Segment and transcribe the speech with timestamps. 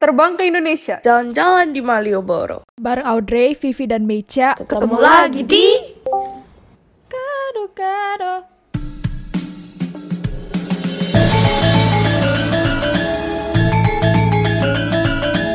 [0.00, 0.96] terbang ke Indonesia.
[1.04, 2.64] Jalan-jalan di Malioboro.
[2.80, 4.56] Bareng Audrey, Vivi, dan Mecha.
[4.56, 5.76] Ketemu lagi di
[7.04, 8.34] Kado Kado.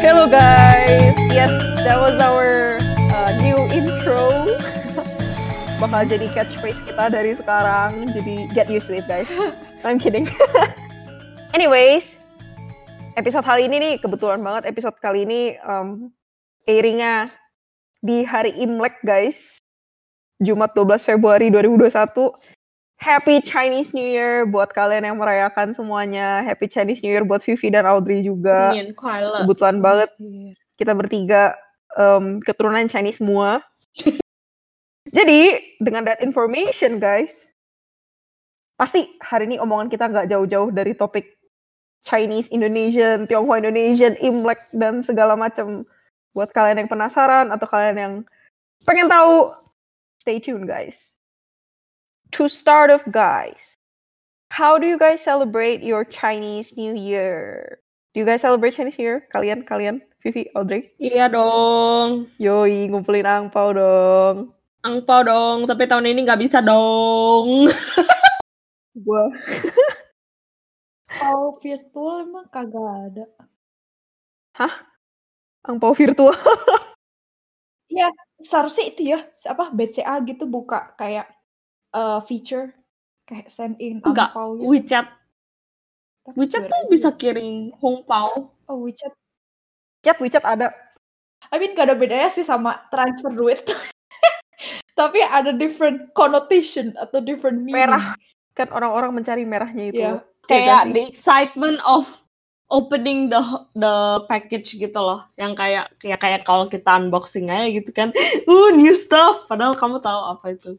[0.05, 1.49] Hello guys, yes,
[1.81, 2.77] that was our
[3.09, 4.45] uh, new intro.
[5.81, 9.25] Bakal jadi catchphrase kita dari sekarang, jadi get used to it guys.
[9.81, 10.29] I'm kidding.
[11.57, 12.24] Anyways,
[13.15, 16.11] episode kali ini nih kebetulan banget episode kali ini um,
[16.67, 17.31] airingnya
[18.03, 19.57] di hari Imlek guys.
[20.43, 22.11] Jumat 12 Februari 2021.
[22.99, 26.43] Happy Chinese New Year buat kalian yang merayakan semuanya.
[26.43, 28.75] Happy Chinese New Year buat Vivi dan Audrey juga.
[29.47, 30.11] Kebetulan banget
[30.75, 31.55] kita bertiga
[31.95, 33.63] um, keturunan Chinese semua.
[35.15, 37.47] Jadi dengan that information guys,
[38.75, 41.34] pasti hari ini omongan kita nggak jauh-jauh dari topik
[42.03, 45.87] Chinese Indonesian, Tionghoa Indonesian, Imlek dan segala macam.
[46.35, 48.13] Buat kalian yang penasaran atau kalian yang
[48.83, 49.55] pengen tahu,
[50.19, 51.15] stay tune guys.
[52.35, 53.79] To start off guys,
[54.51, 57.79] how do you guys celebrate your Chinese New Year?
[58.11, 59.23] Do you guys celebrate Chinese New Year?
[59.31, 60.91] Kalian, kalian, Vivi, Audrey?
[60.99, 62.27] Iya dong.
[62.35, 64.51] Yoi, ngumpulin angpau dong.
[64.83, 67.71] Angpau dong, tapi tahun ini nggak bisa dong.
[68.95, 69.27] Gua
[71.25, 73.25] Kalau virtual emang kagak ada.
[75.65, 76.37] angpau virtual.
[78.45, 81.25] Seharusnya itu ya, apa BCA gitu buka kayak
[81.97, 82.69] eh, feature
[83.25, 84.69] kayak send in Enggak, angpau gitu.
[84.69, 85.07] WeChat.
[86.29, 86.91] That's WeChat tuh idea.
[86.93, 88.53] bisa kirim hongpao.
[88.69, 89.13] Oh WeChat.
[90.05, 90.69] Chat WeChat ada.
[91.49, 93.65] I mean gak ada bedanya sih sama transfer duit.
[94.99, 97.89] Tapi ada different connotation atau different meaning.
[97.89, 98.13] Merah.
[98.53, 100.05] Kan orang-orang mencari merahnya itu.
[100.05, 100.21] Iya.
[100.49, 102.05] Kayak the excitement of
[102.69, 103.41] opening the
[103.77, 105.25] the package gitu loh.
[105.37, 108.09] Yang kayak kayak kayak kalau kita unboxing aja gitu kan.
[108.49, 109.45] Uh, new stuff.
[109.49, 110.77] Padahal kamu tahu apa itu.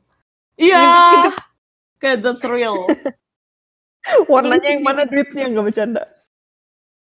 [0.58, 0.80] Iya.
[0.82, 1.30] Gitu-gitu.
[2.02, 2.76] Kayak that's real.
[4.30, 6.02] warnanya yang mana duitnya nggak bercanda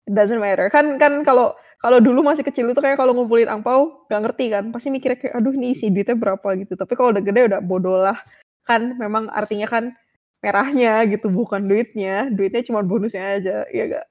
[0.09, 4.09] It doesn't matter kan kan kalau kalau dulu masih kecil itu kayak kalau ngumpulin angpau
[4.11, 7.23] nggak ngerti kan pasti mikirnya kayak aduh nih isi duitnya berapa gitu tapi kalau udah
[7.23, 8.19] gede udah bodoh lah
[8.67, 9.95] kan memang artinya kan
[10.39, 14.07] merahnya gitu bukan duitnya duitnya cuma bonusnya aja ya gak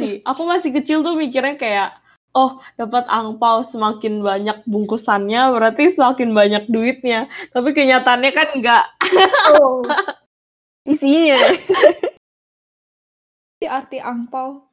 [0.00, 0.24] sih.
[0.24, 1.90] Aku masih kecil tuh mikirnya kayak
[2.32, 7.28] oh dapat angpau semakin banyak bungkusannya berarti semakin banyak duitnya.
[7.52, 8.84] Tapi kenyataannya kan enggak.
[9.60, 9.84] oh.
[10.88, 11.36] isinya
[13.60, 14.64] Arti arti angpau.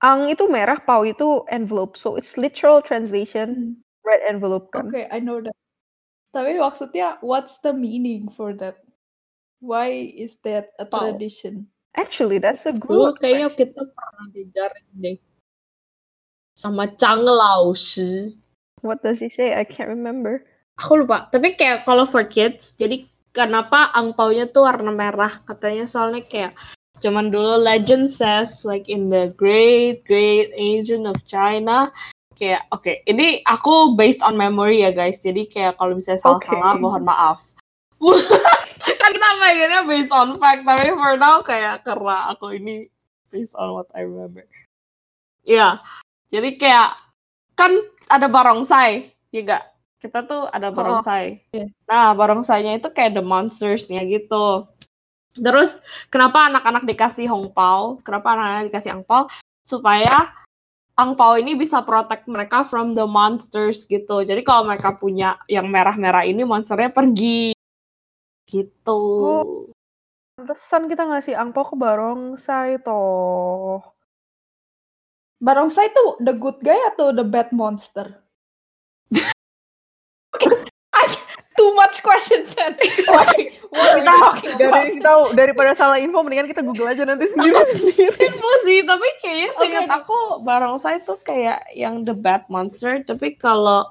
[0.00, 5.20] ang itu merah pau itu envelope so it's literal translation red envelope kan Oke, I
[5.20, 5.54] know that.
[6.30, 8.78] Tapi maksudnya, what's the meaning for that?
[9.60, 11.04] Why is that a Pau.
[11.12, 11.68] tradition?
[11.98, 15.18] actually that's a Dulu good kayaknya kita pernah diajarin deh
[16.54, 18.34] sama Chang Lao Shi.
[18.80, 20.42] what does he say I can't remember
[20.80, 21.28] Aku lupa.
[21.28, 23.04] Tapi kayak kalau for kids, jadi
[23.36, 25.44] kenapa angpaunya tuh warna merah?
[25.44, 26.56] Katanya soalnya kayak
[27.04, 31.92] zaman dulu legend says like in the great great ancient of China
[32.36, 36.82] kayak oke ini aku based on memory ya guys jadi kayak kalau misalnya salah-salah Oke.
[36.84, 37.40] mohon maaf
[39.00, 42.88] kan kita pengennya based on fact tapi for now kayak karena aku ini
[43.28, 44.48] based on what I remember.
[45.44, 45.84] Ya
[46.32, 46.96] jadi kayak
[47.60, 47.76] kan
[48.08, 49.64] ada barongsai ya gak
[50.00, 51.44] kita tuh ada barongsai.
[51.52, 51.68] Iya.
[51.84, 54.64] nah barongsainya itu kayak the monstersnya gitu.
[55.36, 55.78] Terus
[56.08, 59.28] kenapa anak-anak dikasih hongpao kenapa anak-anak dikasih angpao
[59.60, 60.32] supaya
[60.96, 64.24] angpao ini bisa protect mereka from the monsters gitu.
[64.24, 67.52] Jadi kalau mereka punya yang merah-merah ini monsternya pergi
[68.50, 69.70] gitu Oh.
[70.34, 73.84] Pantesan kita ngasih angpau ke barongsai toh.
[75.36, 78.24] Barongsai itu the good guy atau the bad monster?
[80.96, 81.20] I-
[81.60, 82.56] Too much questions.
[82.56, 83.28] What
[83.84, 84.08] are we
[84.48, 88.16] Kita dari kita daripada salah info mendingan kita Google aja nanti sendiri sendiri.
[88.32, 89.96] info sih tapi kayaknya seingat oke.
[90.00, 93.84] aku barongsai itu kayak yang the bad monster tapi kalau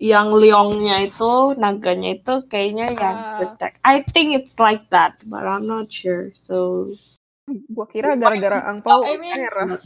[0.00, 3.36] yang liongnya itu naganya itu kayaknya yang Ah.
[3.36, 6.88] protect I think it's like that but I'm not sure so
[7.68, 9.76] Gua kira gara-gara angpau I mean- merah.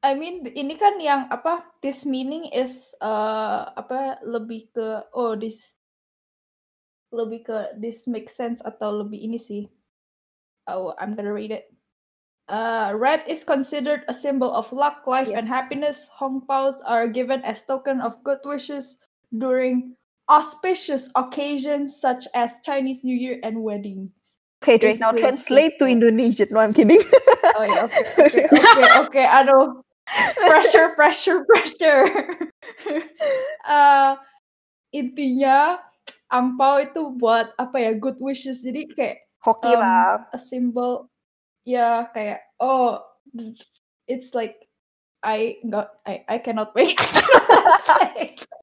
[0.00, 5.76] I mean ini kan yang apa this meaning is uh, apa lebih ke oh this
[7.12, 9.62] lebih ke this makes sense atau lebih ini sih
[10.66, 11.68] oh I'm gonna read it
[12.48, 15.52] uh, red is considered a symbol of luck life and Yes.
[15.52, 18.96] happiness Hong Paos are given as token of good wishes
[19.36, 19.96] during
[20.28, 24.10] auspicious occasions such as Chinese New Year and weddings
[24.62, 25.86] Okay, Dre, now translate to.
[25.88, 26.48] Indonesian.
[26.50, 27.00] No, I'm kidding.
[27.56, 29.80] oh ya okay, okay, oke oke aduh
[30.44, 32.04] pressure, pressure, pressure.
[33.64, 34.12] Eh,
[35.00, 35.80] intinya
[36.28, 40.28] angpau itu buat apa ya good wishes jadi kayak Hoki um, lah.
[40.28, 41.08] a symbol
[41.64, 43.00] ya kayak oh
[44.04, 44.68] it's like
[45.24, 46.96] I got I I cannot wait.
[47.00, 48.59] I cannot.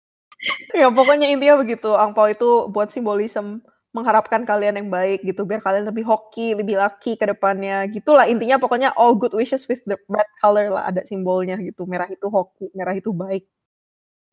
[0.78, 1.94] Ya pokoknya intinya begitu.
[1.98, 3.62] Angpau itu buat simbolisme
[3.96, 7.88] mengharapkan kalian yang baik gitu biar kalian lebih hoki, lebih lucky ke depannya.
[7.90, 11.90] Gitulah intinya pokoknya all good wishes with the red color lah ada simbolnya gitu.
[11.90, 13.50] Merah itu hoki, merah itu baik.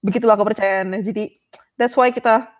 [0.04, 1.00] Begitulah kepercayaannya.
[1.00, 1.24] Jadi
[1.80, 2.52] that's why kita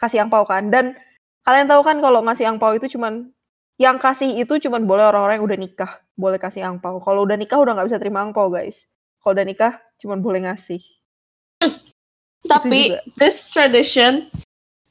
[0.00, 0.72] kasih angpau kan.
[0.72, 0.96] Dan
[1.44, 3.28] kalian tahu kan kalau ngasih angpau itu cuman
[3.76, 6.96] yang kasih itu cuman boleh orang-orang yang udah nikah boleh kasih angpau.
[7.04, 8.88] Kalau udah nikah udah nggak bisa terima angpau guys.
[9.20, 10.80] Kalau udah nikah cuman boleh ngasih.
[12.44, 14.28] Tapi this tradition,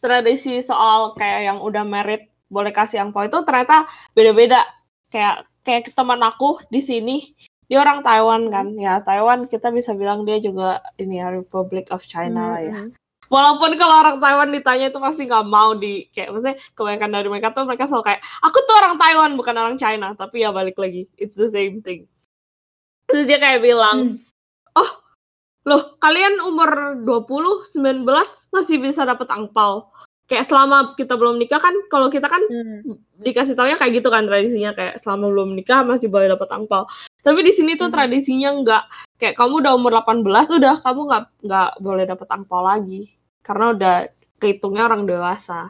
[0.01, 3.85] tradisi soal kayak yang udah merit boleh kasih angpau itu ternyata
[4.17, 4.65] beda-beda.
[5.13, 7.35] Kayak kayak teman aku di sini,
[7.69, 8.73] dia orang Taiwan kan.
[8.75, 12.73] Ya Taiwan kita bisa bilang dia juga ini ya Republic of China lah ya.
[13.25, 17.49] Walaupun kalau orang Taiwan ditanya itu pasti nggak mau di kayak maksudnya kebanyakan dari mereka
[17.57, 21.09] tuh mereka selalu kayak aku tuh orang Taiwan bukan orang China tapi ya balik lagi
[21.17, 22.05] it's the same thing.
[23.09, 24.21] Terus dia kayak bilang,
[24.75, 24.93] Hmm.
[25.65, 28.05] Loh kalian umur 20, 19
[28.53, 29.89] masih bisa dapat angpau.
[30.25, 32.97] Kayak selama kita belum nikah kan kalau kita kan Hmm.
[33.21, 36.89] dikasih taunya kayak gitu kan tradisinya kayak selama belum nikah masih boleh dapat angpau.
[37.21, 37.95] Tapi di sini tuh Hmm.
[37.97, 38.83] tradisinya enggak
[39.21, 43.13] kayak kamu udah umur 18 udah kamu nggak nggak boleh dapat angpau lagi
[43.45, 43.95] karena udah
[44.41, 45.69] kehitungnya orang dewasa.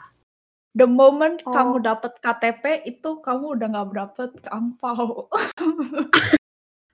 [0.75, 1.51] The moment Oh.
[1.51, 5.27] kamu dapat KTP itu kamu udah nggak dapat angpau.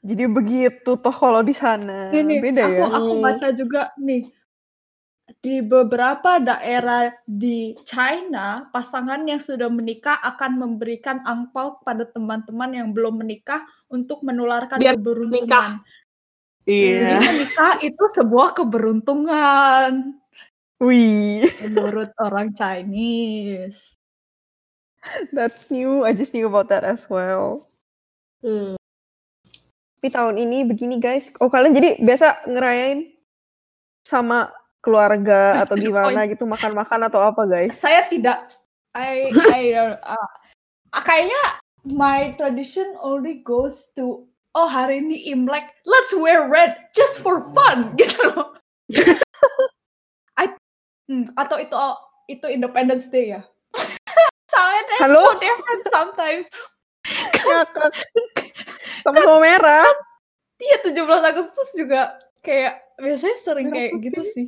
[0.01, 2.09] Jadi begitu toh kalau di sana.
[2.09, 2.86] Ini Beda aku ya.
[2.89, 4.25] aku baca juga nih
[5.39, 12.88] di beberapa daerah di China pasangan yang sudah menikah akan memberikan angpau kepada teman-teman yang
[12.92, 15.48] belum menikah untuk menularkan Biar keberuntungan.
[15.48, 15.69] nikah.
[16.68, 20.19] Jadi menikah itu sebuah keberuntungan
[20.81, 23.94] Wih, menurut orang Chinese.
[25.33, 26.01] that's new.
[26.01, 27.69] I just knew about that as well.
[28.42, 28.81] Hmm.
[30.01, 31.30] Tapi tahun ini begini guys.
[31.38, 33.06] Oh kalian jadi biasa ngerayain
[34.01, 34.50] sama
[34.81, 37.77] keluarga atau gimana gitu makan-makan atau apa guys?
[37.77, 38.50] Saya tidak
[38.98, 40.30] I I don't- uh,
[40.98, 41.38] uh, kayaknya
[41.86, 44.25] my tradition only goes to
[44.57, 48.57] oh hari ini Imlek, let's wear red just for fun gitu loh.
[50.42, 50.50] I,
[51.06, 51.77] hmm, atau itu
[52.25, 53.45] itu Independence Day ya?
[54.50, 55.30] Soalnya Halo?
[55.30, 56.50] so different sometimes.
[59.01, 59.88] Sama-sama merah.
[60.62, 64.06] Iya 17 Agustus juga kayak biasanya sering Merah kayak putih.
[64.06, 64.48] gitu sih.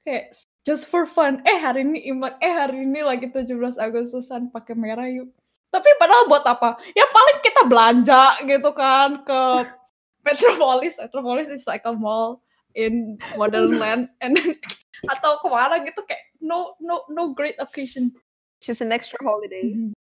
[0.00, 0.24] Kayak
[0.64, 1.44] just for fun.
[1.44, 5.28] Eh hari ini Imlek, eh hari ini lagi 17 Agustusan pakai merah yuk.
[5.68, 6.80] Tapi padahal buat apa?
[6.96, 9.40] Ya paling kita belanja gitu kan ke
[10.26, 10.96] Metropolis.
[10.96, 12.40] Metropolis is like a mall
[12.72, 14.56] in Wonderland and then,
[15.12, 18.14] atau ke mana gitu kayak no no no great occasion.
[18.64, 19.92] Just an extra holiday.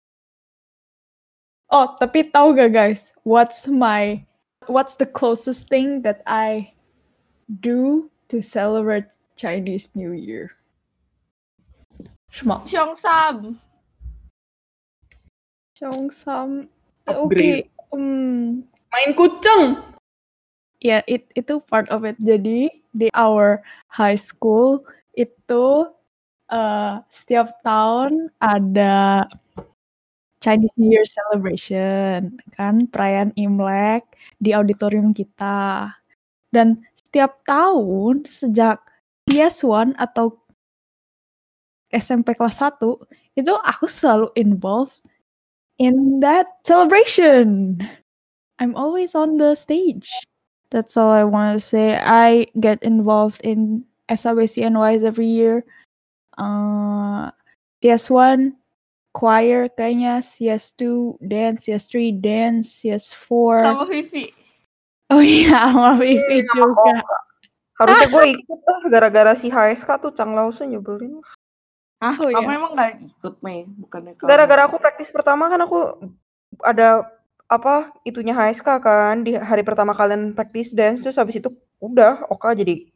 [1.72, 4.22] Oh, tapi tahu gak guys, what's my
[4.68, 6.72] what's the closest thing that I
[7.48, 10.56] do to celebrate Chinese New Year?
[12.34, 13.58] 什么？Cheongsam.
[15.78, 16.66] Cheongsam.
[17.06, 17.70] Upgrade.
[17.70, 19.78] Oke, hmm, Main kucing.
[20.84, 22.18] ya it, itu part of it.
[22.18, 24.82] Jadi di our high school
[25.14, 25.88] itu
[26.50, 29.24] eh, setiap tahun ada
[30.44, 34.04] Chinese New Year celebration kan perayaan Imlek
[34.36, 35.88] di auditorium kita.
[36.52, 38.84] Dan setiap tahun sejak
[39.24, 40.36] PS1 atau
[41.88, 42.76] SMP kelas 1
[43.40, 45.00] itu aku selalu involved
[45.80, 47.80] in that celebration.
[48.60, 50.12] I'm always on the stage.
[50.68, 51.96] That's all I want to say.
[51.96, 55.64] I get involved in SABC NYS every year.
[56.36, 57.30] Uh,
[57.82, 58.58] CS1
[59.14, 63.30] choir kayaknya, CS2 dance, CS3 dance, CS4.
[63.62, 64.34] Sama Vivi.
[65.14, 66.98] Oh iya, sama Vivi juga.
[67.78, 71.22] Harusnya gue ikut lah gara-gara si HSK tuh Chang Lause nyebelin.
[72.02, 72.58] Ah, Oh, kamu iya.
[72.58, 73.70] emang gak ikut, Mei?
[73.70, 74.26] Bukannya kamu.
[74.28, 75.94] Gara-gara aku praktis pertama kan aku
[76.62, 77.06] ada
[77.50, 82.56] apa itunya HSK kan di hari pertama kalian praktis dance terus habis itu udah Oka
[82.56, 82.88] jadi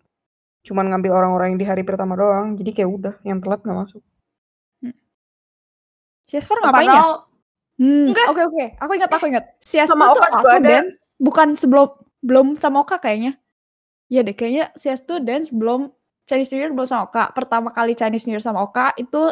[0.64, 4.02] cuman ngambil orang-orang yang di hari pertama doang jadi kayak udah yang telat nggak masuk
[6.28, 7.02] CS4 ngapain ya?
[7.78, 8.26] Hmm, Enggak.
[8.28, 8.64] oke oke.
[8.82, 9.44] Aku ingat aku ingat.
[9.62, 10.68] CS2 Sama tuh Oka aku ada.
[10.68, 11.88] dance bukan sebelum
[12.20, 13.38] belum sama Oka kayaknya.
[14.08, 15.88] Iya deh, kayaknya CS2 dance belum
[16.28, 17.32] Chinese New Year belum sama Oka.
[17.32, 19.30] Pertama kali Chinese New Year sama Oka itu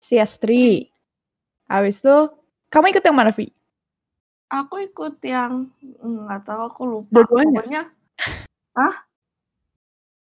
[0.00, 0.46] CS3.
[1.66, 2.16] Habis itu
[2.70, 3.50] kamu ikut yang mana, Vi?
[4.46, 7.10] Aku ikut yang nggak tahu aku lupa.
[7.10, 7.60] Dua-duanya?
[7.60, 7.82] Pokoknya
[8.76, 8.94] Hah?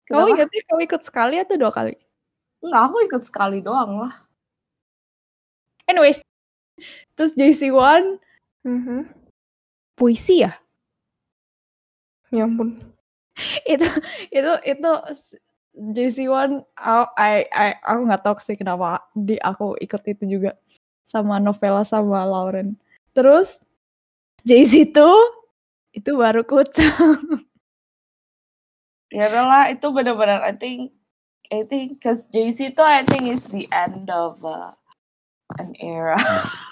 [0.05, 1.95] Kamu ingatnya kamu ikut sekali atau dua kali?
[2.61, 4.13] Enggak, aku ikut sekali doang lah.
[5.91, 6.23] Anyways,
[7.19, 8.23] terus JC1
[8.63, 9.11] Mhm.
[9.99, 10.55] puisi ya?
[12.31, 12.79] Ya ampun.
[13.67, 13.87] itu
[14.31, 14.91] itu itu
[15.75, 20.55] JC1 I, I, I aku nggak tahu sih kenapa di aku ikut itu juga
[21.03, 22.79] sama novela sama Lauren.
[23.11, 23.67] Terus
[24.47, 24.95] JC2
[25.99, 26.87] itu baru kucing.
[29.11, 30.95] Ya udahlah, itu benar-benar I think
[31.51, 34.71] I think cause JC itu I think is the end of uh,
[35.59, 36.19] an era.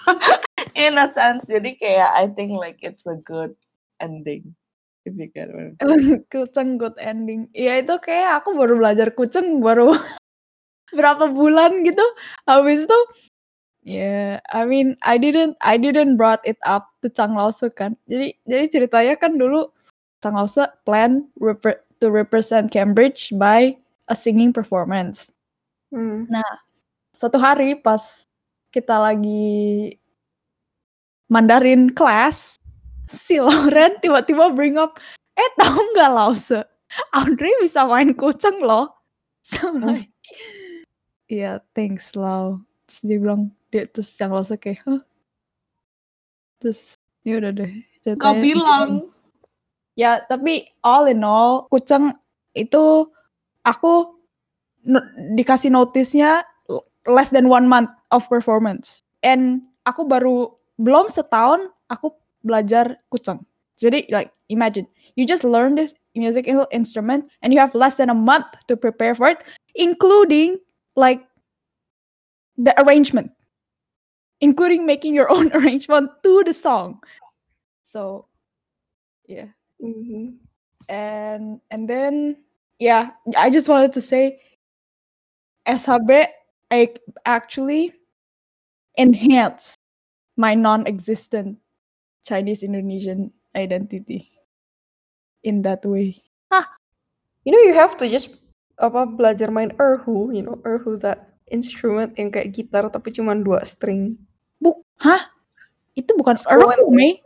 [0.79, 3.57] In a sense, jadi kayak I think like it's a good
[3.99, 4.55] ending.
[5.03, 6.23] If you get what I'm saying.
[6.31, 7.49] kucing good ending.
[7.51, 9.95] Iya itu kayak aku baru belajar kucing baru
[10.97, 12.03] berapa bulan gitu.
[12.47, 12.99] Habis itu
[13.83, 17.97] ya I mean I didn't I didn't brought it up to Chang Lao-su kan.
[18.05, 19.71] Jadi jadi ceritanya kan dulu
[20.21, 23.75] Chang Lao-su plan repre- to represent Cambridge by
[24.07, 25.31] a singing performance.
[25.89, 26.29] Hmm.
[27.15, 28.28] Suatu hari pas
[28.69, 29.93] kita lagi
[31.29, 32.57] Mandarin kelas,
[33.05, 34.97] si Lauren tiba-tiba bring up,
[35.37, 36.65] eh tahu nggak Lause?
[37.13, 38.89] Audrey bisa main kucing loh.
[39.45, 40.09] So I'm like,
[41.29, 42.65] iya thanks Lau.
[42.89, 45.01] Terus dia bilang, dia terus yang Lause kayak, Hah?
[46.57, 47.73] Terus ya udah deh.
[48.01, 48.89] Gak ceritanya bilang.
[49.93, 52.15] Ya, tapi all in all, Kuceng
[52.57, 53.05] itu
[53.61, 54.17] aku
[54.87, 56.47] no- dikasih notice-nya l-
[57.09, 59.03] less than one month of performance.
[59.23, 62.13] And aku baru belum setahun aku
[62.45, 63.43] belajar Kuceng.
[63.79, 68.17] Jadi like imagine you just learn this musical instrument and you have less than a
[68.17, 69.39] month to prepare for it,
[69.75, 70.59] including
[70.95, 71.23] like
[72.59, 73.31] the arrangement,
[74.41, 76.99] including making your own arrangement to the song.
[77.87, 78.29] So,
[79.29, 80.35] yeah Mhm.
[80.89, 82.35] and and then
[82.79, 84.41] yeah i just wanted to say
[85.69, 86.09] shb
[86.69, 86.93] I
[87.25, 87.93] actually
[88.97, 89.75] enhance
[90.37, 91.57] my non-existent
[92.23, 94.29] chinese indonesian identity
[95.43, 96.21] in that way
[97.47, 98.43] You know you have to just
[98.77, 103.63] apa belajar main erhu, you know erhu that instrument yang kayak gitar tapi cuma dua
[103.63, 104.19] string.
[104.59, 105.33] Buk, hah?
[105.95, 107.23] Itu bukan erhu, Mei.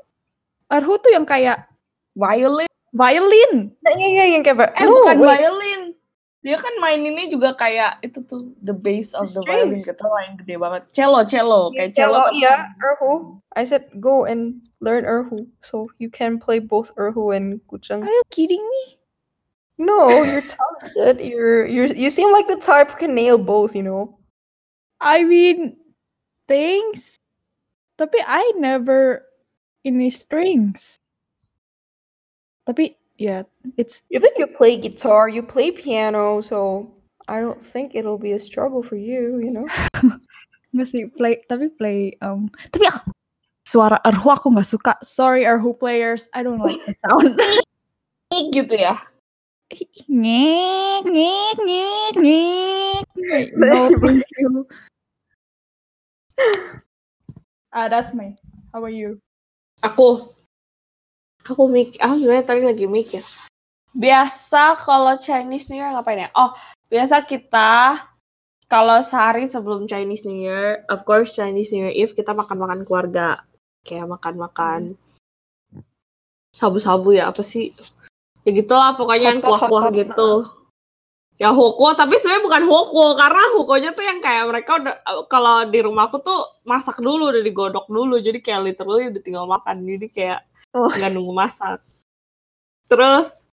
[0.72, 1.68] Erhu tuh yang kayak
[2.16, 2.70] Violin.
[2.94, 3.74] violin.
[3.82, 5.42] Nah, iya iya yang kayak Eh no, bukan wait.
[5.42, 5.82] violin.
[6.44, 9.96] Dia kan maininnya juga kayak itu tuh the base of the violin Strings.
[9.96, 10.82] gitu lah yang gede banget.
[10.92, 12.28] Cello, cello, kayak cello.
[12.36, 13.40] Iya, erhu.
[13.56, 18.04] I said go and learn erhu, so you can play both erhu and kucheng.
[18.04, 19.00] Are you kidding me?
[19.80, 21.24] No, you're talented.
[21.24, 23.72] You're you're you seem like the type who can nail both.
[23.72, 24.20] You know.
[25.00, 25.80] I mean,
[26.52, 27.24] thanks.
[27.96, 29.24] Tapi I never
[29.88, 31.00] ini strings.
[32.68, 33.44] Tapi ya,
[33.78, 36.92] it's You think you play guitar, you play piano, so
[37.28, 39.40] I don't think it'll be a struggle for you.
[39.40, 39.68] You know.
[40.74, 43.14] nggak sih play tapi play um tapi aku
[43.62, 44.94] suara erhu aku nggak suka.
[45.06, 47.38] Sorry erhu players, I don't like the sound.
[48.56, 48.98] gitu ya.
[50.10, 53.06] ngek ngek ngek ngek.
[53.58, 54.68] No, thank you.
[57.72, 58.36] Ah, that's me.
[58.74, 59.18] How about you?
[59.82, 60.34] Aku
[61.44, 63.24] aku mik aku sebenarnya tadi lagi mikir.
[63.94, 66.30] Biasa kalau Chinese New Year ngapain ya?
[66.34, 66.56] Oh,
[66.90, 68.02] biasa kita
[68.66, 73.46] kalau sehari sebelum Chinese New Year, of course Chinese New Year Eve kita makan-makan keluarga.
[73.86, 74.96] Kayak makan-makan
[76.56, 77.76] sabu-sabu ya, apa sih?
[78.48, 80.48] Ya gitulah pokoknya yang kuah-kuah gitu.
[81.42, 85.82] Ya hoko, tapi sebenarnya bukan hoko karena hokonya tuh yang kayak mereka udah kalau di
[85.82, 90.40] rumahku tuh masak dulu udah digodok dulu jadi kayak literally udah tinggal makan jadi kayak
[90.74, 90.90] Oh.
[90.90, 91.86] nggak nunggu masak.
[92.90, 93.46] Terus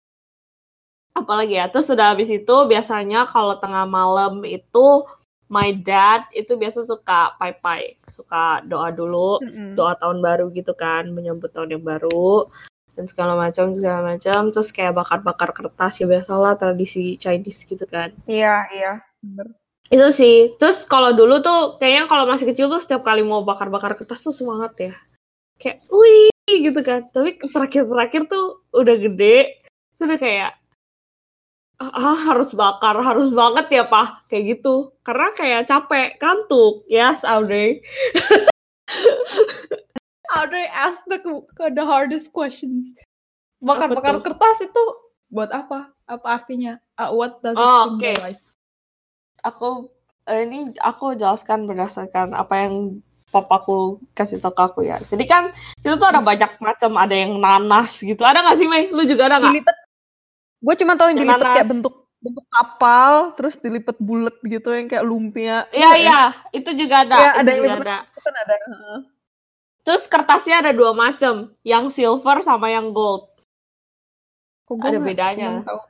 [1.11, 1.67] apalagi ya?
[1.67, 5.03] Terus sudah habis itu biasanya kalau tengah malam itu
[5.51, 9.75] my dad itu biasa suka pai-pai, suka doa dulu, Mm-mm.
[9.75, 12.47] doa tahun baru gitu kan, menyambut tahun yang baru
[12.99, 14.51] dan segala macam segala macam.
[14.51, 18.11] Terus kayak bakar-bakar kertas ya biasalah tradisi Chinese gitu kan.
[18.27, 18.93] Iya iya.
[19.87, 20.59] itu sih.
[20.59, 24.35] Terus kalau dulu tuh kayaknya kalau masih kecil tuh setiap kali mau bakar-bakar kertas tuh
[24.35, 24.93] semangat ya.
[25.55, 27.07] Kayak wih gitu kan.
[27.07, 29.63] Tapi terakhir-terakhir tuh udah gede.
[29.95, 30.51] Terus udah kayak
[31.79, 34.27] ah ah, harus bakar harus banget ya pak.
[34.27, 34.91] Kayak gitu.
[35.07, 37.79] Karena kayak capek kantuk yes Audrey
[40.35, 41.17] Audrey ask the
[41.73, 42.93] the hardest questions.
[43.59, 44.83] Bakar-bakar kertas itu
[45.27, 45.91] buat apa?
[46.05, 46.77] Apa artinya?
[46.95, 48.41] Uh, what does it Oh, symbolize?
[49.39, 49.87] aku
[50.27, 54.97] eh, ini aku jelaskan berdasarkan apa yang papaku kasih tau ke aku ya.
[54.99, 58.19] Jadi kan itu tuh ada banyak macam, ada yang nanas gitu.
[58.25, 58.89] Ada nggak sih Mei?
[58.89, 59.53] Lu juga ada nggak?
[59.53, 59.77] Dilipet.
[60.59, 64.91] Gue cuma tahu yang Yang dilipet kayak bentuk bentuk kapal, terus dilipet bulat gitu yang
[64.91, 65.63] kayak lumpia.
[65.71, 66.21] Iya iya,
[66.51, 67.15] itu juga ada.
[67.15, 67.85] Iya, itu ada yang juga lipet.
[67.87, 67.97] ada.
[68.11, 68.55] Itu kan ada.
[69.89, 73.25] Terus kertasnya ada dua macam, yang silver sama yang gold.
[74.69, 75.65] Kok Ada bedanya.
[75.65, 75.81] tahu.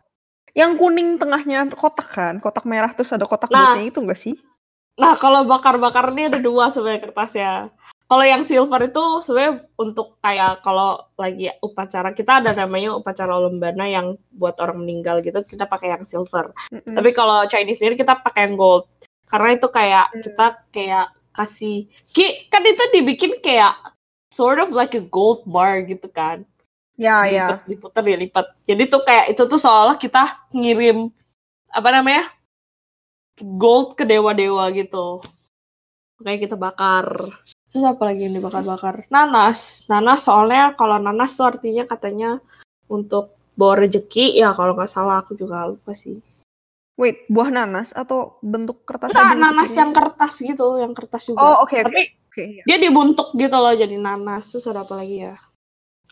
[0.56, 3.75] Yang kuning tengahnya kotak kan, kotak merah terus ada kotak Nah.
[3.75, 4.36] bulatnya itu enggak sih?
[4.96, 7.51] Nah, kalau bakar-bakar ini ada dua sebenarnya kertasnya.
[8.10, 13.86] Kalau yang silver itu sebenarnya untuk kayak kalau lagi upacara kita ada namanya upacara lembana
[13.86, 16.56] yang buat orang meninggal gitu kita pakai yang silver.
[16.72, 16.96] Mm-mm.
[16.96, 18.88] Tapi kalau Chinese Year kita pakai yang gold.
[19.29, 20.22] Karena itu kayak Hmm.
[20.25, 23.77] kita kayak kasih Ki, kan itu dibikin kayak
[24.33, 26.45] sort of like a gold bar gitu kan.
[27.00, 27.63] ya ya.
[27.63, 28.45] Dilipat, diputar, dilipat.
[28.67, 31.09] Jadi tuh kayak itu tuh seolah kita ngirim
[31.71, 32.27] apa namanya?
[33.39, 35.24] gold ke dewa-dewa gitu.
[36.19, 37.07] Kayak kita bakar.
[37.71, 39.07] Terus apa lagi yang dibakar-bakar?
[39.07, 39.88] Nanas.
[39.88, 42.43] Nanas soalnya kalau nanas tuh artinya katanya
[42.91, 44.36] untuk bawa rezeki.
[44.36, 46.19] Ya kalau nggak salah aku juga lupa sih.
[47.00, 49.15] Wait, buah nanas atau bentuk kertas?
[49.15, 49.79] Aja nanas gitu?
[49.79, 51.39] yang kertas gitu, yang kertas juga.
[51.39, 51.88] Oh, oke oke.
[51.88, 52.63] Tapi Oke, iya.
[52.68, 54.51] dia dibuntuk gitu loh jadi nanas.
[54.51, 55.34] Terus ada apa lagi ya?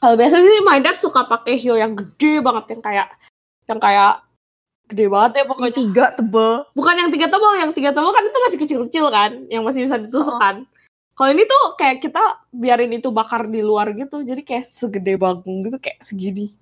[0.01, 3.07] Kalau biasa sih my dad suka pakai hiyo yang gede banget yang kayak
[3.69, 4.13] yang kayak
[4.89, 5.75] gede banget ya Yang pokoknya.
[5.77, 6.51] tiga tebel.
[6.73, 9.99] Bukan yang tiga tebal, yang tiga tebal kan itu masih kecil-kecil kan, yang masih bisa
[9.99, 10.63] ditusuk kan.
[11.17, 15.65] Kalau ini tuh kayak kita biarin itu bakar di luar gitu, jadi kayak segede bagong
[15.65, 16.53] gitu, kayak segini.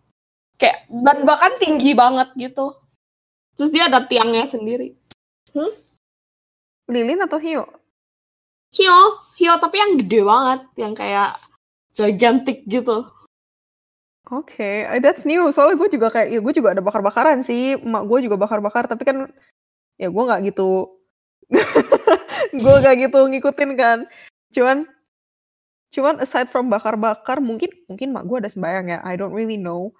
[0.56, 2.72] Kayak dan bahkan tinggi banget gitu.
[3.56, 4.92] Terus dia ada tiangnya sendiri.
[6.92, 7.66] Lilin atau Hio?
[8.76, 9.00] Hio,
[9.40, 11.40] hio tapi yang gede banget, yang kayak
[11.96, 13.08] gigantic gitu.
[14.34, 15.48] Oke, eh, that's new.
[15.54, 17.78] Soalnya gue juga kayak, ya gue juga ada bakar-bakaran sih.
[17.80, 19.30] Emak gue juga bakar-bakar, tapi kan
[19.96, 20.92] ya gue nggak gitu.
[22.64, 23.98] gue nggak gitu ngikutin kan.
[24.52, 24.78] Cuman,
[25.94, 29.00] cuman aside from bakar-bakar, mungkin mungkin mak gue ada sembayang ya.
[29.06, 29.94] I don't really know.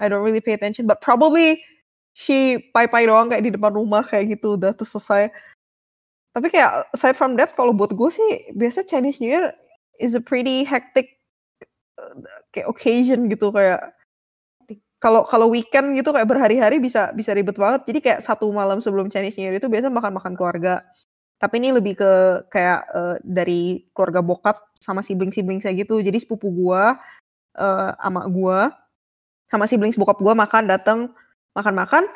[0.00, 1.60] I don't really pay attention, but probably
[2.14, 5.30] she pai-pai doang kayak di depan rumah kayak gitu udah tuh selesai.
[6.30, 9.50] Tapi kayak aside from that, kalau buat gue sih biasa Chinese New Year
[9.98, 11.18] is a pretty hectic
[11.98, 12.14] uh,
[12.54, 13.92] kayak occasion gitu kayak
[15.00, 17.88] kalau kalau weekend gitu kayak berhari-hari bisa bisa ribet banget.
[17.88, 20.84] Jadi kayak satu malam sebelum Chinese New Year itu biasa makan-makan keluarga.
[21.40, 22.12] Tapi ini lebih ke
[22.52, 26.04] kayak eh, dari keluarga bokap sama sibling-sibling saya gitu.
[26.04, 27.00] Jadi sepupu gua
[27.56, 28.76] eh ama gua
[29.50, 31.10] sama siblings bokap gua makan datang
[31.56, 32.06] makan-makan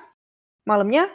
[0.65, 1.11] malamnya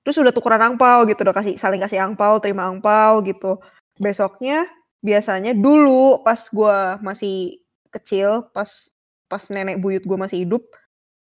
[0.00, 3.60] terus udah tukeran angpau gitu udah kasih saling kasih angpau terima angpau gitu.
[4.00, 4.64] Besoknya
[5.04, 7.60] biasanya dulu pas gua masih
[7.92, 8.68] kecil pas
[9.28, 10.64] pas nenek buyut gua masih hidup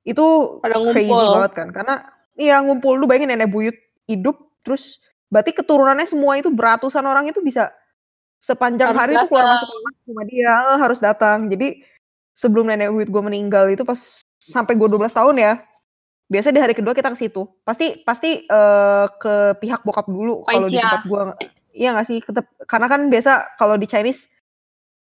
[0.03, 0.25] itu
[0.61, 1.33] Pada crazy ngumpul.
[1.39, 1.95] banget kan karena
[2.35, 3.77] iya ngumpul lu bayangin nenek buyut
[4.11, 4.99] hidup terus
[5.33, 7.73] berarti keturunannya semua itu beratusan orang itu bisa
[8.43, 9.69] sepanjang Harus hari itu keluar masuk
[10.11, 11.47] rumah dia eh, harus datang.
[11.47, 11.81] Jadi
[12.35, 15.53] sebelum nenek buyut gue meninggal itu pas sampai gue 12 tahun ya
[16.33, 17.45] biasa di hari kedua kita ke situ.
[17.61, 20.89] Pasti pasti eh, ke pihak bokap dulu kalau di Paicia.
[20.89, 21.21] tempat gue
[21.77, 22.19] iya nggak sih?
[22.25, 24.33] Ketep- karena kan biasa kalau di Chinese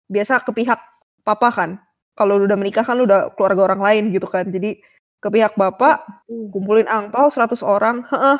[0.10, 0.82] biasa ke pihak
[1.22, 1.70] papa kan.
[2.18, 4.50] Kalau udah menikah kan lu udah keluarga orang lain gitu kan.
[4.50, 4.82] Jadi
[5.22, 8.02] ke pihak bapak kumpulin angpau 100 orang.
[8.10, 8.38] Heeh.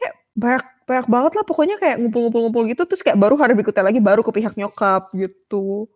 [0.00, 2.82] Kayak banyak banyak banget lah pokoknya kayak ngumpul-ngumpul-ngumpul gitu.
[2.88, 5.86] Terus kayak baru hari berikutnya lagi baru ke pihak nyokap gitu.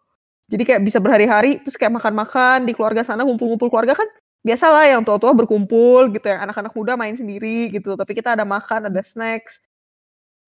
[0.50, 4.06] Jadi kayak bisa berhari-hari terus kayak makan-makan di keluarga sana ngumpul-ngumpul keluarga kan
[4.40, 8.44] biasa lah yang tua-tua berkumpul gitu yang anak-anak muda main sendiri gitu tapi kita ada
[8.48, 9.61] makan ada snacks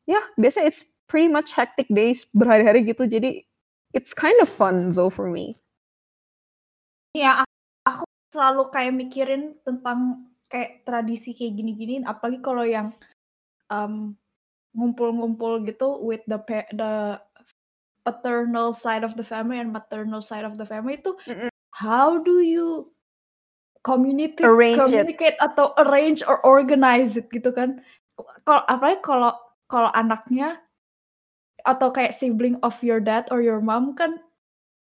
[0.08, 3.44] ya biasa it's pretty much hectic days berhari-hari gitu jadi
[3.92, 5.60] it's kind of fun though for me
[7.12, 7.44] Ya,
[7.84, 12.88] aku selalu kayak mikirin tentang kayak tradisi kayak gini-gini, apalagi kalau yang
[13.68, 14.16] um,
[14.72, 16.40] ngumpul-ngumpul gitu with the
[16.72, 17.20] the
[18.00, 21.52] paternal side of the family and maternal side of the family itu Mm-mm.
[21.76, 22.88] how do you
[23.82, 24.82] communicate Arrange it.
[24.82, 27.82] communicate atau arrange or organize it gitu kan
[28.46, 29.34] kalau apalagi kalau
[29.66, 30.62] kalau anaknya
[31.66, 34.18] atau kayak sibling of your dad or your mom kan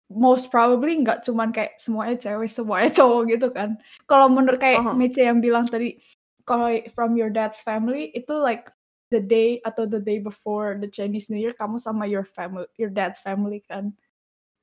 [0.09, 3.77] most probably nggak cuman kayak semuanya cewek semuanya cowok gitu kan
[4.09, 4.96] kalau menurut kayak Aha.
[4.96, 6.01] Mece yang bilang tadi
[6.48, 8.72] kalau from your dad's family itu like
[9.12, 12.88] the day atau the day before the Chinese New Year kamu sama your family your
[12.92, 13.92] dad's family kan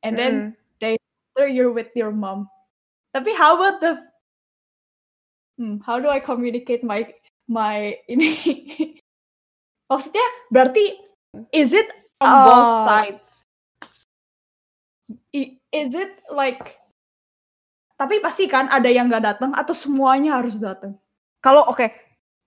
[0.02, 0.34] and then
[0.82, 0.98] Mm.
[1.36, 2.46] after you're with your mom
[3.14, 3.98] tapi how about the
[5.58, 7.06] hmm, how do I communicate my
[7.46, 8.36] my ini
[9.88, 10.98] maksudnya berarti
[11.52, 12.84] is it From both Ah.
[12.88, 13.44] sides.
[15.76, 16.80] is it like
[18.00, 20.96] tapi pasti kan ada yang nggak datang atau semuanya harus datang
[21.46, 21.86] Kalau oke,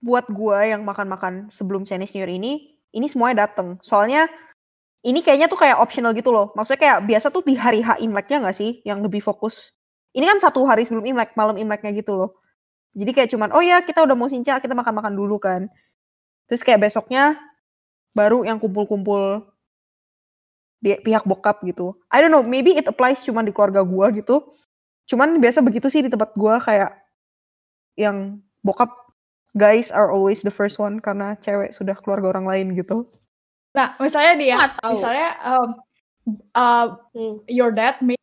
[0.03, 3.79] buat gua yang makan-makan sebelum Chinese New Year ini, ini semuanya dateng.
[3.79, 4.27] Soalnya
[5.07, 6.51] ini kayaknya tuh kayak optional gitu loh.
[6.51, 9.71] Maksudnya kayak biasa tuh di hari H Imleknya nggak sih yang lebih fokus.
[10.11, 12.29] Ini kan satu hari sebelum Imlek, malam Imleknya gitu loh.
[12.97, 15.69] Jadi kayak cuman, oh ya kita udah mau sinca, kita makan-makan dulu kan.
[16.49, 17.37] Terus kayak besoknya
[18.17, 19.45] baru yang kumpul-kumpul
[20.79, 21.93] di pihak bokap gitu.
[22.09, 24.55] I don't know, maybe it applies cuman di keluarga gua gitu.
[25.05, 26.95] Cuman biasa begitu sih di tempat gua kayak
[27.99, 28.89] yang bokap
[29.53, 33.05] guys are always the first one karena cewek sudah keluarga orang lain gitu.
[33.75, 34.97] Nah, misalnya dia, tahu.
[34.97, 35.69] misalnya um,
[36.57, 37.35] uh, Hmm.
[37.45, 38.17] your dad may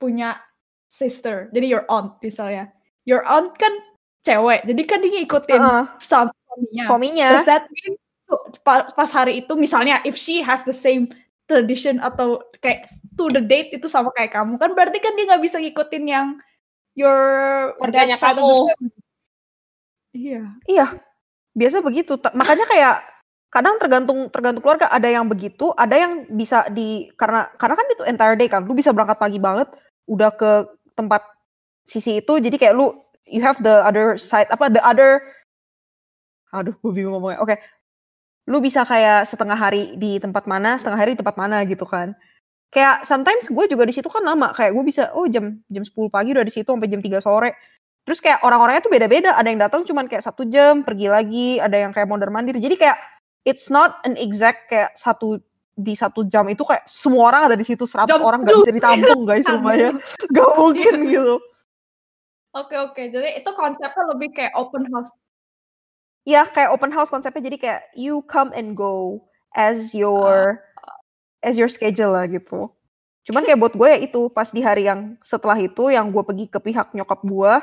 [0.00, 0.40] punya
[0.88, 2.72] sister, jadi your aunt misalnya.
[3.04, 3.72] Your aunt kan
[4.20, 6.84] cewek, jadi kan dia ngikutin Heeh, sama suaminya.
[6.86, 7.28] suaminya.
[7.36, 7.92] Does that mean
[8.24, 11.08] so, pa- pas hari itu misalnya if she has the same
[11.48, 12.86] tradition atau kayak
[13.18, 16.26] to the date itu sama kayak kamu kan berarti kan dia nggak bisa ngikutin yang
[16.94, 17.18] your
[17.80, 18.70] Keluarganya kamu.
[20.10, 20.42] Iya.
[20.66, 20.86] Iya,
[21.54, 22.18] biasa begitu.
[22.34, 22.96] Makanya kayak
[23.50, 24.90] kadang tergantung tergantung keluarga.
[24.90, 28.62] Ada yang begitu, ada yang bisa di karena karena kan itu entire day kan.
[28.66, 29.70] Lu bisa berangkat pagi banget,
[30.10, 30.66] udah ke
[30.98, 31.22] tempat
[31.86, 32.38] sisi itu.
[32.42, 32.94] Jadi kayak lu
[33.30, 35.22] you have the other side apa the other.
[36.50, 37.38] Aduh, gue bingung ngomongnya.
[37.38, 37.62] Oke,
[38.50, 42.18] lu bisa kayak setengah hari di tempat mana, setengah hari di tempat mana gitu kan.
[42.70, 44.50] Kayak sometimes gue juga di situ kan lama.
[44.50, 47.50] Kayak gue bisa oh jam jam 10 pagi udah di situ sampai jam 3 sore.
[48.02, 49.38] Terus kayak orang-orangnya tuh beda-beda.
[49.38, 51.62] Ada yang datang cuman kayak satu jam, pergi lagi.
[51.62, 52.58] Ada yang kayak mondar mandir.
[52.58, 52.98] Jadi kayak
[53.46, 55.38] it's not an exact kayak satu
[55.80, 58.72] di satu jam itu kayak semua orang ada di situ 100 Jam orang nggak bisa
[58.74, 59.96] ditampung guys rumahnya
[60.32, 61.34] nggak mungkin gitu
[62.50, 63.02] Oke oke.
[63.14, 65.12] Jadi itu konsepnya lebih kayak open house.
[66.28, 67.46] ya kayak open house konsepnya.
[67.46, 69.22] Jadi kayak you come and go
[69.54, 70.60] as your
[71.40, 72.68] as your schedule lah gitu.
[73.24, 76.46] Cuman kayak buat gue ya itu pas di hari yang setelah itu yang gue pergi
[76.50, 77.54] ke pihak nyokap gue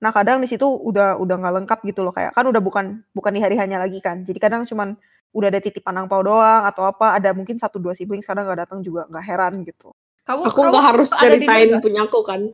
[0.00, 2.12] nah kadang di situ udah udah nggak lengkap gitu loh.
[2.16, 4.24] Kayak kan udah bukan bukan di hari hanya lagi kan.
[4.24, 4.96] Jadi kadang cuman
[5.36, 7.20] udah ada titipan angpau doang atau apa.
[7.20, 9.92] Ada mungkin satu dua siblings kadang nggak datang juga nggak heran gitu.
[10.24, 12.48] Kamu Aku nggak harus ceritain punya aku kan.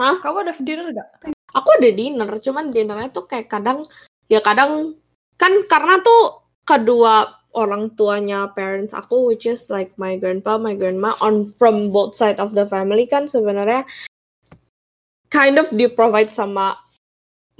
[0.00, 1.08] Kamu ada dinner nggak?
[1.52, 3.84] Aku ada dinner, cuman dinernya tuh kayak kadang
[4.32, 4.96] ya kadang
[5.36, 11.12] kan karena tuh kedua orang tuanya parents aku which is like my grandpa, my grandma
[11.20, 13.82] on from both side of the family kan sebenarnya
[15.28, 16.78] kind of di provide sama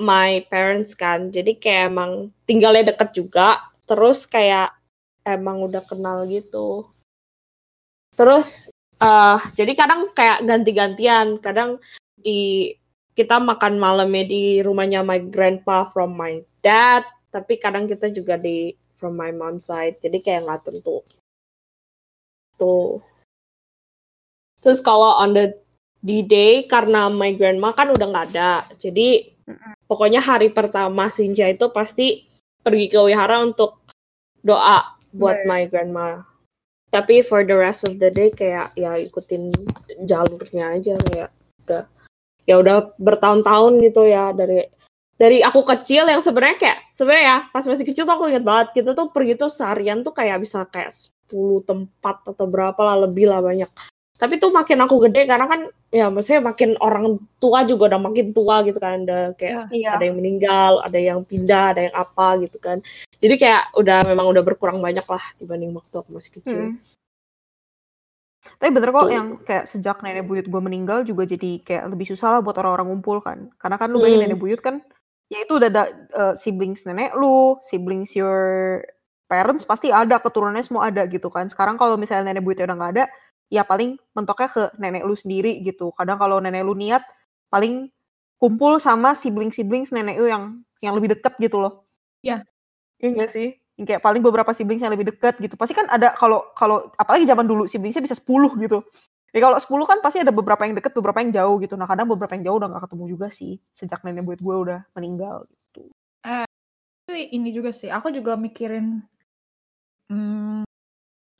[0.00, 1.28] my parents kan.
[1.28, 4.72] Jadi kayak emang tinggalnya deket juga, terus kayak
[5.28, 6.88] emang udah kenal gitu.
[8.16, 11.82] Terus eh jadi kadang kayak ganti-gantian, kadang
[12.20, 12.72] di
[13.16, 17.04] kita makan malamnya di rumahnya my grandpa from my dad,
[17.34, 21.00] tapi kadang kita juga di from my mom side, jadi kayak nggak tentu.
[22.60, 23.00] Tuh.
[24.60, 25.56] Terus kalau on the
[26.04, 29.32] D-Day karena my grandma kan udah nggak ada, jadi
[29.88, 32.28] pokoknya hari pertama Sinja itu pasti
[32.60, 33.80] pergi ke wihara untuk
[34.44, 35.48] doa buat Right.
[35.48, 36.08] my grandma.
[36.90, 39.54] Tapi for the rest of the day kayak ya ikutin
[40.04, 41.30] jalurnya aja kayak
[41.64, 41.84] udah
[42.48, 44.66] ya udah bertahun-tahun gitu ya dari
[45.20, 48.80] dari aku kecil yang sebenarnya kayak sebenarnya ya pas masih kecil tuh aku inget banget
[48.80, 50.88] kita tuh pergi tuh seharian tuh kayak bisa kayak
[51.28, 53.68] 10 tempat atau berapa lah lebih lah banyak.
[54.20, 58.36] Tapi tuh makin aku gede karena kan ya maksudnya makin orang tua juga udah makin
[58.36, 59.96] tua gitu kan udah kayak iya.
[59.96, 62.76] Ada yang meninggal ada yang pindah ada yang apa gitu kan.
[63.20, 66.60] Jadi kayak udah memang udah berkurang banyak lah dibanding waktu aku masih kecil.
[66.72, 66.76] Mm.
[68.60, 69.12] Tapi bener kok Tuh.
[69.12, 72.88] yang kayak sejak nenek buyut gue meninggal juga jadi kayak lebih susah lah buat orang-orang
[72.92, 73.52] ngumpul kan.
[73.60, 74.26] Karena kan lu bayangin Hmm.
[74.32, 74.80] nenek buyut kan,
[75.28, 78.80] ya itu udah ada eh, siblings nenek lu, siblings your
[79.28, 81.46] parents pasti ada, keturunannya semua ada gitu kan.
[81.52, 83.04] Sekarang kalau misalnya nenek buyutnya udah nggak ada,
[83.52, 85.92] ya paling mentoknya ke nenek lu sendiri gitu.
[85.94, 87.04] Kadang kalau nenek lu niat,
[87.52, 87.92] paling
[88.40, 90.44] kumpul sama siblings-siblings nenek lu yang
[90.80, 91.84] yang lebih deket gitu loh.
[92.24, 92.44] Iya.
[93.00, 93.59] Iya nggak sih?
[93.80, 95.56] Yang kayak paling beberapa siblings yang lebih deket gitu.
[95.56, 98.84] Pasti kan ada kalau kalau apalagi zaman dulu siblingsnya bisa 10 gitu.
[99.32, 101.80] Ya kalau 10 kan pasti ada beberapa yang deket, beberapa yang jauh gitu.
[101.80, 104.80] Nah kadang beberapa yang jauh udah nggak ketemu juga sih sejak nenek buyut gue udah
[104.92, 105.88] meninggal gitu.
[107.10, 109.02] Tapi ini juga sih, aku juga mikirin
[110.14, 110.62] hmm,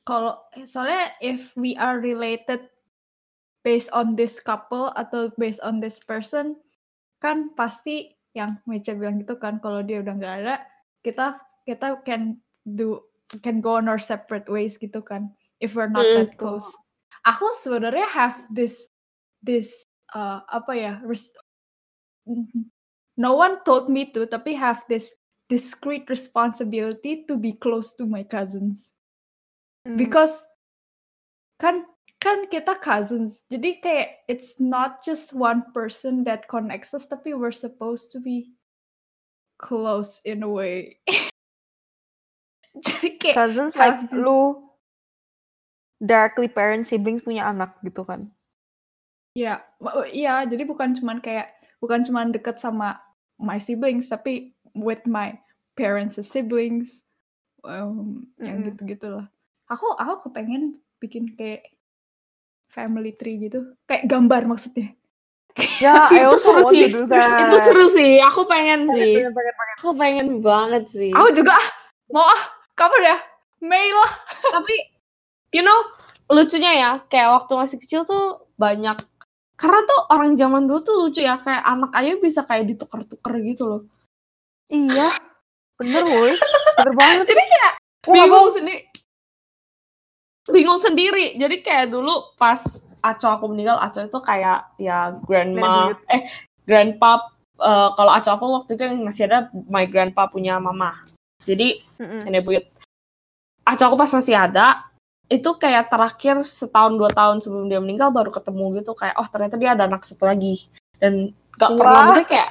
[0.03, 2.67] kalau eh, soalnya if we are related
[3.63, 6.59] based on this couple atau based on this person,
[7.23, 10.55] kan pasti yang Mecha bilang gitu kan, kalau dia udah nggak ada,
[11.07, 11.39] kita
[11.71, 12.99] kita can do
[13.39, 15.31] can go on our separate ways gitu kan,
[15.63, 16.67] if we're not Hmm, that close.
[17.23, 18.91] Aku sebenarnya have this
[19.39, 21.31] this uh, apa ya res-
[23.17, 25.13] no one told me to tapi have this
[25.49, 28.93] discrete responsibility to be close to my cousins
[29.85, 29.97] Hmm.
[29.97, 30.47] because
[31.59, 31.85] kan
[32.21, 37.53] kan kita cousins jadi kayak it's not just one person that connects us tapi we're
[37.53, 38.53] supposed to be
[39.59, 40.97] close in a way
[42.85, 44.39] jadi kayak cousins have like this- lu
[46.01, 48.31] directly parent siblings punya anak gitu kan.
[49.37, 50.43] Iya, ma- iya.
[50.43, 52.99] Jadi bukan cuman kayak bukan cuman deket sama
[53.39, 55.37] my siblings, tapi with my
[55.77, 57.01] parents' siblings,
[57.63, 58.67] um, yang Mm-mm.
[58.73, 59.25] gitu-gitu lah.
[59.71, 61.71] Aku aku kepengen bikin kayak
[62.71, 64.95] family tree gitu, kayak gambar maksudnya.
[65.79, 66.87] Ya, itu seru sih.
[66.91, 68.19] Itu seru sih.
[68.19, 69.15] Aku pengen sih.
[69.15, 69.75] Pengen, pengen, pengen.
[69.79, 71.11] Aku pengen banget sih.
[71.15, 71.67] Aku juga ah,
[72.11, 72.41] mau ah,
[72.75, 73.17] kapan ya?
[73.61, 74.11] Mei lah.
[74.59, 74.75] Tapi
[75.51, 75.79] you know,
[76.31, 78.99] lucunya ya, kayak waktu masih kecil tuh banyak
[79.61, 83.63] karena tuh orang zaman dulu tuh lucu ya, kayak anak aja bisa kayak ditukar-tukar gitu
[83.69, 83.81] loh.
[84.73, 85.13] Iya,
[85.77, 86.33] bener woi.
[86.81, 87.25] Bener banget.
[87.29, 87.73] Jadi kayak
[88.09, 88.81] Wah, bingung sendiri.
[90.49, 91.25] Bingung sendiri.
[91.37, 92.57] Jadi kayak dulu pas
[93.05, 96.25] Aco aku meninggal, Aco itu kayak ya grandma, eh
[96.65, 97.29] grandpa.
[97.61, 100.97] eh, kalau Aco aku waktu itu masih ada my grandpa punya mama.
[101.45, 102.65] Jadi nenek buyut.
[103.65, 104.91] Aco aku pas masih ada,
[105.31, 109.55] itu kayak terakhir setahun dua tahun sebelum dia meninggal baru ketemu gitu kayak oh ternyata
[109.55, 110.67] dia ada anak satu lagi
[110.99, 112.05] dan gak pernah Wah.
[112.11, 112.49] maksudnya kayak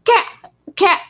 [0.00, 0.26] kayak
[0.72, 1.00] kayak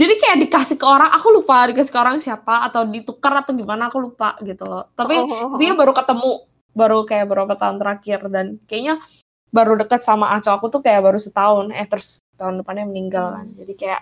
[0.00, 3.92] jadi kayak dikasih ke orang aku lupa dikasih ke orang siapa atau ditukar atau gimana
[3.92, 5.58] aku lupa gitu loh tapi Oh, oh, oh.
[5.60, 9.04] dia baru ketemu baru kayak beberapa tahun terakhir dan kayaknya
[9.52, 13.46] baru deket sama Aco aku tuh kayak baru setahun eh terus tahun depannya meninggal kan
[13.60, 14.00] jadi kayak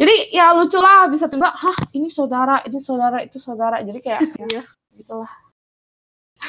[0.00, 4.20] jadi ya lucu lah bisa tiba hah ini saudara ini saudara itu saudara jadi kayak
[4.56, 4.62] ya
[4.96, 5.30] gitulah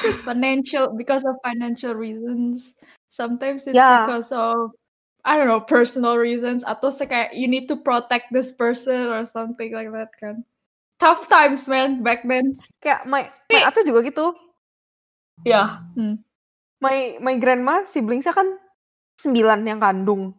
[0.02, 2.74] It's financial because of financial reasons.
[3.14, 4.10] Sometimes it's Yeah.
[4.10, 4.74] because of
[5.22, 9.22] I don't know personal reasons atau se- kayak you need to protect this person or
[9.30, 10.42] something like that kan.
[10.98, 12.58] Tough times man back then.
[12.82, 14.34] Kayak my, my atau juga gitu.
[15.46, 15.86] ya
[16.82, 18.50] My my grandma siblingsnya kan
[19.22, 20.34] sembilan yang kandung.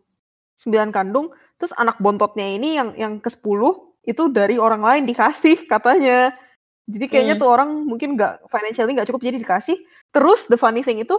[0.59, 5.65] Sembilan kandung, terus anak bontotnya ini yang yang ke sepuluh itu dari orang lain dikasih
[5.73, 6.35] katanya.
[6.85, 7.43] Jadi kayaknya Hmm.
[7.43, 9.77] tuh orang mungkin nggak financially nggak cukup jadi dikasih.
[10.13, 11.17] Terus the funny thing itu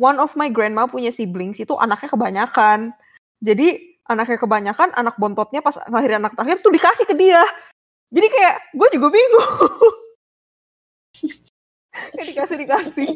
[0.00, 2.96] one of my grandma punya siblings itu anaknya kebanyakan.
[3.44, 7.44] Jadi anaknya kebanyakan, anak bontotnya pas lahir anak terakhir tuh dikasih ke dia.
[8.12, 9.92] Jadi kayak gue juga bingung.
[12.24, 13.10] Dikasih dikasih.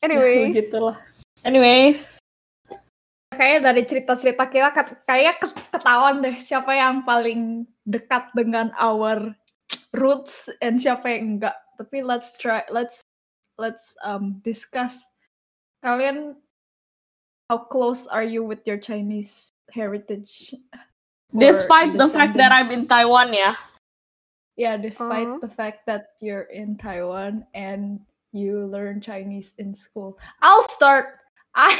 [0.00, 0.96] Anyway, gitulah
[1.42, 2.18] anyways
[3.38, 4.68] Kayaknya dari cerita-cerita kita
[5.06, 9.30] kayak ke- ketahuan deh siapa yang paling dekat dengan our
[9.94, 11.54] roots and siapa yang enggak.
[11.78, 12.98] Tapi let's try let's
[13.62, 14.98] let's um discuss
[15.86, 16.34] kalian
[17.46, 20.50] how close are you with your Chinese heritage?
[21.36, 23.54] despite the fact that I'm in Taiwan ya
[24.58, 25.38] Yeah, despite Uh-huh.
[25.38, 28.02] the fact that you're in Taiwan and
[28.34, 30.18] you learn Chinese in school.
[30.42, 31.22] I'll start.
[31.54, 31.78] I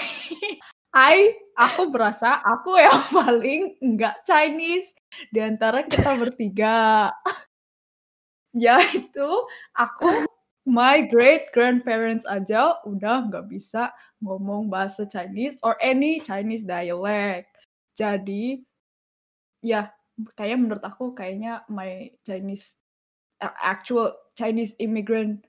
[0.95, 4.97] I aku berasa aku yang paling enggak Chinese
[5.29, 7.13] di antara kita bertiga.
[8.57, 9.29] Yaitu
[9.77, 10.25] aku
[10.69, 17.53] my great grandparents aja udah nggak bisa ngomong bahasa Chinese or any Chinese dialect.
[17.97, 18.65] Jadi
[19.61, 19.93] ya
[20.35, 22.75] kayak menurut aku kayaknya my Chinese
[23.63, 25.47] actual Chinese immigrant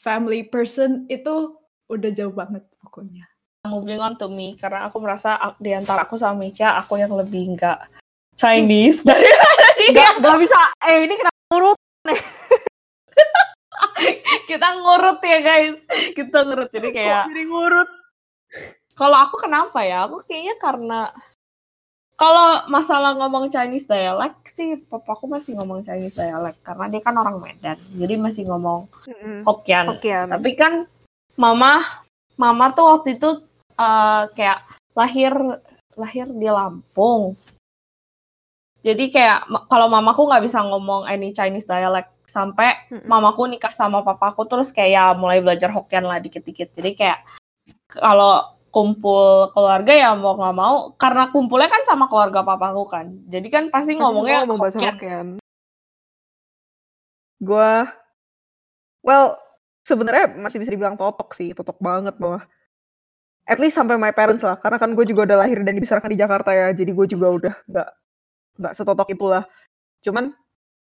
[0.00, 1.58] family person itu
[1.90, 3.26] udah jauh banget pokoknya.
[3.66, 7.56] Moving on to me karena aku merasa di antara aku sama Micha aku yang lebih
[7.56, 7.90] enggak
[8.38, 9.26] Chinese dari
[9.94, 10.58] nggak nggak bisa.
[10.86, 11.78] Eh ini kenapa urut?
[14.50, 15.74] kita ngurut ya guys
[16.14, 17.88] kita ngurut jadi kayak jadi ngurut?
[18.98, 21.00] kalau aku kenapa ya aku kayaknya karena
[22.18, 27.38] kalau masalah ngomong Chinese dialect sih papaku masih ngomong Chinese dialect karena dia kan orang
[27.38, 28.90] Medan jadi masih ngomong.
[29.46, 30.26] Hokkien Hokkien.
[30.26, 30.90] tapi kan
[31.38, 31.86] mama
[32.34, 33.38] mama tuh waktu itu
[33.78, 34.58] eh, kayak
[34.98, 35.32] lahir
[35.98, 37.38] lahir di Lampung.
[38.82, 42.78] Jadi kayak kalau mamaku nggak bisa ngomong any Chinese dialect sampai
[43.10, 46.70] mamaku nikah sama papaku terus kayak ya mulai belajar Hokkien lah dikit-dikit.
[46.76, 47.18] Jadi kayak
[47.90, 53.06] kalau kumpul keluarga ya mau nggak mau karena kumpulnya kan sama keluarga papaku kan.
[53.26, 54.94] Jadi kan pasti Pasti ngomongnya ngomong bahasa Hokkien.
[54.94, 55.28] Hokkien.
[57.38, 57.86] Gua,
[59.02, 59.38] well,
[59.86, 62.42] sebenarnya masih bisa dibilang totok sih, totok banget bahwa
[63.48, 66.20] at least sampai my parents lah, karena kan gue juga udah lahir dan dibesarkan di
[66.20, 67.88] Jakarta ya, jadi gue juga udah nggak
[68.60, 69.44] nggak setotok itulah.
[70.04, 70.36] Cuman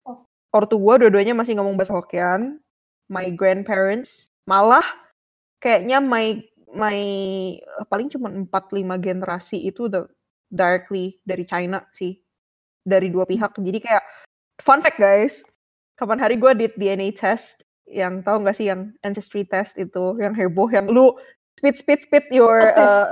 [0.04, 0.20] Oh.
[0.52, 2.60] ortu gue dua-duanya masih ngomong bahasa Hokkien.
[3.08, 4.84] My grandparents malah
[5.60, 6.40] kayaknya my
[6.76, 6.98] my
[7.88, 10.04] paling cuma 4 5 generasi itu udah
[10.52, 12.20] directly dari China sih.
[12.84, 13.56] Dari dua pihak.
[13.56, 14.04] Jadi kayak
[14.60, 15.40] fun fact guys,
[15.96, 20.36] kapan hari gue did DNA test yang tahu nggak sih yang ancestry test itu yang
[20.36, 21.16] heboh yang lu
[21.58, 23.08] spit spit spit your Oh, uh,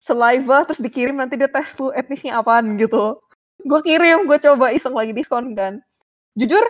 [0.00, 3.18] saliva terus dikirim nanti dia tes lu etnisnya apaan gitu.
[3.66, 5.80] Gue kirim, gue coba iseng lagi diskon kan.
[6.36, 6.62] Jujur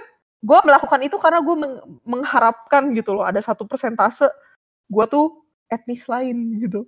[0.46, 4.30] gue melakukan itu karena gue meng- mengharapkan gitu loh ada satu persentase
[4.86, 6.86] gue tuh etnis lain gitu.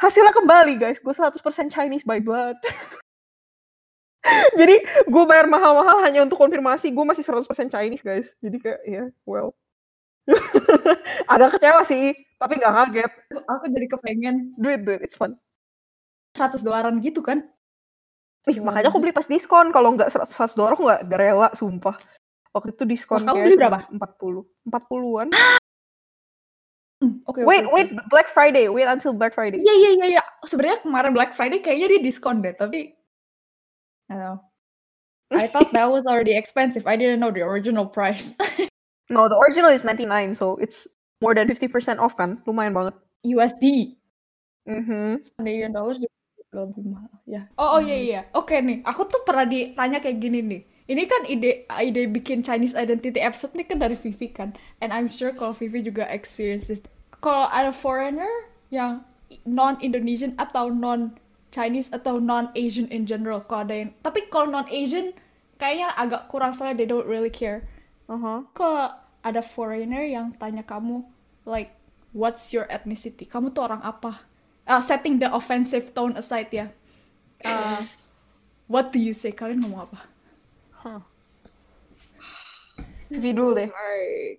[0.00, 0.98] Hasilnya kembali guys.
[0.98, 1.38] Gue 100%
[1.70, 2.56] Chinese by blood.
[4.60, 4.76] Jadi
[5.08, 6.92] gue bayar mahal-mahal hanya untuk konfirmasi.
[6.92, 8.32] Gue masih 100% Chinese guys.
[8.40, 9.54] Jadi kayak ya well
[11.32, 13.12] agak kecewa sih tapi nggak kaget
[13.46, 15.34] Aku jadi kepengen duit duit it's fun
[16.32, 17.42] 100 dolaran gitu kan.
[18.46, 21.98] Ih, makanya aku beli pas diskon kalau nggak 100 dolar aku nggak rela sumpah
[22.50, 23.84] waktu itu diskon Kamu beli berapa?
[23.92, 25.28] 40 40-an
[27.00, 27.72] Hmm, Oke, oke, wait oke.
[27.72, 30.22] wait Black Friday wait until Black Friday Iya iya iya iya.
[30.44, 32.92] Sebenarnya kemarin Black Friday kayaknya dia diskon deh, tapi
[34.06, 34.38] I don't know.
[35.32, 36.84] I thought that was already expensive.
[36.84, 38.34] I didn't know the original price.
[39.10, 40.86] No, the original is 99, so it's
[41.18, 42.38] more than 50% off kan?
[42.46, 42.94] Lumayan banget.
[43.26, 43.98] USD.
[44.70, 45.26] Mhm.
[45.36, 46.14] Canadian dollars juga
[46.54, 47.14] lebih mahal.
[47.26, 47.42] Ya.
[47.58, 48.20] Oh, oh iya iya.
[48.38, 50.62] Oke nih, aku tuh pernah ditanya kayak gini nih.
[50.90, 54.54] Ini kan ide ide bikin Chinese identity episode nih kan dari Vivi kan.
[54.82, 56.82] And I'm sure kalau Vivi juga experience this.
[57.22, 58.30] Kalau ada foreigner
[58.74, 59.06] yang
[59.46, 61.14] non Indonesian atau non
[61.54, 65.14] Chinese atau non Asian in general kalau ada yang tapi kalau non Asian
[65.62, 67.70] kayaknya agak kurang soalnya they don't really care.
[68.10, 68.42] Uh-huh.
[68.58, 71.04] Kalau ada foreigner yang tanya kamu
[71.44, 71.76] like
[72.12, 73.28] what's your ethnicity?
[73.28, 74.24] Kamu tuh orang apa?
[74.64, 76.70] Uh, setting the offensive tone aside ya.
[77.42, 77.84] Uh,
[78.70, 79.32] what do you say?
[79.32, 80.00] Kalian ngomong apa?
[83.10, 83.68] Vivi dulu deh.
[83.74, 84.38] hard.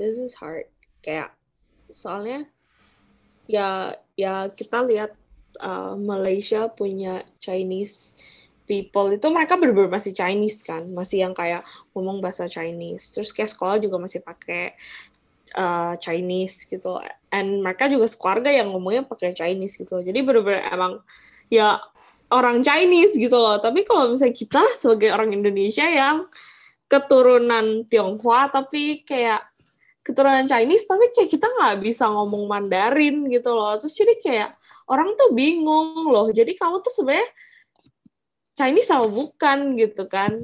[0.00, 0.64] This is hard.
[1.04, 1.36] Kayak
[1.92, 2.48] soalnya
[3.46, 5.12] ya ya kita lihat
[5.60, 8.16] uh, Malaysia punya Chinese
[8.66, 11.62] people itu mereka bener-bener masih Chinese kan, masih yang kayak
[11.94, 13.14] ngomong bahasa Chinese.
[13.14, 14.74] Terus kayak sekolah juga masih pakai
[15.54, 17.00] uh, Chinese gitu.
[17.30, 20.02] And mereka juga sekeluarga yang ngomongnya pakai Chinese gitu.
[20.02, 21.00] Jadi bener-bener emang
[21.48, 21.78] ya
[22.34, 23.62] orang Chinese gitu loh.
[23.62, 26.26] Tapi kalau misalnya kita sebagai orang Indonesia yang
[26.86, 29.42] keturunan Tionghoa tapi kayak
[30.06, 34.50] keturunan Chinese tapi kayak kita nggak bisa ngomong Mandarin gitu loh terus jadi kayak
[34.86, 37.26] orang tuh bingung loh jadi kamu tuh sebenarnya
[38.56, 40.40] Chinese sama bukan gitu kan.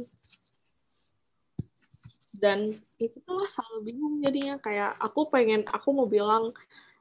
[2.37, 4.61] Dan itu tuh selalu bingung jadinya.
[4.61, 6.53] Kayak aku pengen aku mau bilang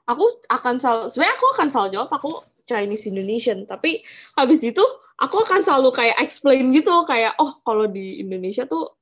[0.07, 2.31] aku akan selalu sebenarnya aku akan selalu jawab aku
[2.63, 3.67] Chinese Indonesian.
[3.67, 3.99] Tapi
[4.39, 4.81] habis itu
[5.19, 7.03] aku akan selalu kayak explain gitu.
[7.03, 8.95] Kayak oh kalau di Indonesia tuh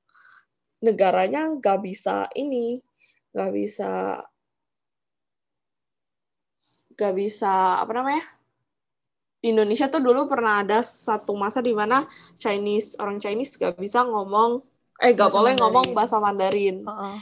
[0.82, 2.80] negaranya nggak bisa ini
[3.36, 3.92] nggak bisa
[6.96, 8.39] nggak bisa apa namanya
[9.40, 12.04] di Indonesia tuh dulu pernah ada satu masa di mana
[12.36, 14.60] Chinese orang Chinese nggak bisa ngomong
[15.00, 15.64] eh nggak Bahasa boleh Mandarin.
[15.64, 17.16] ngomong bahasa Mandarin Uh-uh.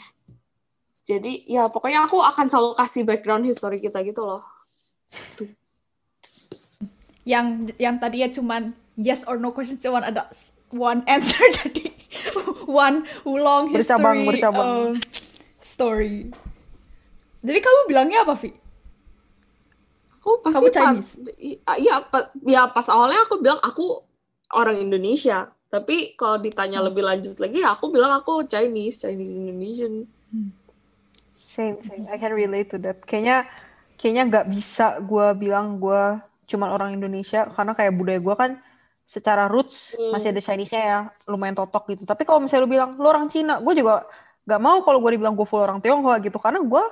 [1.03, 4.41] jadi ya pokoknya aku akan selalu kasih background history kita gitu loh
[7.21, 8.61] Yang yang tadinya cuman
[8.95, 10.31] yes or no question cuman ada
[10.71, 11.91] one answer jadi
[12.65, 14.67] one long history Bercabang, bercabang.
[14.67, 14.91] um,
[15.59, 16.31] story.
[17.39, 18.51] Jadi kamu bilangnya apa, Vi?
[20.27, 21.11] Aku pasti Kamu pas- Chinese?
[21.79, 24.03] iya pa- ya pas awalnya aku bilang aku
[24.51, 26.91] orang Indonesia tapi kalau ditanya Hmm.
[26.91, 30.03] lebih lanjut lagi ya aku bilang aku Chinese Chinese Indonesian
[31.47, 32.05] Same, same.
[32.05, 33.01] I can relate to that.
[33.01, 33.47] Kayaknya
[33.95, 36.03] kayaknya nggak bisa gue bilang gue
[36.45, 38.51] cuman orang Indonesia karena kayak budaya gue kan
[39.03, 40.11] secara roots Hmm.
[40.11, 42.03] masih ada Chinese-nya ya lumayan totok gitu.
[42.03, 44.03] Tapi kalau misalnya lu bilang lu orang Cina, gue juga
[44.43, 46.83] nggak mau kalau gue dibilang gue full orang Tionghoa gitu karena gue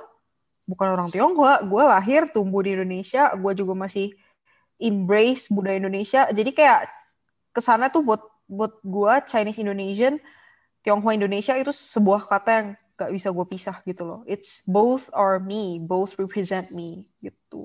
[0.66, 1.62] bukan orang Tionghoa.
[1.64, 4.12] Gue lahir tumbuh di Indonesia, gue juga masih
[4.76, 6.28] embrace budaya Indonesia.
[6.28, 6.90] Jadi kayak
[7.54, 10.20] ke sana tuh buat buat gue Chinese Indonesian,
[10.84, 14.20] Tionghoa Indonesia itu sebuah kata yang gak bisa gue pisah gitu loh.
[14.28, 17.64] It's both are me, both represent me gitu.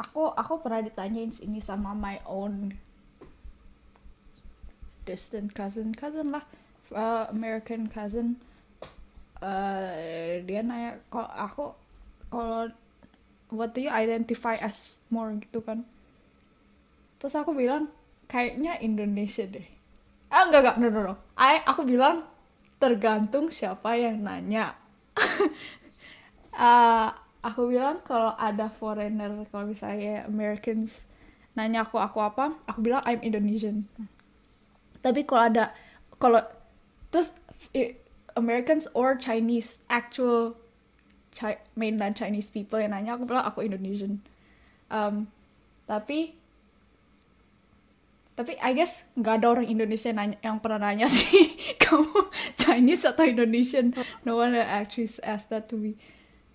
[0.00, 2.72] Aku aku pernah ditanyain ini sama my own
[5.04, 6.44] distant cousin, cousin lah,
[6.94, 8.40] uh, American cousin.
[9.40, 11.72] Uh, dia nanya kok aku
[12.28, 12.68] kalau
[13.48, 15.88] what do you identify as more gitu kan?
[17.20, 17.88] Terus aku bilang
[18.28, 19.66] kayaknya Indonesia deh.
[20.28, 21.14] Ah enggak enggak no no no.
[21.34, 22.28] I, aku bilang
[22.76, 24.76] tergantung siapa yang nanya.
[26.52, 31.08] Ah, aku bilang kalau ada foreigner kalau misalnya Americans
[31.56, 33.82] nanya aku aku apa aku bilang I'm Indonesian
[35.00, 35.72] tapi kalau ada
[36.20, 36.44] kalau
[37.08, 37.32] terus
[38.40, 40.56] Americans or Chinese actual
[41.30, 44.18] Chi- mainland Chinese people yang nanya aku bilang aku Indonesian.
[44.90, 45.30] Um,
[45.86, 46.34] tapi
[48.34, 53.04] tapi I guess nggak ada orang Indonesia yang, nanya, yang pernah nanya sih kamu Chinese
[53.04, 53.92] atau Indonesian?
[54.24, 56.00] No one actually asked that to me.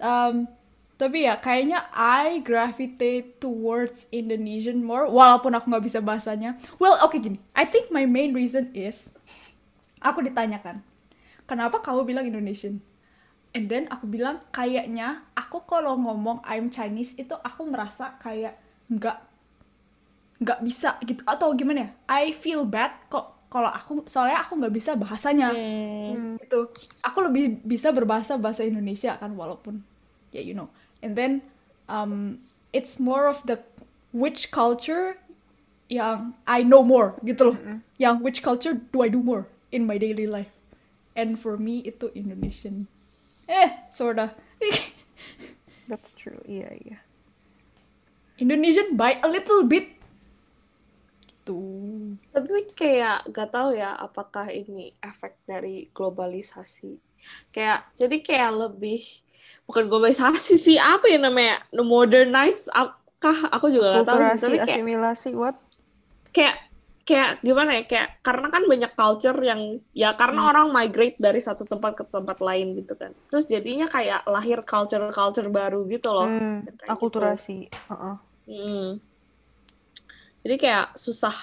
[0.02, 0.50] Um,
[0.96, 6.58] tapi ya kayaknya I gravitate towards Indonesian more walaupun aku nggak bisa bahasanya.
[6.82, 7.40] Well oke gini.
[7.54, 9.12] I think my main reason is
[10.04, 10.84] aku ditanyakan
[11.50, 12.82] kenapa kamu bilang Indonesian?
[13.56, 18.60] And then aku bilang kayaknya aku kalau ngomong I'm Chinese itu aku merasa kayak
[18.92, 19.18] nggak
[20.44, 21.24] nggak bisa gitu.
[21.24, 21.90] Atau gimana ya?
[22.12, 25.56] I feel bad kok kalau aku soalnya aku nggak bisa bahasanya.
[25.56, 26.36] Hmm.
[26.44, 26.68] gitu.
[27.00, 29.80] Aku lebih bisa berbahasa bahasa Indonesia kan walaupun
[30.36, 30.68] ya you know.
[31.00, 31.40] And then
[31.88, 32.44] um,
[32.76, 33.64] it's more of the
[34.12, 35.16] which culture
[35.88, 37.58] yang I know more gitu loh.
[37.96, 40.55] Yang which culture do I do more in my daily life
[41.16, 42.86] and for me itu Indonesian
[43.50, 44.36] eh sorta
[45.86, 46.42] That's true.
[46.50, 46.98] Iya, iya.
[48.42, 49.96] Indonesian by a little bit
[51.46, 51.62] gitu
[52.34, 56.98] Tapi kayak gak tahu ya apakah ini efek dari globalisasi.
[57.54, 59.06] Kayak jadi kayak lebih
[59.70, 65.30] bukan globalisasi sih apa ya namanya modernize apakah aku juga gak tahu tapi kayak asimilasi,
[65.38, 65.58] what?
[66.34, 66.65] kayak
[67.06, 69.62] kayak gimana ya kayak karena kan banyak culture yang
[69.94, 70.50] ya karena Hmm.
[70.50, 75.06] orang migrate dari satu tempat ke tempat lain gitu kan terus jadinya kayak lahir culture
[75.14, 76.82] culture baru gitu loh Hmm, gitu.
[76.90, 77.70] akulturasi.
[77.70, 78.16] Heeh.
[78.50, 78.90] Hmm.
[80.46, 81.34] jadi kayak susah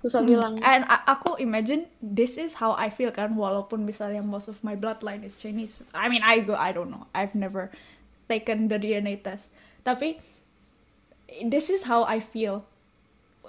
[0.00, 0.28] susah Hmm.
[0.32, 4.76] bilang And aku imagine this is how I feel kan walaupun misalnya most of my
[4.76, 5.76] bloodline is Chinese.
[5.92, 7.04] I mean I go I don't know.
[7.12, 7.68] I've never
[8.28, 9.52] taken the DNA test.
[9.84, 10.20] Tapi
[11.44, 12.64] this is how I feel.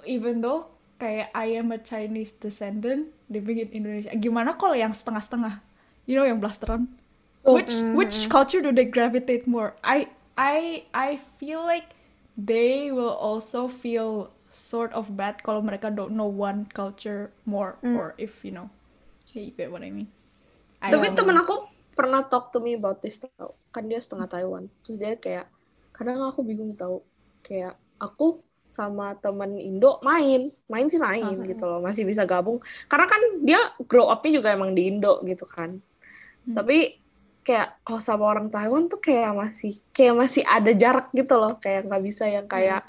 [0.06, 0.68] Even though
[1.02, 4.10] kayak I am a Chinese descendant living in Indonesia.
[4.14, 5.58] Gimana kalau yang setengah-setengah?
[6.06, 6.86] You know yang blasteran?
[7.44, 9.74] Oh, Which which culture do they gravitate more?
[9.82, 10.06] I
[10.38, 11.94] I I feel like
[12.38, 18.14] they will also feel sort of bad kalau mereka don't know one culture more or
[18.20, 18.70] if you know
[19.32, 20.08] yeah, you get what I mean.
[20.82, 21.54] I tapi temen aku
[21.98, 25.46] pernah talk to me about this tau kan dia setengah Taiwan terus dia kayak
[25.96, 27.04] kadang aku bingung tau
[27.46, 28.40] kayak aku
[28.72, 30.48] sama temen Indo main.
[30.66, 31.44] Main sih main Uh-huh.
[31.44, 32.56] gitu loh masih bisa gabung.
[32.88, 35.76] Karena kan dia grow up-nya juga emang di Indo gitu kan.
[36.42, 36.58] Hmm.
[36.58, 36.98] tapi
[37.46, 41.54] kayak kalau sama orang Taiwan tuh kayak masih kayak masih ada jarak gitu loh.
[41.60, 42.82] Kayak nggak bisa yang kayak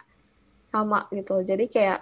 [0.72, 2.00] sama gitu jadi kayak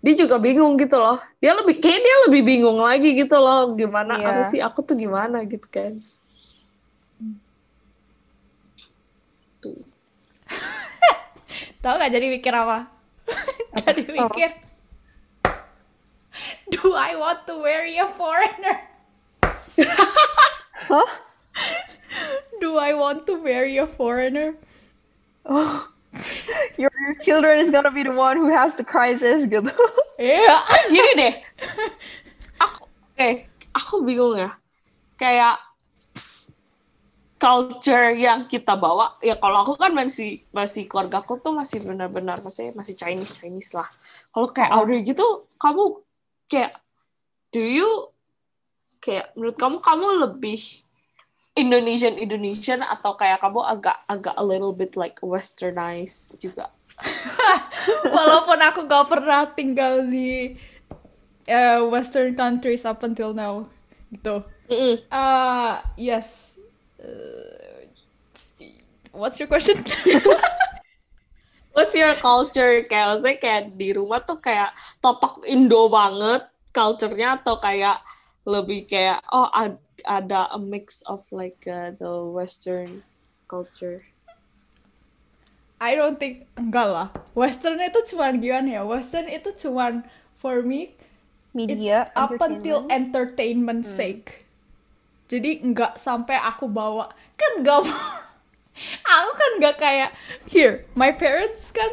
[0.00, 1.18] dia juga bingung gitu loh.
[1.36, 3.74] Dia lebih kayak dia lebih bingung lagi gitu loh.
[3.74, 4.24] Gimana Iya.
[4.24, 5.98] apa sih aku tuh gimana gitu kan.
[9.60, 9.74] Tuh
[11.76, 12.88] Tahu gak jadi mikir apa?
[13.82, 14.64] jadi mikir oh.
[16.74, 18.84] Do I want to marry a foreigner?
[20.90, 21.08] Hah?
[22.60, 24.54] Do I want to marry a foreigner?
[25.46, 25.88] Oh.
[26.76, 29.72] Your, your children is gonna be the one who has the crisis gitu.
[30.16, 30.56] Iya.
[30.88, 31.34] gini deh
[32.56, 33.28] aku oke
[33.76, 34.50] aku bingung ya
[35.20, 35.60] kayak
[37.36, 42.40] culture yang kita bawa ya kalau aku kan masih masih keluarga aku tuh masih benar-benar
[42.40, 43.88] maksudnya masih Chinese Chinese lah
[44.32, 44.84] kalau kayak Oh.
[44.84, 46.00] Audrey gitu kamu
[46.48, 46.80] kayak
[47.52, 47.88] do you
[49.04, 50.60] kayak menurut kamu kamu lebih
[51.56, 56.72] Indonesian Indonesian atau kayak kamu agak agak a little bit like westernized juga
[58.16, 60.56] Walaupun aku gak pernah tinggal di
[61.46, 63.68] eh, Western countries up until now,
[64.10, 64.42] gitu.
[64.66, 64.98] Mm-mm.
[65.12, 66.45] Uh, yes.
[67.06, 67.86] Uh,
[69.12, 69.78] what's your question?
[71.76, 72.88] What's your culture?
[72.88, 74.72] Kayak maksudnya kayak di rumah tuh kayak
[75.04, 78.00] totok Indo banget culture-nya atau kayak
[78.48, 83.04] lebih kayak oh ad- ada a mix of like uh, the western
[83.44, 84.00] culture.
[85.76, 87.08] I don't think enggak lah.
[87.36, 88.82] Western itu cuman gimana ya?
[88.88, 90.00] Western itu cuman
[90.40, 90.96] for me
[91.52, 92.08] Media.
[92.08, 92.88] it's up until entertainment.
[92.88, 94.45] entertainment sake.
[95.26, 98.14] Jadi nggak sampai aku bawa kan nggak mau-
[99.16, 100.10] aku kan nggak kayak
[100.46, 101.88] here my parents kan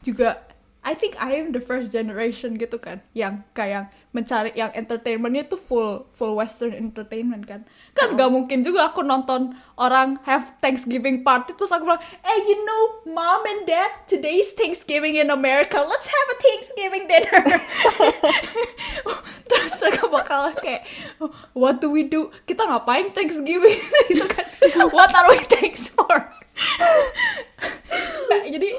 [0.00, 0.46] juga
[0.86, 3.02] I think I am the first generation gitu kan.
[3.10, 7.66] Yang kayak mencari yang entertainmentnya tuh full full western entertainment kan.
[7.90, 12.62] Kan nggak mungkin juga aku nonton orang have Thanksgiving party terus aku bilang eh you
[12.62, 17.42] know mom and dad today's Thanksgiving in America let's have a Thanksgiving dinner
[20.26, 20.82] bakal kayak
[21.54, 23.78] what do we do kita ngapain Thanksgiving
[24.10, 24.46] gitu kan
[24.90, 26.10] what are we thanks for
[28.26, 28.74] Nah, jadi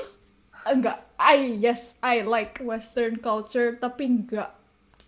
[0.67, 4.51] enggak I yes I like Western culture tapi enggak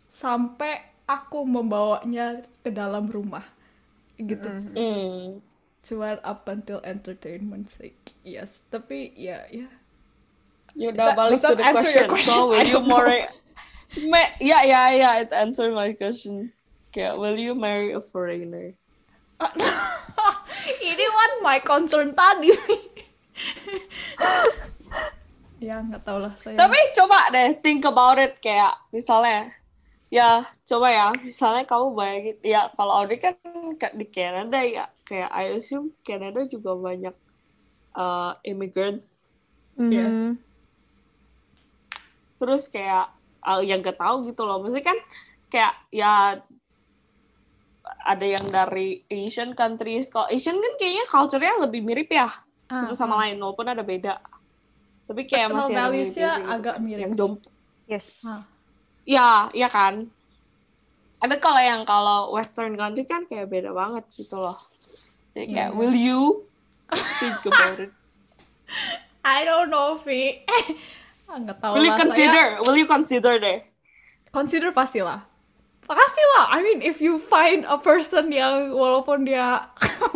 [0.07, 3.43] sampai aku membawanya ke dalam rumah
[4.15, 5.43] gitu Hmm.
[5.83, 9.67] cuman up until entertainment sake yes tapi ya ya
[10.77, 12.05] Ya Does that- udah balik to the question.
[12.07, 12.29] question?
[12.29, 12.85] So will you know.
[12.85, 13.25] marry?
[13.97, 15.13] Ma- yeah, yeah, yeah.
[15.25, 16.53] It answered my question.
[16.93, 18.73] Kayak will you marry a foreigner?
[20.83, 22.51] ini one my concern tadi
[25.63, 29.51] ya nggak tahu lah saya Tapi coba deh think about it kayak misalnya
[30.11, 33.35] ya coba ya misalnya kamu bayangin ya kalau Audrey kan
[33.79, 37.15] ka- di Canada ya kayak I assume Canada juga banyak
[37.95, 39.23] uh, immigrants
[39.79, 40.11] Iya.
[40.11, 40.31] Mhm.
[42.35, 43.07] terus kayak
[43.41, 44.97] uh, yang gak tahu gitu loh maksudnya kan
[45.47, 46.39] kayak ya
[47.99, 52.29] ada yang dari Asian countries kalau Asian kan kayaknya culture-nya lebih mirip ya
[52.69, 53.19] Ah, satu sama ah.
[53.25, 54.21] lain walaupun ada beda
[55.03, 56.53] tapi kayak Personal masih ada values-nya mirip-mirip gitu.
[56.53, 57.01] agak mirip.
[57.01, 57.33] yang dom
[57.89, 58.07] Yes.
[58.21, 58.45] Ah.
[59.03, 60.05] ya ya kan
[61.17, 64.55] tapi kalau yang kalau Western country kan kayak beda banget gitu loh
[65.33, 65.77] Jadi kayak Iya.
[65.77, 66.45] will you
[67.17, 67.91] think about it
[69.19, 70.41] I don't know, Vi.
[70.47, 70.63] Ah,
[71.29, 73.59] Nggak tahu will you lah, saya- consider will you consider deh
[74.31, 75.25] consider pastilah.
[75.89, 76.53] Pastilah.
[76.53, 79.73] I mean, if you find a person yang walaupun dia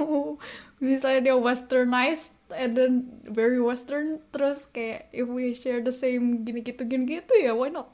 [0.83, 2.93] misalnya dia westernized and then
[3.25, 7.73] very western terus kayak if we share the same gini gitu gini gitu ya why
[7.73, 7.89] not?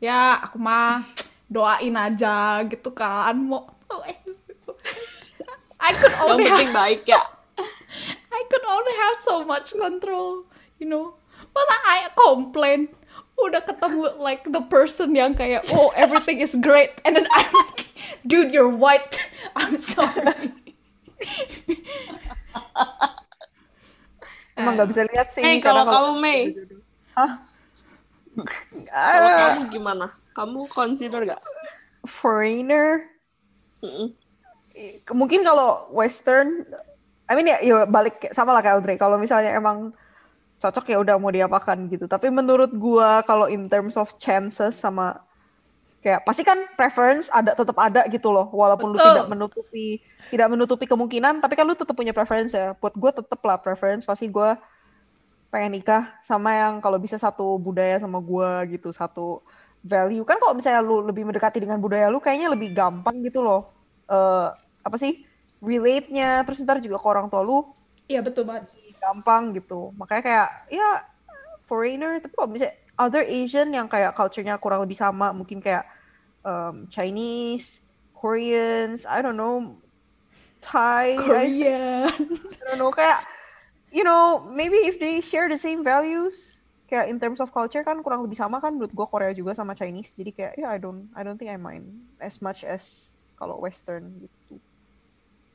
[0.00, 1.04] Ya, aku mah
[1.52, 3.36] doain aja gitu kan.
[3.36, 3.68] Mau
[5.80, 7.20] I could yang only have penting baik ya
[8.32, 10.44] I could only have so much control,
[10.78, 11.14] you know.
[11.52, 12.88] Masa I complain
[13.36, 17.90] udah ketemu like the person yang kayak oh everything is great and then I'm like
[18.22, 19.18] dude you're white
[19.58, 20.52] I'm sorry
[24.52, 25.42] Emang nggak bisa lihat sih.
[25.42, 26.40] hey karena kalau kamu Mei
[27.16, 27.30] Hah?
[28.92, 31.42] kalau Ah, kamu gimana kamu consider gak
[32.08, 33.06] foreigner.
[33.84, 34.10] Mm-mm.
[35.12, 36.64] Mungkin kalau Western,
[37.28, 38.96] I mean ya, ya balik sama lah kayak Audrey.
[38.96, 39.92] Kalau misalnya emang
[40.62, 42.06] cocok ya udah mau diapakan gitu.
[42.06, 45.18] Tapi menurut gua kalau in terms of chances sama
[46.02, 48.46] kayak pasti kan preference ada tetap ada gitu loh.
[48.54, 49.10] Walaupun lu Betul.
[49.10, 49.86] tidak menutupi
[50.30, 52.78] tidak menutupi kemungkinan, tapi kan lu tetap punya preference ya.
[52.78, 54.54] Buat gua tetap lah preference pasti gua
[55.50, 59.42] pengen nikah sama yang kalau bisa satu budaya sama gua gitu, satu
[59.82, 60.22] value.
[60.22, 63.74] Kan kalau misalnya lu lebih mendekati dengan budaya lu kayaknya lebih gampang gitu loh.
[64.06, 64.48] eh
[64.82, 65.26] apa sih?
[65.62, 67.70] relate-nya terus ntar juga ke orang tua lu
[68.10, 68.66] iya betul banget
[69.02, 69.90] gampang gitu.
[69.98, 71.02] Makanya kayak ya
[71.66, 75.82] foreigner tapi kalau misalnya other Asian yang kayak culture-nya kurang lebih sama, mungkin kayak
[76.46, 77.82] um, Chinese,
[78.14, 79.74] Koreans, I don't know,
[80.62, 82.06] Thai, I, Korean
[82.54, 83.26] I don't know, kayak
[83.92, 88.00] you know, maybe if they share the same values, kayak in terms of culture kan
[88.00, 90.16] kurang lebih sama kan menurut gua Korea juga sama Chinese.
[90.16, 91.88] Jadi kayak ya I don't I don't think I mind
[92.20, 94.60] as much as kalau Western gitu.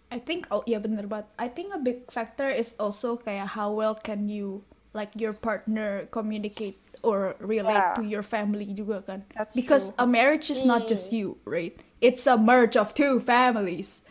[0.07, 1.27] I think oh iya bener banget.
[1.35, 4.63] I think a big factor is also kayak how well can you
[4.95, 7.93] like your partner communicate or relate Yeah.
[7.99, 9.27] to your family juga kan.
[9.35, 9.99] That's Because true.
[10.01, 11.75] a marriage is not just you, right?
[12.01, 14.01] It's a merge of two families.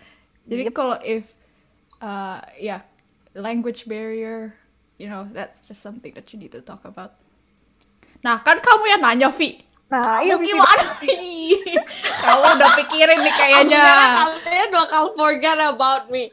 [0.47, 0.76] Jadi Yep.
[0.76, 1.32] kalau if
[1.99, 2.84] uh yeah,
[3.34, 4.55] language barrier,
[5.01, 7.18] you know, that's just something that you need to talk about.
[8.22, 9.65] Nah, kan kamu yang nanya, Vi.
[9.87, 10.99] Nah, iya gimana,
[12.26, 13.87] kamu udah pikirin nih kayaknya.
[14.43, 16.26] Kalian bakal forget about me.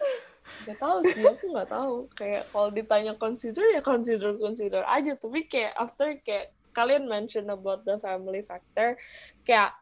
[0.66, 2.10] Gak tahu sih, aku gak tahu.
[2.18, 5.14] Kayak kalau ditanya consider ya consider consider aja.
[5.14, 8.97] Tapi kayak after kayak kalian mention about the family factor,
[9.45, 9.78] kayak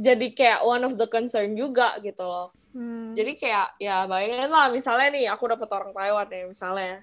[0.00, 2.56] jadi kayak one of the concern juga gitu loh.
[2.70, 3.18] Hmm.
[3.18, 7.02] Jadi kayak ya bayangin lah misalnya nih aku dapet orang Taiwan ya misalnya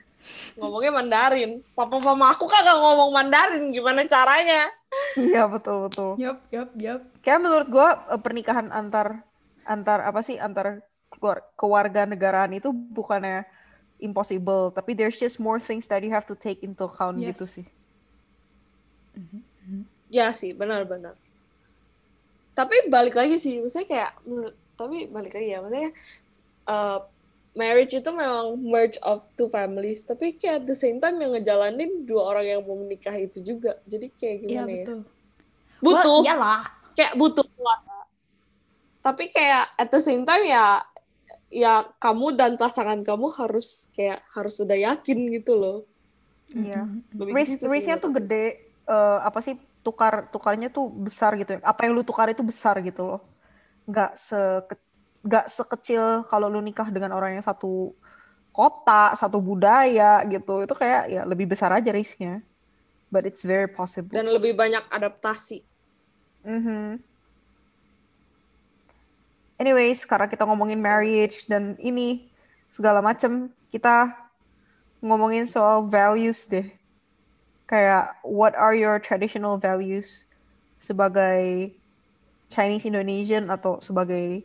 [0.56, 1.52] ngomongnya Mandarin.
[1.76, 4.72] Papa mama aku kagak ngomong Mandarin gimana caranya?
[5.20, 6.16] Iya betul betul.
[6.16, 7.02] Yup, yup, yup.
[7.20, 9.28] Kayak menurut gua eh, pernikahan antar
[9.68, 10.80] antar apa sih antar
[11.12, 13.44] keluar, keluarga negaraan itu bukannya
[14.00, 17.36] impossible, tapi there's just more things that you have to take into account Yes.
[17.36, 17.66] gitu sih.
[20.08, 21.18] Ya sih, benar-benar.
[22.54, 25.92] Tapi balik lagi sih, maksudnya kayak, menurut- tapi balik lagi ya, maksudnya
[26.68, 27.00] uh,
[27.58, 32.06] marriage itu memang merge of two families, tapi kayak at the same time yang ngejalanin
[32.06, 33.82] dua orang yang mau menikah itu juga.
[33.90, 34.86] Jadi kayak Iya gimana ya?
[34.86, 35.00] betul.
[35.78, 36.62] Butuh, Well, iyalah.
[36.94, 37.98] kayak butuh keluarga.
[39.02, 40.84] Tapi kayak at the same time ya,
[41.48, 45.78] ya kamu dan pasangan kamu harus kayak harus sudah yakin gitu loh.
[46.54, 46.88] Iya.
[47.14, 48.46] Lebih Risk gitu risknya tuh gede.
[48.88, 51.60] eh, apa sih tukar tukarnya tuh besar gitu.
[51.60, 53.22] Apa yang lu tukar itu besar gitu loh.
[53.88, 54.40] Nggak se
[55.24, 57.96] nggak sekecil kalau lu nikah dengan orang yang satu
[58.54, 60.66] kota, satu budaya gitu.
[60.66, 62.44] Itu kayak ya lebih besar aja risknya.
[63.08, 64.12] But it's very possible.
[64.12, 65.64] Dan lebih banyak adaptasi.
[66.44, 67.00] Mhm.
[69.58, 72.30] Anyways, karena kita ngomongin marriage dan ini
[72.70, 74.14] segala macem, kita
[75.02, 76.68] ngomongin soal values deh.
[77.66, 80.30] Kayak what are your traditional values
[80.78, 81.74] sebagai
[82.48, 84.44] Chinese Indonesian atau sebagai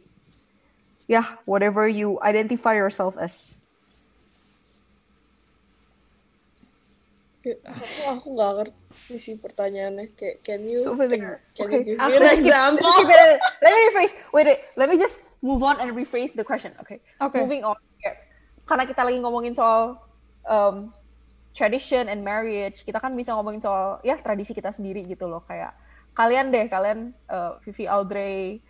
[1.07, 3.55] ya whatever you identify yourself as.
[7.43, 8.79] Aku aku nggak ngerti.
[9.19, 11.83] Sih pertanyaannya kayak can you can Okay.
[11.83, 12.87] you give me an example?
[12.87, 13.39] let's skip it.
[13.59, 14.15] Let me rephrase.
[14.31, 14.61] Wait, wait.
[14.79, 16.71] Let me just move on and rephrase the question.
[16.79, 17.03] Okay.
[17.19, 17.43] Oke.
[17.43, 17.75] Moving on.
[17.99, 18.31] Kayak,
[18.63, 19.99] Karena kita lagi ngomongin soal
[20.47, 20.87] um,
[21.51, 25.43] tradition and marriage, kita kan bisa ngomongin soal ya tradisi kita sendiri gitu loh.
[25.51, 25.75] Kayak
[26.13, 28.61] kalian deh, kalian uh, Vivi Audrey,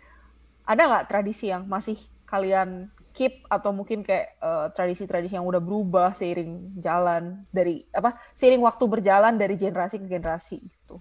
[0.63, 6.17] ada nggak tradisi yang masih kalian keep atau mungkin kayak uh, tradisi-tradisi yang udah berubah
[6.17, 10.97] seiring jalan dari apa seiring waktu berjalan dari generasi ke generasi gitu.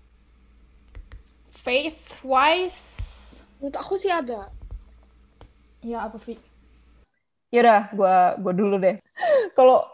[1.62, 3.12] Faith wise,
[3.62, 4.50] Menurut aku sih ada.
[5.86, 6.34] ya apa Vi?
[7.54, 8.98] Yaudah, gua gua dulu deh.
[9.56, 9.86] Kalau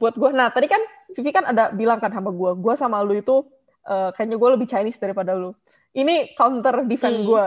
[0.00, 0.80] buat gua, nah tadi kan
[1.12, 3.44] Vivi kan ada bilang kan sama gua, gua sama lu itu
[3.84, 5.52] eh, kayaknya gua lebih Chinese daripada lu.
[5.90, 7.26] Ini counter defend Hmm.
[7.26, 7.44] gua.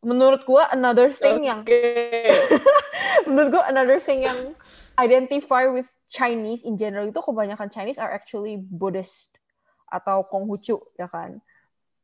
[0.00, 1.76] Menurut gua another thing yang Oke.
[3.28, 4.56] menurut gua another thing yang
[4.96, 9.36] identify with Chinese in general itu kebanyakan Chinese are actually Buddhist
[9.86, 11.38] atau Konghucu ya kan.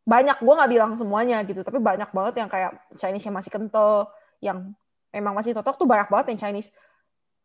[0.06, 4.06] Banyak gua nggak bilang semuanya gitu, tapi banyak banget yang kayak Chinese yang masih kental,
[4.38, 4.70] yang
[5.10, 6.70] memang masih totok tuh banyak banget yang Chinese.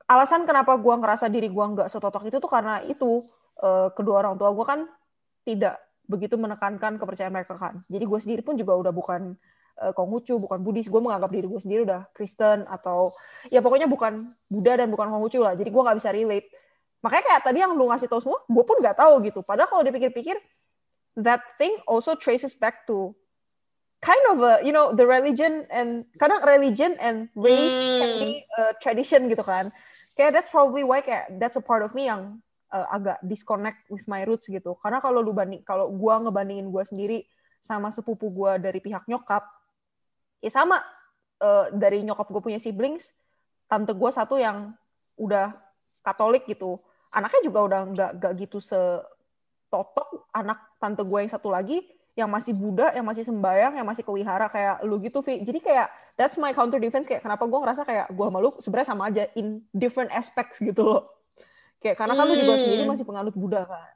[0.06, 3.24] Alasan kenapa gua ngerasa diri gua nggak setotok itu tuh karena itu
[3.64, 4.80] eh, kedua orang tua gua kan
[5.42, 5.80] tidak
[6.12, 7.80] begitu menekankan kepercayaan mereka kan.
[7.88, 9.40] Jadi gue sendiri pun juga udah bukan
[9.80, 10.92] uh, Konghucu, bukan Buddhis.
[10.92, 13.16] Gue menganggap diri gue sendiri udah Kristen atau
[13.48, 15.56] ya pokoknya bukan Buddha dan bukan Konghucu lah.
[15.56, 16.52] Jadi gue nggak bisa relate.
[17.00, 19.40] Makanya kayak tadi yang lu ngasih tau semua, gue pun nggak tahu gitu.
[19.42, 20.38] Padahal kalau dipikir-pikir,
[21.18, 23.16] that thing also traces back to
[24.02, 28.78] kind of a, you know, the religion and kadang religion and race can be a
[28.78, 29.74] tradition gitu kan.
[30.14, 32.38] Kayak that's probably why kayak that's a part of me yang
[32.72, 34.74] uh, agak disconnect with my roots gitu.
[34.80, 37.28] Karena kalau lu banding, kalau gua ngebandingin gua sendiri
[37.62, 39.46] sama sepupu gua dari pihak nyokap,
[40.42, 40.82] ya sama
[41.44, 43.14] uh, dari nyokap gue punya siblings,
[43.70, 44.74] tante gua satu yang
[45.20, 45.54] udah
[46.02, 46.82] Katolik gitu,
[47.14, 51.78] anaknya juga udah nggak nggak gitu setotok anak tante gue yang satu lagi
[52.12, 55.46] yang masih Buddha, yang masih sembayang, yang masih kewihara kayak lu gitu, Vi.
[55.46, 55.88] Jadi kayak
[56.20, 59.24] that's my counter defense kayak kenapa gue ngerasa kayak gue sama lu sebenarnya sama aja
[59.40, 61.08] in different aspects gitu loh.
[61.82, 62.62] Kayak karena kan lu juga Hmm.
[62.62, 63.94] sendiri masih penganut Buddha kan.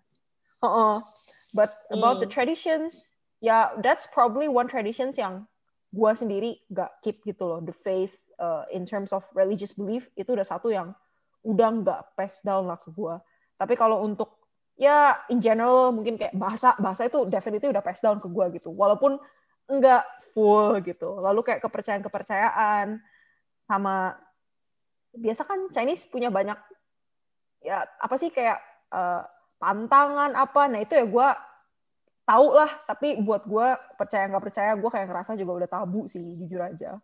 [0.66, 0.96] Heeh.
[1.54, 2.36] But about the Hmm.
[2.36, 5.46] traditions, ya that's probably one traditions yang
[5.96, 7.60] gue sendiri gak keep gitu loh.
[7.64, 10.92] The faith uh, in terms of religious belief itu udah satu yang
[11.46, 13.16] udah nggak pass down lah ke gue.
[13.56, 14.42] Tapi kalau untuk
[14.76, 18.74] ya in general mungkin kayak bahasa bahasa itu definitely udah pass down ke gue gitu.
[18.74, 19.16] Walaupun
[19.70, 20.04] nggak
[20.36, 21.22] full gitu.
[21.22, 22.88] Lalu kayak kepercayaan kepercayaan
[23.70, 24.20] sama
[25.16, 26.60] biasa kan Chinese punya banyak
[27.66, 29.22] ya apa sih kayak eh,
[29.58, 31.28] pantangan apa nah itu ya gue
[32.24, 36.22] tahu lah tapi buat gue percaya nggak percaya gue kayak ngerasa juga udah tabu sih
[36.36, 37.02] jujur aja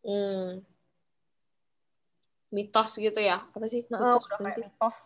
[0.00, 0.62] Hmm.
[2.48, 3.42] Mitos gitu ya?
[3.44, 3.82] Apa sih?
[3.90, 4.62] nah, Mitos, udah kayak sih?
[4.62, 4.96] mitos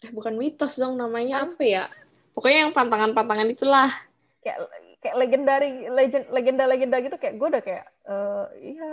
[0.00, 1.84] Eh, bukan mitos dong namanya apa ya?
[2.32, 3.92] Pokoknya yang pantangan-pantangan itulah.
[4.40, 4.56] kayak
[4.96, 8.90] kayak legendari legend legenda legenda gitu kayak gue udah kayak eh iya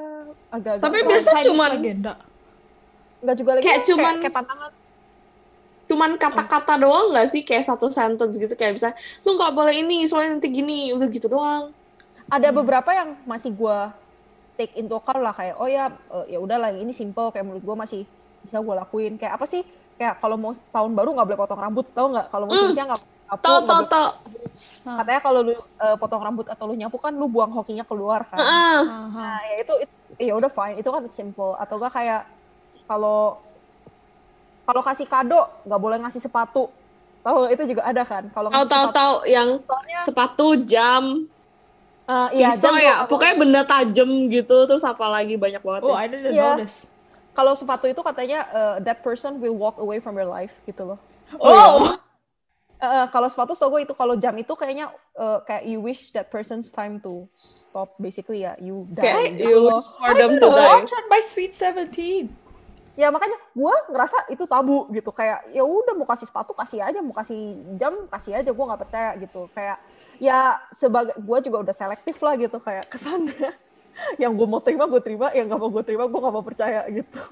[0.51, 2.13] agak Tapi biasa cuman- legenda.
[3.19, 4.71] Nggak juga legenda kayak cuman- kayak pantangan
[5.87, 7.41] Cuman kata-kata doang nggak sih?
[7.41, 8.51] Kayak satu sentence gitu.
[8.51, 8.87] Kayak bisa,
[9.23, 10.91] lu nggak boleh ini, soalnya nanti gini.
[10.91, 11.71] Udah gitu doang.
[12.27, 12.59] ada Hmm.
[12.59, 13.79] beberapa yang masih gue
[14.53, 17.63] take into account lah kayak oh ya eh, ya udahlah yang ini simple kayak menurut
[17.63, 18.01] gue masih
[18.41, 19.63] bisa gue lakuin kayak apa sih
[19.95, 22.75] kayak kalau mau tahun baru nggak boleh potong rambut tau nggak kalau mau Hmm.
[22.75, 24.07] siang nggak nyapu, Tau, tau, tau.
[24.83, 24.95] Hah.
[24.99, 28.43] katanya kalau lu eh, potong rambut atau lu nyapu kan lu buang hokinya keluar kan.
[28.43, 29.07] Aha.
[29.07, 32.27] nah ya itu, itu ya udah fine itu kan simple atau gak kayak
[32.87, 33.37] kalau
[34.63, 36.67] kalau kasih kado nggak boleh ngasih sepatu
[37.19, 39.15] tahu itu juga ada kan kalau Tahu, tahu, sepatu tahu.
[39.25, 41.03] Yang soalnya sepatu, jam,
[42.05, 42.95] eh, iya pisau jam ya.
[43.03, 44.57] Pokoknya benda tajam gitu.
[44.63, 45.81] Terus apa lagi banyak banget.
[45.83, 45.97] Oh, ya.
[45.97, 46.55] I didn't Iya.
[46.55, 46.75] know this.
[47.31, 50.99] kalau sepatu itu katanya eh, that person will walk away from your life gitu loh
[51.37, 51.93] Oh,
[52.77, 56.29] Eh, kalau sepatu so gue itu kalau jam itu kayaknya eh, kayak you wish that
[56.29, 59.77] person's time to stop basically ya you die Kayak you loh.
[59.77, 60.65] wish for them to die.
[60.71, 62.29] watch on my sweet 17.
[62.97, 65.13] Ya makanya gue ngerasa itu tabu gitu.
[65.13, 66.99] Kayak ya udah mau kasih sepatu kasih aja.
[66.99, 67.37] Mau kasih
[67.77, 68.49] jam kasih aja.
[68.49, 69.45] Gue nggak percaya gitu.
[69.53, 69.77] Kayak
[70.17, 72.57] ya sebagai gue juga udah selektif lah gitu.
[72.57, 73.53] Kayak kesannya
[74.21, 75.29] yang gue mau terima gue terima.
[75.31, 77.23] Yang nggak mau gue terima gue nggak mau percaya gitu.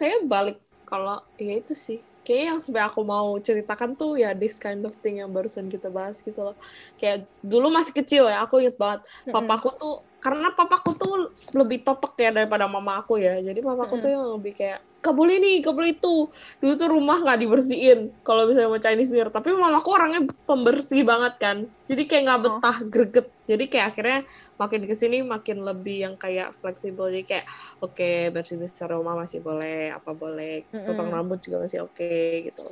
[0.00, 0.58] Kayaknya balik
[0.88, 2.00] kalau ya itu sih.
[2.22, 5.90] Kayaknya yang sebenarnya aku mau ceritakan tuh ya this kind of thing yang barusan kita
[5.90, 6.56] bahas gitu loh.
[6.94, 9.02] Kayak dulu masih kecil ya, aku inget banget.
[9.26, 13.42] Papaku tuh, karena papaku tuh lebih totok ya daripada mama aku ya.
[13.42, 16.30] Jadi papaku tuh yang lebih kayak, gak boleh nih, gak boleh itu.
[16.62, 19.34] Dulu tuh rumah gak dibersihin kalau misalnya mau Chinese New Year.
[19.34, 21.56] Tapi mamaku orangnya pembersih banget kan.
[21.90, 22.42] Jadi kayak gak Oh.
[22.46, 23.26] betah, greget.
[23.50, 24.18] Jadi kayak akhirnya
[24.62, 27.10] makin ke sini makin lebih yang kayak fleksibel.
[27.10, 27.46] Jadi kayak,
[27.82, 30.70] oke bersih-bersih rumah masih boleh, apa boleh.
[30.70, 31.16] Potong Mm-mm.
[31.18, 32.62] rambut juga masih oke gitu.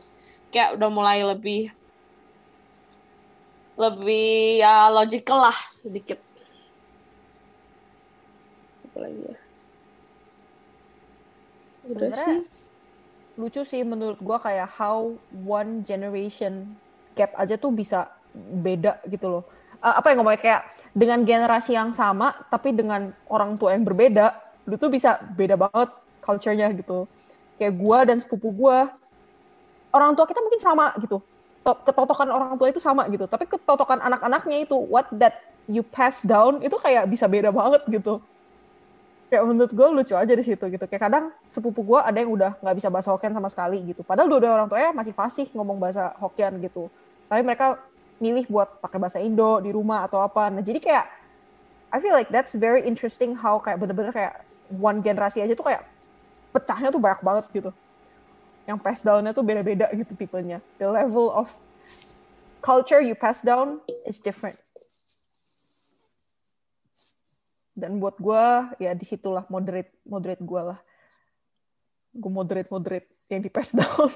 [0.50, 1.70] kayak udah mulai lebih
[3.78, 6.29] lebih ya logical lah sedikit.
[8.90, 9.36] Apa lagi ya?
[11.80, 12.40] Udah sih.
[13.40, 16.76] lucu sih menurut gua kayak how one generation
[17.16, 19.42] gap aja tuh bisa beda gitu loh.
[19.80, 20.62] Eh, apa yang ngomongnya kayak
[20.92, 24.36] dengan generasi yang sama tapi dengan orang tua yang berbeda,
[24.68, 25.88] lu tuh bisa beda banget
[26.20, 27.08] culture-nya gitu.
[27.56, 28.92] Kayak gua dan sepupu gua
[29.94, 31.22] orang tua kita mungkin sama gitu.
[31.64, 36.24] To- Ketotokan orang tua itu sama gitu, tapi ketotokan anak-anaknya itu what that you pass
[36.24, 38.20] down itu kayak bisa beda banget gitu
[39.30, 40.84] kayak menurut gue lucu aja di situ gitu.
[40.90, 44.02] Kayak kadang sepupu gue ada yang udah nggak bisa bahasa Hokkien sama sekali gitu.
[44.02, 46.90] Padahal dua-dua orang tuanya masih fasih ngomong bahasa Hokkien gitu.
[47.30, 47.78] Tapi mereka
[48.18, 50.50] milih buat pakai bahasa Indo di rumah atau apa.
[50.50, 51.06] Nah jadi kayak
[51.94, 54.42] I feel like that's very interesting how kayak bener-bener kayak
[54.74, 55.86] one generasi aja tuh kayak
[56.50, 57.70] pecahnya tuh banyak banget gitu.
[58.66, 60.58] Yang pass down-nya tuh beda-beda gitu tipenya.
[60.82, 61.46] The level of
[62.60, 64.58] culture you pass down is different
[67.80, 68.44] dan buat gue
[68.84, 70.78] ya di situlah moderate moderate gue lah
[72.12, 74.12] gue moderate moderate yang di pass down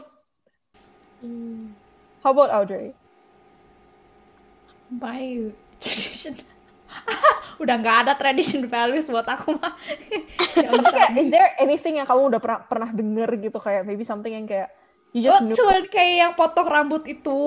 [2.21, 2.93] how about Audrey
[4.93, 5.51] My
[5.81, 6.37] tradition.
[7.63, 9.75] Udah nggak ada tradition values buat aku mah.
[10.55, 14.31] Ya kayak is there anything yang kamu udah pernah pernah denger gitu kayak maybe something
[14.31, 14.71] yang kayak
[15.11, 17.43] you just Oh, cuman kayak yang potong rambut itu.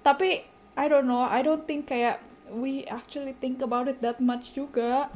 [0.00, 4.56] Tapi I don't know, I don't think kayak we actually think about it that much
[4.56, 5.12] juga.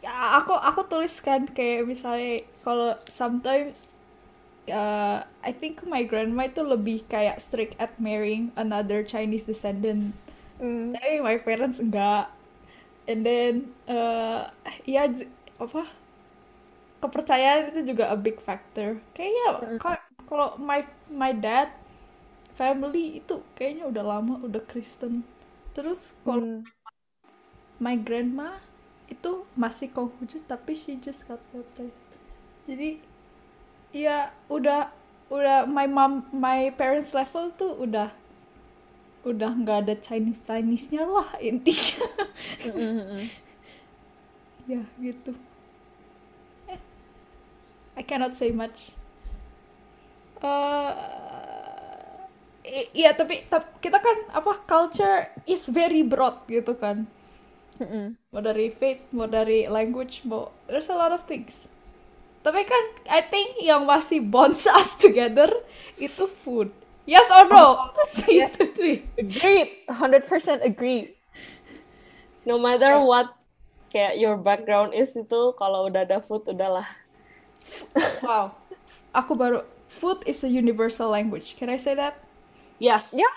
[0.05, 3.89] ya aku aku tuliskan kayak misalnya kalau sometimes
[4.70, 10.12] uh, I think my grandma itu lebih kayak strict at marrying another Chinese descendant.
[10.61, 12.30] Hmm, Tapi my parents enggak.
[13.09, 14.49] And then uh,
[14.89, 15.09] ya
[15.61, 15.85] apa
[17.03, 18.97] kepercayaan itu juga a big factor.
[19.12, 20.80] Kayaknya ka- kalau my
[21.12, 21.68] my dad
[22.55, 25.26] family itu kayaknya udah lama udah Kristen.
[25.74, 26.70] Terus kalau hmm,
[27.82, 28.62] my grandma
[29.11, 31.98] itu masih Konghucu tapi she just got baptized.
[32.64, 33.02] Jadi
[33.90, 34.94] ya udah
[35.28, 38.14] udah my mom my parents level tuh udah
[39.24, 42.07] udah nggak ada Chinese Chinese nya lah intinya
[44.70, 45.34] ya gitu.
[46.70, 46.78] Eh,
[47.98, 48.94] I cannot say much.
[50.38, 51.24] Eh
[52.96, 57.04] iya tapi, tapi kita kan apa culture is very broad gitu kan.
[57.74, 61.68] Hmm, mau dari faith mau dari language mau there's a lot of things.
[62.44, 65.48] Tapi kan I think yang masih bonds us together
[66.00, 66.72] itu food.
[67.04, 67.92] Yes or no?
[68.28, 68.56] Yes.
[68.56, 68.96] Itu tuh.
[69.20, 69.68] agreed.
[69.88, 71.12] 100% agree.
[72.48, 73.36] No matter what
[73.92, 76.88] kayak your background is itu kalau udah ada food udahlah.
[78.24, 78.56] wow.
[79.12, 81.56] Aku baru food is a universal language.
[81.60, 82.24] Can I say that
[82.79, 83.14] Yes.
[83.16, 83.35] Yeah.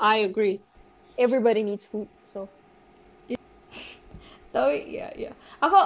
[0.00, 0.60] I agree.
[1.20, 2.48] everybody needs food so
[4.56, 5.76] tapi ya ya aku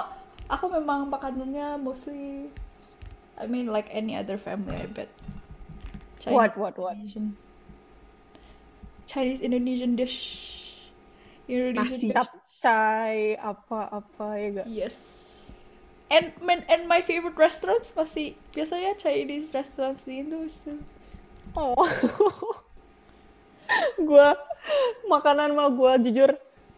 [0.47, 2.49] aku memang makanannya mostly
[3.35, 5.11] I mean like any other family I bet
[6.25, 6.97] What, what, what?
[6.97, 7.37] Indonesian
[9.05, 10.17] Chinese Indonesian dish
[11.45, 14.97] Indonesian nasi dish capcay apa-apa ya gak yes
[16.09, 20.81] and man, and my favorite restaurants masih biasanya Chinese restaurants di Indo still.
[21.55, 21.75] Oh.
[24.07, 24.35] gua
[25.07, 26.35] makanan mah gua jujur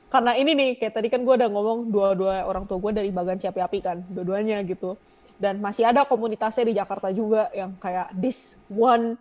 [0.07, 3.41] karena ini nih kayak tadi kan gua udah ngomong dua-dua orang tua gua dari bagan
[3.41, 4.95] siapi api kan dua-duanya gitu.
[5.37, 9.17] Dan masih ada komunitasnya di Jakarta juga yang kayak this one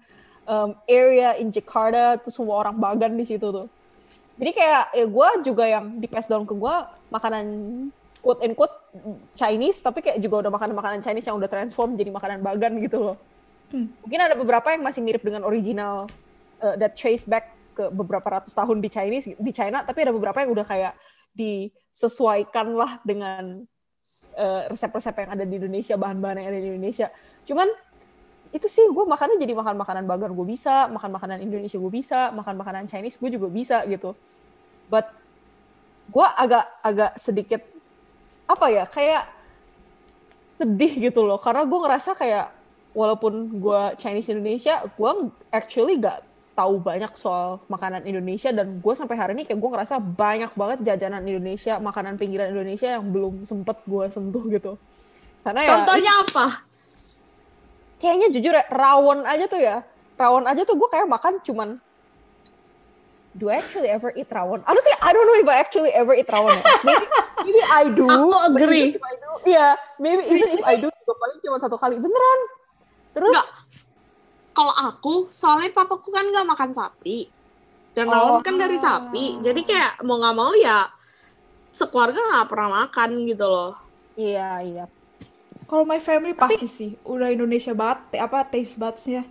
[0.49, 3.69] um, area in Jakarta tuh semua orang bagan di situ tuh.
[4.37, 7.45] Jadi kayak ya gua juga yang di pass down ke gua makanan
[8.21, 8.77] quote and quote
[9.37, 13.17] Chinese tapi kayak juga udah makanan-makanan Chinese yang udah transform jadi makanan bagan gitu loh
[13.67, 13.91] Hmm.
[13.99, 16.07] mungkin ada beberapa yang masih mirip dengan original
[16.63, 20.39] uh, that trace back ke beberapa ratus tahun di Chinese di China tapi ada beberapa
[20.39, 20.95] yang udah kayak
[21.35, 23.67] disesuaikan lah dengan
[24.39, 27.11] uh, resep-resep yang ada di Indonesia bahan-bahan yang ada di Indonesia
[27.43, 27.67] cuman
[28.55, 32.31] itu sih gue makannya jadi makan makanan bagan gue bisa makan makanan Indonesia gue bisa
[32.33, 34.15] makan makanan Chinese gue juga bisa gitu
[34.87, 35.11] but
[36.07, 37.61] gue agak agak sedikit
[38.47, 39.27] apa ya kayak
[40.57, 42.56] sedih gitu loh karena gue ngerasa kayak
[42.97, 45.11] walaupun gue Chinese Indonesia gue
[45.53, 46.25] actually gak
[46.57, 50.79] tahu banyak soal makanan Indonesia dan gue sampai hari ini kayak gue ngerasa banyak banget
[50.89, 54.81] jajanan Indonesia makanan pinggiran Indonesia yang belum sempet gue sentuh gitu
[55.45, 56.47] karena ya Contohnya apa?
[58.01, 59.85] kayaknya jujur ya, rawon aja tuh ya
[60.17, 61.77] rawon aja tuh gue kayak makan cuman
[63.37, 64.65] do I actually ever eat rawon?
[64.65, 66.57] Honestly, I don't know if I actually ever eat rawon.
[66.57, 66.65] ya.
[66.89, 67.05] Maybe,
[67.45, 68.09] maybe I do.
[68.09, 68.97] Aku agree.
[69.45, 72.41] Iya, maybe even if I do juga paling cuma satu kali beneran.
[73.17, 73.49] Terus Nggak.
[74.53, 77.29] Kalau aku, soalnya papaku kan nggak makan sapi.
[77.93, 78.41] Dan Oh.
[78.41, 79.41] Kan dari sapi.
[79.41, 80.89] Jadi kayak mau nggak mau ya
[81.73, 83.73] sekeluarga nggak pernah makan gitu loh.
[84.17, 84.85] iya iya.
[85.65, 89.29] Kalau my family pasti sih udah Indonesia banget, apa taste buds-nya.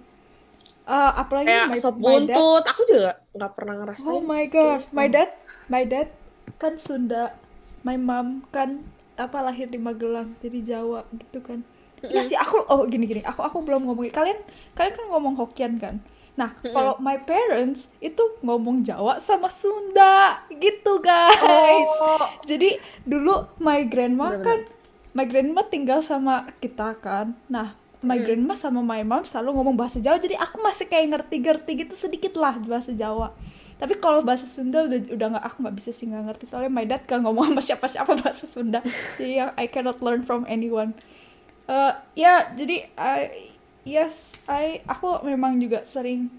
[0.86, 2.06] Eh, apalagi Kayak my, sop my dad.
[2.06, 2.64] buntut.
[2.70, 4.06] Aku juga nggak pernah ngerasain.
[4.06, 5.34] Oh my gosh, my dad,
[5.66, 6.14] my dad
[6.62, 7.34] kan Sunda,
[7.82, 8.86] my mom kan
[9.18, 11.66] apa lahir di Magelang, jadi Jawa gitu kan.
[12.02, 14.40] Iya sih aku oh gini gini, aku aku belum ngomongin kalian
[14.74, 16.04] kalian kan ngomong Hokkien kan.
[16.36, 21.88] Nah, kalau my parents itu ngomong Jawa sama Sunda gitu guys.
[21.96, 24.68] Oh, Jadi dulu my grandma Bener-bener.
[24.68, 24.76] kan
[25.16, 27.40] my grandma tinggal sama kita kan.
[27.48, 27.72] Nah,
[28.04, 28.26] my Hmm.
[28.28, 30.20] grandma sama my mom selalu ngomong bahasa Jawa.
[30.20, 33.32] Jadi aku masih kayak ngerti-ngerti gitu sedikit lah bahasa Jawa.
[33.76, 36.84] Tapi kalau bahasa Sunda udah udah nggak aku nggak bisa sih nggak ngerti soalnya my
[36.84, 38.84] dad gak ngomong sama siapa-siapa bahasa Sunda.
[39.16, 40.92] Jadi ya I cannot learn from anyone.
[41.66, 43.50] Eh ya jadi I
[43.86, 46.30] yes I aku memang juga sering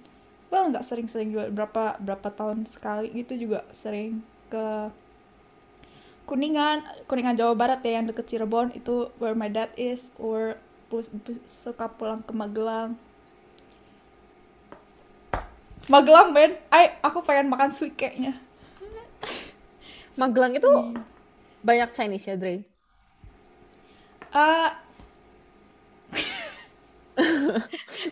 [0.51, 4.23] well nggak sering-sering juga berapa berapa tahun sekali gitu juga sering
[4.53, 4.67] ke
[6.27, 10.59] Kuningan, Kuningan Jawa Barat ya yang deket Cirebon itu where my dad is or
[10.91, 12.99] pu- pu- suka pulang ke Magelang.
[15.87, 18.35] Magelang men, I, aku pengen makan sweet cake-nya.
[20.21, 20.71] Magelang itu
[21.67, 22.65] banyak Chinese ya, Dre.
[24.33, 24.86] I'm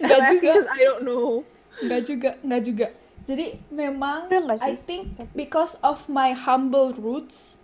[0.00, 0.52] Nggak juga.
[0.72, 1.28] I don't know.
[1.74, 2.86] nggak juga, nggak juga.
[3.24, 4.28] Jadi memang
[4.60, 7.56] I think because of my humble roots,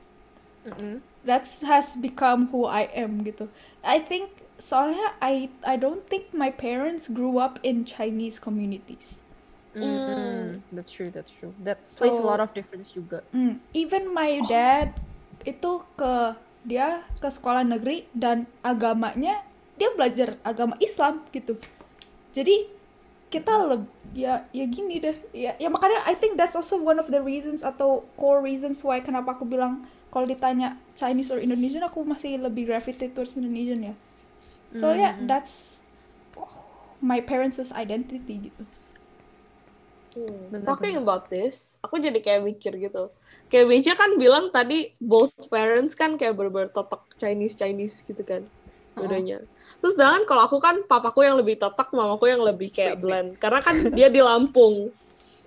[0.65, 1.05] Mm-mm.
[1.23, 3.53] that's has become who I am gitu.
[3.85, 9.21] I think soalnya I I don't think my parents grew up in Chinese communities.
[9.77, 10.65] Mm-mm.
[10.73, 11.55] That's true, that's true.
[11.63, 13.23] That plays a So- lot of difference juga.
[13.31, 14.97] Mm, even my dad
[15.47, 16.35] itu ke
[16.67, 19.45] dia ke sekolah negeri dan agamanya
[19.81, 21.57] dia belajar agama Islam gitu.
[22.37, 22.69] Jadi
[23.33, 27.09] kita leb ya ya gini deh ya ya makanya I think that's also one of
[27.09, 32.03] the reasons atau core reasons why kenapa aku bilang kalau ditanya Chinese or Indonesian aku
[32.03, 33.95] masih lebih gravitate towards Indonesian ya.
[34.75, 35.27] Soalnya Mm.
[35.31, 35.81] that's
[37.01, 38.63] my parents' identity gitu.
[40.11, 40.51] Hmm.
[40.51, 41.07] Bener, Talking bener.
[41.07, 43.15] about this, aku jadi kayak mikir gitu.
[43.47, 48.43] Kayak Beja kan bilang tadi both parents kan kayak bener-bener totok Chinese Chinese gitu kan,
[49.01, 49.39] bedanya.
[49.81, 53.41] Terus sedangkan kalau aku kan papaku yang lebih totok, mamaku yang lebih kayak blend.
[53.41, 54.93] Karena kan dia di Lampung.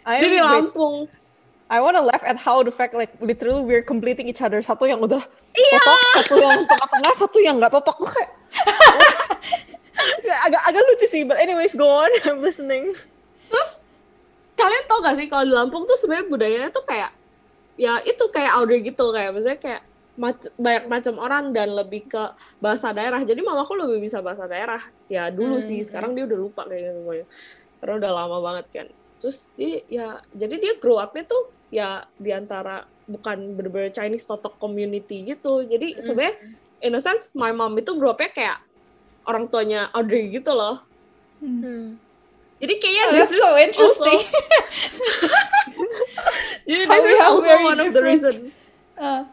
[0.03, 1.05] I Dia di Lampung.
[1.69, 4.61] I wanna laugh at how the fact like literally we're completing each other.
[4.61, 5.21] Satu yang udah
[5.53, 5.77] Iya.
[5.77, 8.31] totok, satu yang tengah-tengah, satu yang nggak totok tuh kayak
[10.25, 11.23] Ya, agak agak lucu sih.
[11.25, 12.09] But anyways, go on.
[12.27, 12.93] I'm listening.
[14.53, 17.09] Kalian tau gak sih kalau di Lampung tuh sebenarnya budayanya tuh kayak
[17.73, 19.81] ya itu kayak Audrey gitu kayak maksudnya kayak
[20.15, 22.21] mac- banyak macam orang dan lebih ke
[22.57, 23.19] bahasa daerah.
[23.19, 24.79] Jadi mamaku lebih bisa bahasa daerah.
[25.07, 25.85] Ya dulu sih, Hmm.
[25.85, 27.25] sekarang dia udah lupa kayaknya semuanya.
[27.79, 28.87] Karena udah lama banget kan.
[29.19, 34.55] Terus dia ya jadi dia grow up-nya tuh ya di antara bukan bener-bener Chinese totok
[34.57, 35.63] community gitu.
[35.63, 36.01] Jadi Hmm.
[36.01, 36.33] sebenarnya
[36.79, 38.57] in a sense my mom itu grow up-nya kayak
[39.23, 40.83] orang tuanya Audrey gitu loh.
[41.39, 41.59] Hmm.
[41.59, 41.85] Hmm.
[42.59, 44.19] Jadi kayaknya Oh, this that's is so interesting.
[46.63, 48.33] Jadi How this we is have also one of the reason
[48.95, 49.25] Ah.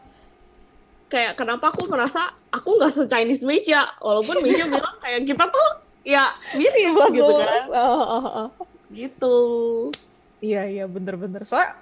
[1.11, 3.91] Kayak kenapa aku merasa aku nggak se Chinese Meja?
[3.99, 5.69] Walaupun Meja bilang kayak kita tuh
[6.07, 7.67] ya mirip Plus gitu kan.
[7.75, 8.47] Oh, oh, oh.
[8.95, 9.37] gitu.
[10.39, 11.75] Iya iya bener-bener soalnya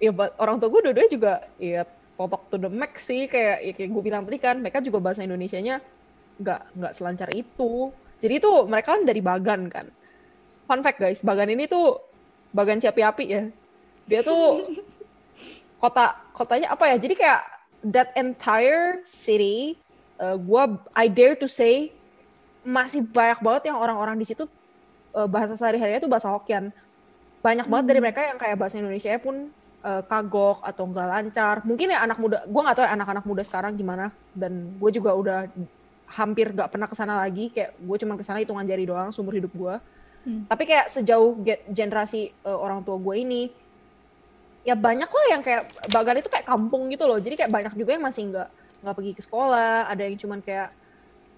[0.00, 1.84] ya orang tua gue dua-duanya juga ya
[2.16, 3.28] totok to the max sih.
[3.28, 5.84] Kayak ya, kayak gue bilang tadi kan mereka juga bahasa Indonesianya
[6.40, 7.92] nggak nggak selancar itu.
[8.24, 9.86] Jadi itu mereka kan dari Bagan kan.
[10.66, 12.00] Fun fact guys Bagan ini tuh
[12.56, 13.44] Bagan siapi api ya.
[14.08, 14.64] Dia tuh
[15.84, 16.96] kota kotanya apa ya?
[16.96, 17.55] Jadi kayak
[17.92, 19.78] that entire city
[20.18, 21.94] uh, gua I dare to say
[22.66, 24.44] masih banyak banget yang orang-orang di situ
[25.14, 26.74] uh, bahasa sehari-harinya tuh bahasa Hokkien.
[27.40, 29.54] Banyak banget dari mereka yang kayak bahasa Indonesia pun
[29.86, 31.54] uh, kagok atau enggak lancar.
[31.62, 35.14] Mungkin ya anak muda gue nggak tahu ya anak-anak muda sekarang gimana dan gue juga
[35.14, 35.38] udah
[36.10, 37.54] hampir nggak pernah ke sana lagi.
[37.54, 39.76] Kayak gue cuma ke sana hitungan jari doang seumur hidup gue
[40.26, 40.42] Hmm.
[40.50, 43.46] tapi kayak sejauh ge- generasi uh, orang tua gue ini
[44.66, 45.62] ya banyak lah yang kayak
[45.94, 47.22] Bagan itu kayak kampung gitu loh.
[47.22, 48.48] Jadi kayak banyak juga yang masih nggak
[48.82, 49.86] nggak pergi ke sekolah.
[49.86, 50.68] Ada yang cuman kayak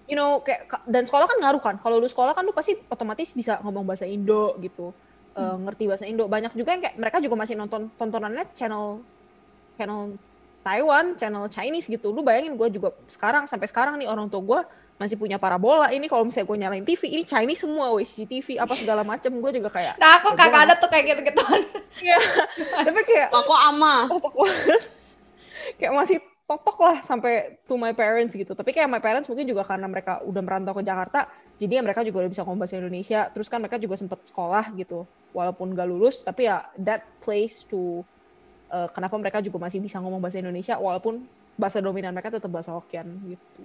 [0.09, 1.75] you know kayak ka- dan sekolah kan ngaruh kan.
[1.77, 4.89] Kalau lu sekolah kan lu pasti otomatis bisa ngomong bahasa Indo gitu.
[5.37, 6.25] Uh, ngerti bahasa Indo.
[6.25, 9.05] Banyak juga yang kayak mereka juga masih nonton tontonannya channel
[9.77, 10.17] channel
[10.65, 12.09] Taiwan channel Chinese gitu.
[12.09, 14.59] Lu bayangin gue juga sekarang sampai sekarang nih orang tua gue
[14.99, 18.75] masih punya parabola ini kalau misalnya gue nyalain TV ini Chinese semua weh CCTV apa
[18.75, 21.63] segala macem gue juga kayak Nah, aku kagak ada tuh kayak gitu-gituan.
[22.03, 22.19] Iya.
[22.87, 24.83] tapi kayak aku ama banget
[25.79, 26.17] kayak masih
[26.49, 28.51] totok lah sampai to my parents gitu.
[28.57, 31.29] Tapi kayak my parents mungkin juga karena mereka udah merantau ke Jakarta,
[31.61, 33.29] jadi ya mereka juga udah bisa ngomong bahasa Indonesia.
[33.29, 38.01] Terus kan mereka juga sempet sekolah gitu, walaupun gak lulus, tapi ya that place to
[38.73, 41.21] uh, kenapa mereka juga masih bisa ngomong bahasa Indonesia walaupun
[41.53, 43.61] bahasa dominan mereka tetap bahasa Hokkien gitu.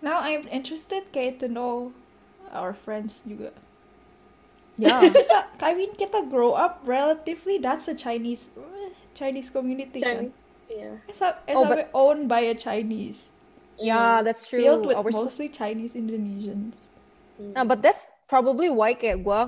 [0.00, 1.96] Now I'm interested kayak to know
[2.52, 3.50] our friends juga.
[4.76, 8.52] Ya, Kita, I mean kita grow up relatively that's a Chinese
[9.16, 10.28] Chinese community kan.
[10.28, 10.36] Chinese.
[10.68, 10.92] Iya.
[11.16, 13.30] Sa- Oh, SAP owned by a Chinese,
[13.78, 14.60] ya that's true.
[14.60, 16.76] filled with Our school- mostly Chinese Indonesians.
[17.40, 19.40] Nah, but that's probably why kayak gue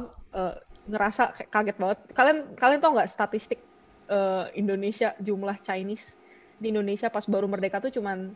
[0.88, 1.98] ngerasa kayak kaget banget.
[2.16, 3.60] Kalian kalian tau nggak statistik
[4.08, 6.16] eh, Indonesia jumlah Chinese
[6.56, 8.32] di Indonesia pas baru merdeka tuh cuman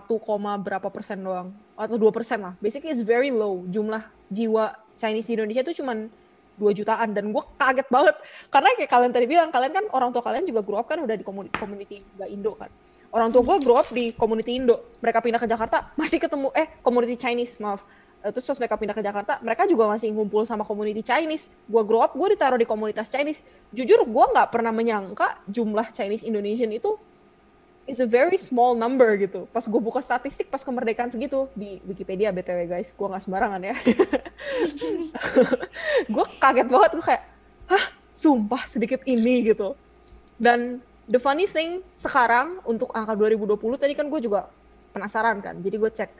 [0.00, 1.52] 1, koma berapa persen doang.
[1.76, 2.56] Atau dua persen lah.
[2.64, 3.60] Basically it's very low.
[3.68, 6.08] Jumlah jiwa Chinese di Indonesia tuh cuman
[6.56, 7.12] 2 jutaan.
[7.12, 8.16] Dan gue kaget banget.
[8.48, 11.16] Karena kayak kalian tadi bilang kalian kan orang tua kalian juga grow up kan udah
[11.16, 12.70] di community, community nggak Indo kan.
[13.12, 14.80] Orang tua gue grow up di community Indo.
[15.04, 17.84] Mereka pindah ke Jakarta masih ketemu eh community Chinese maaf.
[18.22, 21.52] Eh, terus pas mereka pindah ke Jakarta mereka juga masih ngumpul sama community Chinese.
[21.68, 23.44] Gue grow up gue ditaruh di komunitas Chinese.
[23.74, 26.96] Jujur gue nggak pernah menyangka jumlah Chinese Indonesian itu
[27.86, 29.50] is a very small number gitu.
[29.50, 32.94] Pas gue buka statistik pas kemerdekaan segitu di Wikipedia btw guys.
[32.94, 33.74] Gue nggak sembarangan ya.
[36.14, 37.22] Gue kaget banget gue kayak
[37.70, 37.84] hah?
[38.12, 39.74] Sumpah sedikit ini gitu.
[40.36, 44.50] Dan the funny thing sekarang untuk angka 2020 tadi kan gue juga
[44.94, 45.58] penasaran kan.
[45.58, 46.10] Jadi gue cek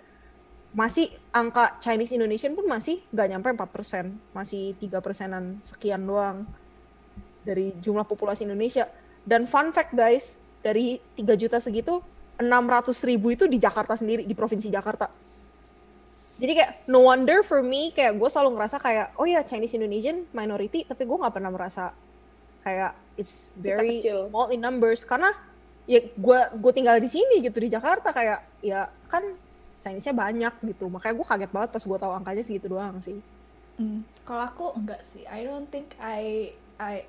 [0.73, 6.49] masih angka Chinese Indonesian pun masih nggak nyampe 4%, masih tiga persenan sekian doang
[7.45, 8.89] dari jumlah populasi Indonesia.
[9.23, 12.01] Dan fun fact guys, dari 3 juta segitu,
[12.41, 15.11] 600 ribu itu di Jakarta sendiri, di provinsi Jakarta.
[16.43, 20.27] Jadi kayak no wonder for me, kayak gue selalu ngerasa kayak, oh ya Chinese Indonesian
[20.35, 21.95] minority, tapi gue nggak pernah merasa
[22.63, 25.35] kayak it's very small in numbers karena
[25.83, 29.27] ya gue gue tinggal di sini gitu di Jakarta kayak ya kan
[29.83, 33.19] Chinese-nya banyak gitu makanya gue kaget banget pas gue tahu angkanya segitu doang sih
[33.81, 34.05] Hmm.
[34.29, 35.25] Kalau aku enggak sih.
[35.25, 37.09] I don't think I I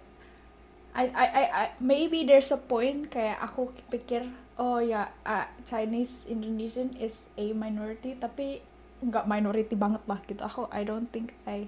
[0.93, 4.29] I I, I, I- maybe there's a point kayak aku pikir
[4.61, 8.61] oh ya uh, Chinese Indonesian is a minority tapi
[9.01, 10.41] enggak minority banget lah gitu.
[10.45, 11.65] Aku I don't think I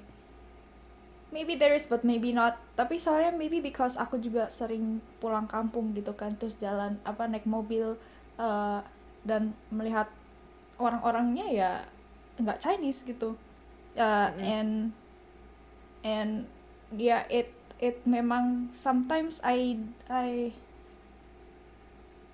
[1.34, 2.61] maybe there is but maybe not.
[2.78, 7.49] Tapi soalnya maybe because aku juga sering pulang kampung gitu kan terus jalan apa naik
[7.49, 7.97] mobil
[8.38, 8.80] uh,
[9.26, 10.05] dan melihat
[10.78, 11.71] orang-orangnya ya
[12.38, 13.34] enggak Chinese gitu.
[13.95, 14.43] Uh, Mm-mm.
[14.43, 14.71] and
[16.03, 16.32] and
[16.93, 20.55] yeah it it memang sometimes I I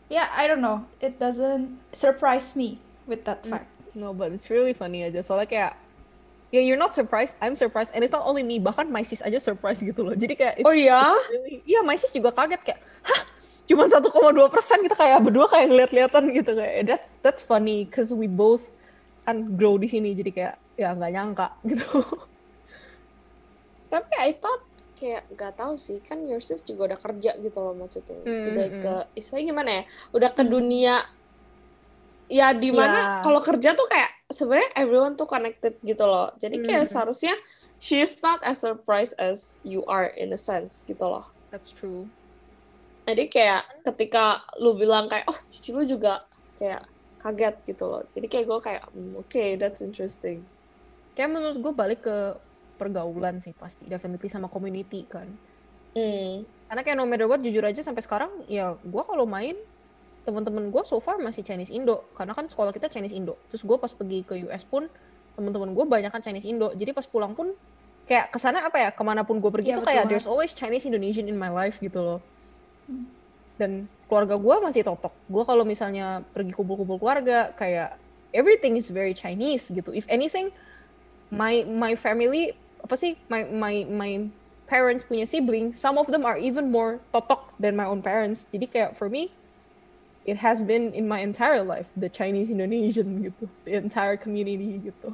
[0.08, 0.86] yeah I don't know.
[1.00, 3.50] It doesn't surprise me with that Mm.
[3.50, 3.70] fact.
[3.94, 5.20] No but it's really funny aja.
[5.20, 5.74] Soalnya kayak
[6.52, 9.40] ya you're not surprised I'm surprised and it's not only me bahkan my sis aja
[9.40, 10.16] surprised gitu loh.
[10.16, 11.16] Jadi kayak Oh ya?
[11.32, 13.22] really iya my sis juga kaget kayak hah?
[13.68, 14.04] Cuma 1,2
[14.52, 16.88] persen kita kayak berdua kayak ngeliat-liatan gitu kayak.
[16.88, 18.68] That's that's funny cause we both
[19.24, 21.88] kan grow di sini jadi kayak ya nggak nyangka gitu.
[23.92, 24.64] Tapi I thought
[25.02, 28.18] kayak nggak tahu sih kan your sis juga udah kerja gitu loh maksudnya.
[28.26, 28.82] Hmm, udah hmm.
[28.82, 29.84] ke istilahnya gimana ya
[30.18, 30.92] udah ke dunia
[32.32, 33.22] ya di mana Ya.
[33.24, 36.32] kalau kerja tuh kayak sebenarnya everyone tuh connected gitu loh.
[36.40, 36.92] Jadi kayak Hmm.
[36.92, 37.34] seharusnya
[37.78, 41.26] she's not as surprised as you are in a sense gitu loh.
[41.52, 42.12] That's true.
[43.08, 44.20] Jadi kayak ketika
[44.64, 46.12] lu bilang kayak oh cici lu juga
[46.58, 46.82] kayak
[47.22, 48.02] kaget gitu loh.
[48.14, 50.38] Jadi kayak gue kayak "Hmm, oke that's interesting.
[51.16, 52.16] Kayak menurut gue balik ke
[52.82, 55.30] pergaulan sih pasti definitely sama community kan.
[55.94, 56.42] Hmm.
[56.66, 59.54] Karena kayak no matter what jujur aja sampai sekarang ya gue kalau main
[60.26, 62.10] teman-teman gue so far masih Chinese Indo.
[62.18, 63.38] Karena kan sekolah kita Chinese Indo.
[63.54, 64.90] Terus gue pas pergi ke US pun
[65.38, 66.74] teman-teman gue banyak kan Chinese Indo.
[66.74, 67.54] Jadi pas pulang pun
[68.10, 69.94] kayak ke sana apa ya ke mana pun gue pergi Iya, tuh betul.
[69.94, 72.20] kayak there's always Chinese Indonesian in my life gitu loh.
[72.90, 73.06] Hmm.
[73.62, 75.14] dan keluarga gue masih totok.
[75.30, 77.94] Gue kalau misalnya pergi kumpul-kumpul keluarga kayak
[78.34, 79.94] everything is very Chinese gitu.
[79.94, 80.50] If anything
[81.30, 84.12] my my family apa sih my my my
[84.66, 88.66] parents punya sibling some of them are even more totok than my own parents jadi
[88.68, 89.32] kayak for me
[90.24, 95.14] it has been in my entire life the Chinese Indonesian gitu the entire community gitu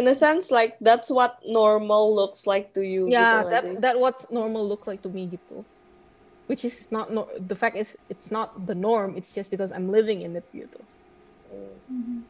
[0.00, 3.76] in a sense like that's what normal looks like to you yeah gitu that sih?
[3.80, 5.62] that what normal looks like to me gitu
[6.50, 9.86] which is not no, the fact is it's not the norm it's just because I'm
[9.86, 10.80] living in it gitu
[11.90, 12.22] Hmm.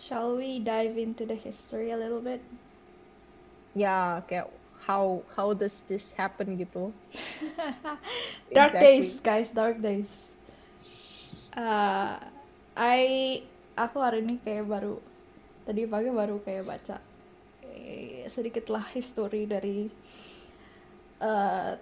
[0.00, 2.40] Shall we dive into the history a little bit
[3.76, 4.48] ya kayak
[4.88, 6.88] how how does this happen gitu
[8.56, 8.80] dark Exactly.
[8.80, 10.32] days guys dark days
[11.52, 12.16] uh,
[12.72, 13.04] I
[13.76, 14.96] aku hari ini kayak baru
[15.68, 16.96] tadi pagi baru kayak baca
[17.68, 19.86] eh, sedikit lah history dari
[21.20, 21.76] uh,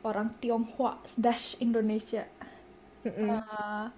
[0.00, 2.24] orang Tionghoa dash Indonesia.
[3.04, 3.28] Mm-mm.
[3.40, 3.88] Uh,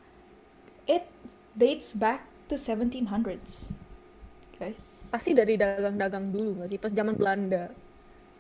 [0.87, 1.07] it
[1.55, 3.73] dates back to 1700s,
[4.61, 5.09] guys.
[5.09, 6.79] Pasti dari dagang-dagang dulu nggak sih?
[6.79, 7.73] Pas zaman Belanda.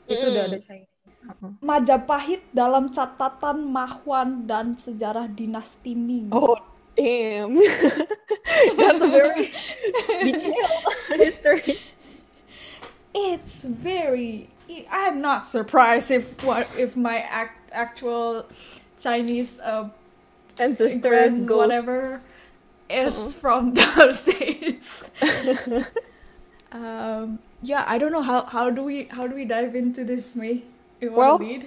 [0.04, 0.92] Itu udah ada Chinese.
[1.24, 1.56] Uh-uh.
[1.64, 6.28] Majapahit dalam catatan Mahwan dan sejarah dinasti Ming.
[6.28, 6.60] Oh,
[6.92, 7.56] damn.
[8.76, 9.48] That's a very
[10.28, 10.84] detailed
[11.16, 11.80] history.
[13.16, 14.52] It's very.
[14.88, 18.48] I'm not surprised if what if my act, actual
[18.96, 19.92] Chinese uh,
[20.56, 22.24] Ancestors whatever
[22.92, 23.32] is Uh-uh.
[23.42, 25.08] from those days.
[26.72, 30.36] um, yeah, I don't know how how do we how do we dive into this,
[30.36, 30.62] May?
[31.00, 31.66] You Well, lead?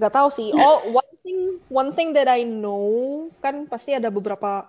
[0.00, 0.50] Gak tahu sih.
[0.56, 4.66] Oh, one thing, one thing that I know kan pasti ada beberapa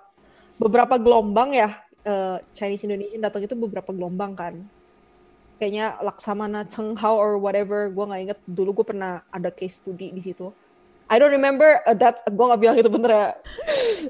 [0.60, 1.82] beberapa gelombang ya.
[2.04, 4.54] eh, Chinese Indonesian datang itu beberapa gelombang kan.
[5.60, 7.88] Kayaknya Laksamana Chenghao or whatever.
[7.88, 10.52] Gue nggak inget dulu gue pernah ada case study di situ.
[11.08, 12.24] I don't remember uh, that.
[12.28, 13.28] Gue nggak bilang itu bener ya.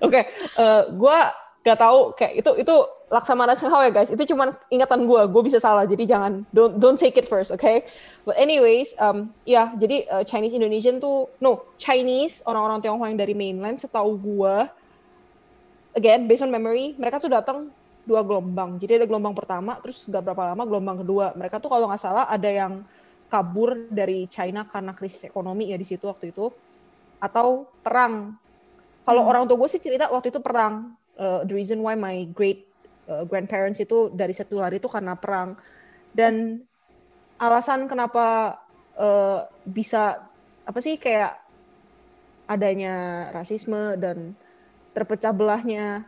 [0.02, 0.22] Oke,
[0.58, 1.18] eh, gue
[1.64, 2.76] gak tahu kayak itu itu
[3.08, 4.12] Laksamana Chenghao ya guys.
[4.12, 5.22] Itu cuman ingatan gue.
[5.32, 5.88] Gue bisa salah.
[5.88, 7.86] Jadi jangan don't don't take it first, okay?
[8.28, 13.32] But anyways, um, ya jadi uh, Chinese Indonesian tuh no Chinese orang-orang Tionghoa yang dari
[13.38, 14.56] mainland setahu gue
[15.94, 17.70] again based on memory mereka tuh datang
[18.04, 18.76] dua gelombang.
[18.82, 21.32] Jadi ada gelombang pertama, terus gak berapa lama gelombang kedua.
[21.40, 22.84] Mereka tuh kalau nggak salah ada yang
[23.32, 26.52] kabur dari China karena krisis ekonomi ya di situ waktu itu,
[27.24, 28.36] atau perang.
[29.08, 29.32] Kalau Hmm.
[29.32, 30.92] orang tua gue sih cerita waktu itu perang.
[31.14, 32.66] Uh, the reason why my great
[33.06, 35.58] uh, grandparents itu dari satu lari itu karena perang.
[36.14, 36.62] Dan
[37.38, 38.58] alasan kenapa
[38.98, 40.26] uh, bisa
[40.64, 41.38] apa sih kayak
[42.48, 44.36] adanya rasisme dan
[44.94, 46.06] terpecah belahnya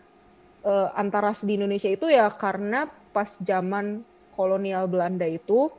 [0.65, 2.85] uh, antara di Indonesia itu ya karena
[3.15, 4.03] pas zaman
[4.35, 5.71] kolonial Belanda itu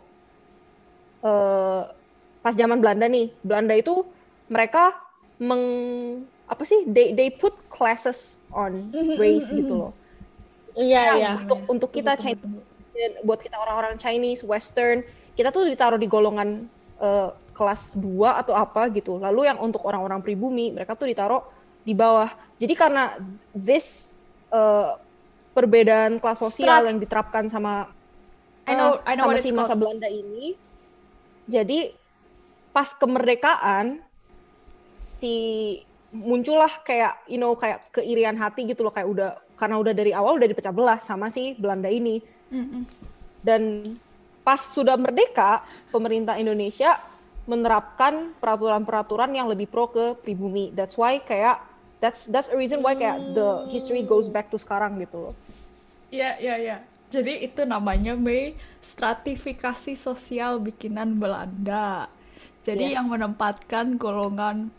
[1.21, 1.83] eh,
[2.41, 4.09] pas zaman Belanda nih Belanda itu
[4.49, 4.97] mereka
[5.37, 5.65] meng
[6.47, 9.93] apa sih they they put classes on race gitu loh.
[10.73, 11.31] Iya, Nah, iya.
[11.37, 12.45] untuk untuk kita Chinese
[13.21, 16.65] buat kita orang-orang Chinese Western kita tuh ditaruh di golongan
[16.97, 18.05] eh, kelas 2
[18.37, 19.17] atau apa gitu.
[19.17, 21.45] Lalu yang untuk orang-orang pribumi mereka tuh ditaruh
[21.83, 22.29] di bawah.
[22.57, 23.17] Jadi karena
[23.53, 24.09] this
[24.49, 24.91] eh,
[25.53, 27.89] perbedaan kelas sosial Strat- yang diterapkan sama
[28.65, 29.81] I know- eh, I know sama si masa called.
[29.81, 30.55] Belanda ini
[31.45, 31.93] jadi
[32.71, 34.05] pas kemerdekaan
[34.93, 35.37] si
[36.13, 40.39] muncullah kayak you know kayak keirian hati gitu loh kayak udah karena udah dari awal
[40.39, 42.83] udah dipecah belah sama si Belanda ini Mm-mm.
[43.43, 43.83] dan
[44.47, 46.95] pas sudah merdeka pemerintah Indonesia
[47.47, 51.63] menerapkan peraturan-peraturan yang lebih pro ke pribumi that's why kayak
[51.99, 55.35] that's that's a reason why kayak the history goes back to sekarang gitu loh
[56.07, 56.77] Iya, iya, iya.
[57.11, 62.07] Jadi itu namanya Mei stratifikasi sosial bikinan Belanda.
[62.63, 62.95] Jadi Yes.
[62.99, 64.71] yang menempatkan golongan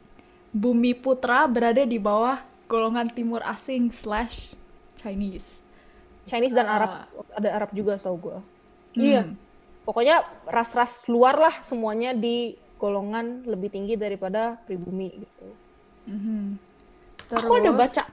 [0.57, 4.57] bumi putra berada di bawah golongan timur asing slash
[4.97, 5.61] Chinese.
[6.25, 6.75] Chinese dan Ah.
[6.75, 6.91] Arab
[7.31, 8.37] ada Arab juga tau gue
[8.97, 9.23] Iya.
[9.23, 9.37] Hmm.
[9.85, 15.47] pokoknya ras-ras luar lah semuanya di golongan lebih tinggi daripada pribumi gitu.
[17.31, 18.03] Aku ada Terus- baca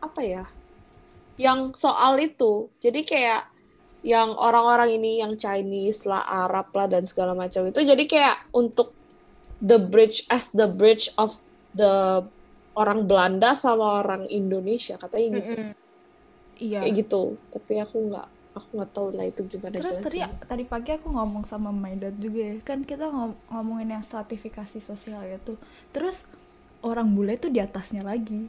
[0.00, 0.44] apa ya?
[1.36, 2.68] Yang soal itu.
[2.80, 3.48] Jadi kayak
[4.00, 8.96] yang orang-orang ini yang Chinese lah, Arab lah dan segala macam itu jadi kayak untuk
[9.60, 11.36] the bridge as the bridge of
[11.72, 12.22] the
[12.72, 15.52] orang Belanda sama orang Indonesia katanya gitu.
[16.60, 16.78] Iya.
[16.84, 17.22] Kayak gitu.
[17.50, 21.44] Tapi aku nggak aku nggak tahu lah itu gimana Terus tadi tadi pagi aku ngomong
[21.44, 22.54] sama my dad juga ya.
[22.60, 25.54] Kan kita ngom- ngomongin yang stratifikasi sosial itu.
[25.90, 26.26] Terus
[26.80, 28.48] orang bule tuh di atasnya lagi.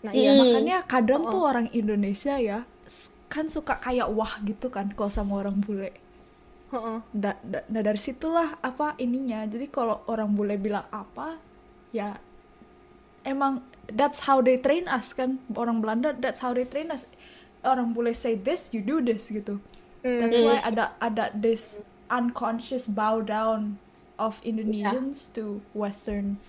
[0.00, 0.16] nah Hmm.
[0.16, 1.30] iya Makanya kadang Oh.
[1.30, 2.64] tuh orang Indonesia ya
[3.28, 5.92] kan suka kayak wah gitu kan kalau sama orang bule.
[6.70, 6.98] Heeh.
[7.12, 9.44] Da- da- nah dari situlah apa ininya.
[9.44, 11.36] Jadi kalau orang bule bilang apa
[11.90, 12.16] ya
[13.22, 17.04] emang that's how they train us kan orang Belanda that's how they train us.
[17.60, 19.60] Orang bule say this you do this gitu.
[20.00, 20.46] That's Hmm.
[20.48, 21.76] why ada ada this
[22.08, 23.76] unconscious bow down
[24.16, 26.40] of Indonesians to Western.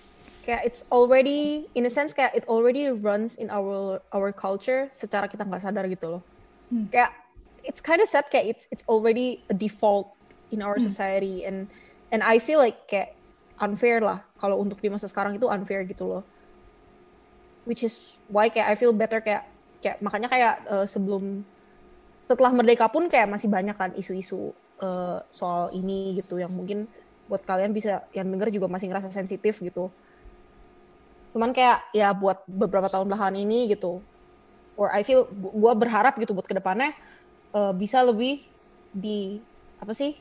[0.42, 5.30] kayak it's already in a sense kayak it already runs in our our culture secara
[5.30, 6.22] kita nggak sadar gitu loh
[6.66, 6.90] Hmm.
[6.90, 7.14] kayak
[7.62, 10.18] it's kind of sad kayak it's it's already a default
[10.50, 10.90] in our Hmm.
[10.90, 11.70] society and
[12.10, 13.14] and I feel like kayak
[13.62, 16.22] unfair lah kalau untuk di masa sekarang itu unfair gitu loh
[17.64, 19.46] which is why kayak I feel better kayak
[19.82, 21.42] kayak makanya kayak eh, sebelum
[22.30, 26.86] setelah merdeka pun kayak masih banyak kan isu-isu eh, soal ini gitu yang mungkin
[27.26, 29.88] buat kalian bisa yang denger juga masih ngerasa sensitif gitu.
[31.32, 34.04] Cuman kayak ya buat beberapa tahun belakangan ini gitu
[34.76, 36.94] or I feel gue berharap gitu buat ke depannya
[37.54, 38.42] eh, bisa lebih
[38.92, 39.38] di
[39.82, 40.14] apa sih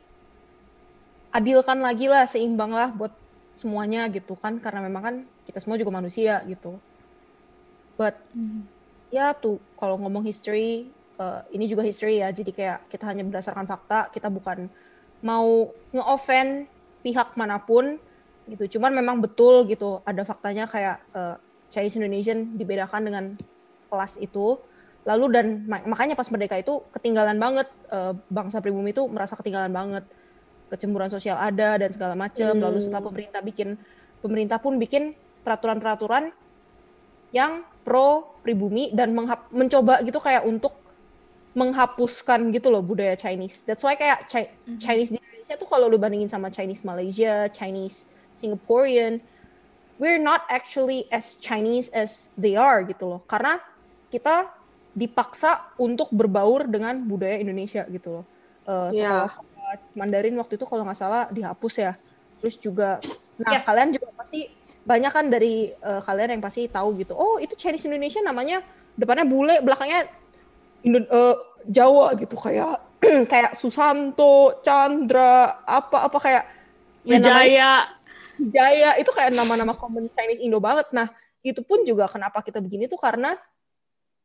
[1.32, 3.14] adilkan lagi lah seimbang lah buat
[3.58, 4.58] semuanya gitu kan.
[4.62, 5.16] Karena memang kan
[5.48, 6.80] kita semua juga manusia gitu
[8.02, 8.66] but Mhm.
[9.14, 10.90] ya tuh kalau ngomong history
[11.22, 14.66] uh, ini juga history ya jadi kayak kita hanya berdasarkan fakta kita bukan
[15.22, 16.66] mau nge-offend
[17.06, 18.02] pihak mana pun
[18.50, 21.38] gitu cuman memang betul gitu ada faktanya kayak uh,
[21.70, 23.24] Chinese Indonesian dibedakan dengan
[23.94, 24.58] kelas itu
[25.06, 29.70] lalu dan ma- makanya pas merdeka itu ketinggalan banget uh, bangsa pribumi itu merasa ketinggalan
[29.70, 30.04] banget
[30.74, 32.86] kecemburuan sosial ada dan segala macam lalu Hmm.
[32.90, 33.70] setelah pemerintah bikin
[34.24, 35.14] pemerintah pun bikin
[35.46, 36.34] peraturan-peraturan
[37.34, 39.14] yang pro pribumi dan
[39.52, 40.74] mencoba gitu kayak untuk
[41.52, 43.62] menghapuskan gitu loh budaya Chinese.
[43.68, 48.08] That's why kayak Chi- Chinese di Indonesia tuh kalau lu bandingin sama Chinese Malaysia, Chinese
[48.40, 49.20] Singaporean,
[50.00, 53.22] we're not actually as Chinese as they are gitu loh.
[53.28, 53.60] Karena
[54.08, 54.48] kita
[54.96, 58.26] dipaksa untuk berbaur dengan budaya Indonesia gitu loh.
[58.64, 59.28] Eh, Iya.
[59.28, 61.92] sekolah-sekolah Mandarin waktu itu kalau nggak salah dihapus ya.
[62.40, 63.00] Terus juga,
[63.40, 63.64] nah Yes.
[63.68, 64.48] kalian juga pasti
[64.82, 67.14] banyak kan dari eh, kalian yang pasti tahu gitu.
[67.14, 68.66] Oh itu Chinese Indonesia namanya
[68.98, 70.10] depannya bule, belakangnya
[70.82, 71.36] Indo- eh,
[71.70, 72.82] Jawa gitu kayak
[73.32, 76.44] kayak Susanto, Chandra, apa apa kayak
[77.06, 77.74] ya Wijaya.
[78.42, 80.90] Jaya itu kayak nama-nama common Chinese Indo banget.
[80.94, 81.14] Nah
[81.46, 83.38] itu pun juga kenapa kita begini tuh karena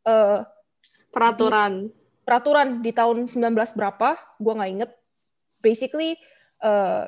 [0.08, 0.40] eh,
[1.12, 1.92] peraturan.
[2.24, 4.90] peraturan di tahun 19 berapa, gua nggak inget.
[5.60, 6.16] Basically
[6.64, 7.04] eh,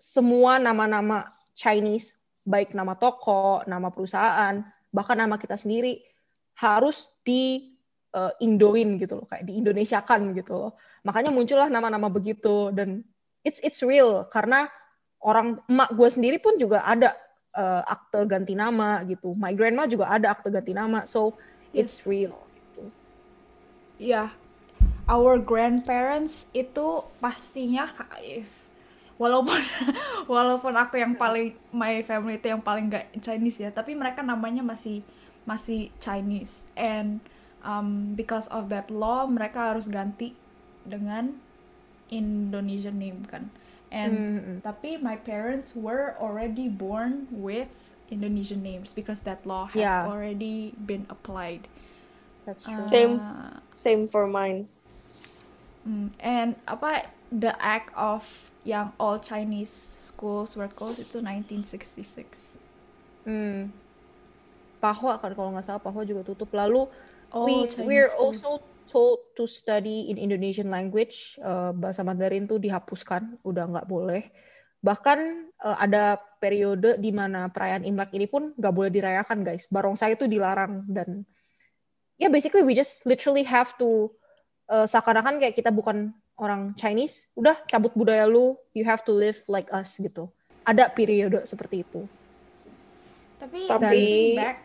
[0.00, 2.19] semua nama-nama Chinese,
[2.50, 4.58] baik nama toko, nama perusahaan,
[4.90, 6.02] bahkan nama kita sendiri
[6.58, 7.70] harus di
[8.10, 10.72] eh, Indoin gitu loh, kayak di Indonesiakan gitu loh.
[11.06, 13.06] Makanya muncullah nama-nama begitu dan
[13.46, 14.68] it's it's real karena
[15.22, 17.14] orang emak gue sendiri pun juga ada
[17.54, 19.32] eh, akte ganti nama gitu.
[19.38, 21.38] My grandma juga ada akte ganti nama, so
[21.70, 22.06] it's Yes.
[22.10, 22.34] real.
[22.58, 22.84] gitu.
[24.00, 24.34] Ya,
[25.06, 28.59] our grandparents itu pastinya kaif.
[29.20, 29.60] Walaupun
[30.32, 34.64] walaupun aku yang paling my family itu yang paling gak Chinese ya, tapi mereka namanya
[34.64, 35.04] masih
[35.44, 37.20] masih Chinese and
[37.60, 40.32] um, because of that law mereka harus ganti
[40.88, 41.36] dengan
[42.08, 43.52] Indonesian name kan.
[43.90, 44.56] And Mm-mm.
[44.62, 47.68] tapi my parents were already born with
[48.10, 50.06] Indonesian names because that law has Yeah.
[50.06, 51.66] already been applied.
[52.46, 52.86] That's true.
[52.88, 53.18] Same.
[53.20, 54.66] Uh, Same for mine.
[55.86, 62.60] Mm, and apa the act of yang all Chinese schools were closed itu 1966.
[63.24, 63.72] Hmm.
[64.80, 66.52] Pahwa kan kalau nggak salah Pahwa juga tutup.
[66.52, 66.88] Lalu
[67.30, 68.42] Oh, we Chinese we're schools.
[68.42, 68.50] also
[68.90, 71.38] told to study in Indonesian language.
[71.38, 74.26] Eh, bahasa Mandarin tuh dihapuskan, udah nggak boleh.
[74.82, 75.18] Bahkan
[75.54, 79.70] eh, ada periode di mana perayaan Imlek ini pun nggak boleh dirayakan, guys.
[79.70, 81.22] Barongsai itu dilarang dan
[82.20, 84.10] ya basically we just literally have to
[84.66, 86.10] eh, seakan-akan kayak kita bukan
[86.40, 87.28] orang Chinese.
[87.36, 90.32] Udah cabut budaya lu, you have to live like us gitu.
[90.64, 92.08] Ada periode seperti itu.
[93.36, 94.60] Tapi, Tapi- back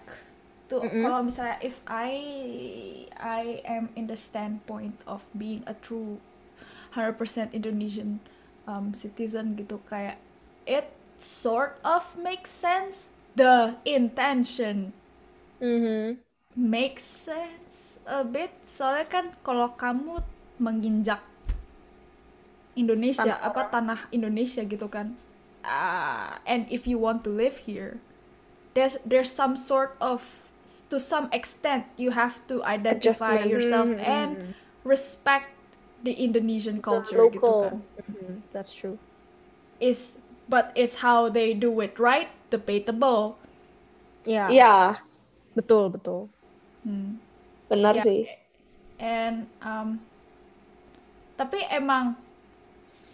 [0.66, 1.04] to Mm-mm.
[1.04, 2.12] kalau misalnya if I
[3.14, 6.18] I am in the standpoint of being a true
[6.92, 7.20] 100%
[7.54, 8.20] Indonesian
[8.66, 10.18] um, citizen gitu kayak
[10.66, 14.92] it sort of makes sense the intention
[15.62, 16.20] Mhm.
[16.58, 20.20] makes sense a bit soalnya kan kalau kamu
[20.58, 21.22] menginjak
[22.76, 25.16] Indonesia Tanah apa tanah Indonesia gitu kan
[25.66, 27.98] Ah, and if you want to live here
[28.78, 30.22] there's there's some sort of
[30.90, 33.50] to some extent you have to identify Adjustment.
[33.50, 34.54] yourself Mhm, and mhm.
[34.86, 35.50] respect
[36.06, 37.58] the Indonesian The culture gitu local.
[37.58, 37.82] kan
[38.14, 39.00] Mhm, That's true.
[39.80, 40.14] is
[40.48, 43.36] but is how they do it right debatable
[44.26, 44.98] Ya, Iya,
[45.58, 46.20] betul betul.
[46.84, 47.18] Hmm.
[47.70, 48.04] benar Ya.
[48.06, 48.28] sih.
[49.00, 50.00] and um,
[51.36, 52.16] tapi emang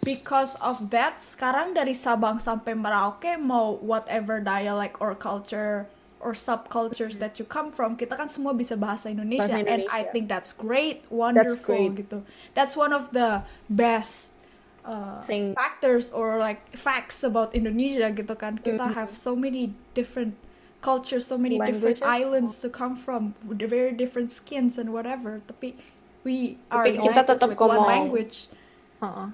[0.02, 5.86] because of that sekarang dari Sabang sampai Merauke mau whatever dialect or culture
[6.18, 9.74] or subcultures that you come from kita kan semua bisa bahasa Indonesia, Bahasa and I
[9.86, 10.10] Indonesia.
[10.10, 12.06] think that's great wonderful great.
[12.06, 14.34] gitu that's one of the best
[14.82, 15.22] uh,
[15.54, 18.94] factors or like facts about Indonesia gitu kan kita Mhm.
[18.98, 20.34] have so many different
[20.82, 22.26] cultures so many different Languages.
[22.26, 25.78] islands to come from very different skins and whatever tapi
[26.22, 28.50] we are Tapi kita tetap with one language
[28.98, 29.30] Heeh.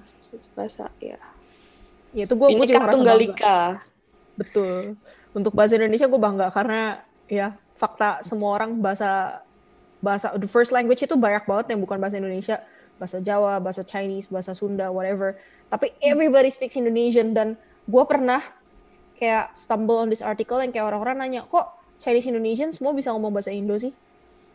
[0.53, 1.17] Bahasa, ya.
[2.13, 3.33] Ya itu gue juga tunggal bangga.
[3.33, 3.59] ika.
[4.33, 4.97] Betul.
[5.33, 9.41] Untuk bahasa Indonesia gue bangga karena ya fakta semua orang bahasa
[10.01, 12.63] bahasa the first language itu banyak banget yang bukan bahasa Indonesia,
[12.97, 15.37] bahasa Jawa, bahasa Chinese, bahasa Sunda, whatever.
[15.69, 18.41] Tapi everybody speaks Indonesian dan gue pernah
[19.19, 23.35] kayak stumble on this article yang kayak orang-orang nanya kok Chinese Indonesian semua bisa ngomong
[23.35, 23.91] bahasa Indo sih?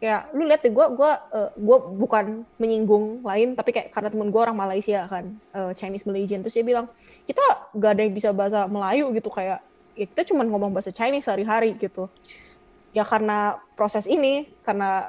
[0.04, 4.28] Kayak lu lihat deh gue gua eh, gua bukan menyinggung lain tapi kayak karena temen
[4.28, 6.44] gue orang Malaysia kan eh, Chinese Malaysian.
[6.44, 6.92] Terus dia bilang
[7.24, 7.40] kita
[7.72, 9.64] gak ada yang bisa bahasa Melayu gitu kayak
[9.96, 12.12] ya kita cuma ngomong bahasa Chinese sehari-hari gitu.
[12.92, 15.08] Ya karena proses ini karena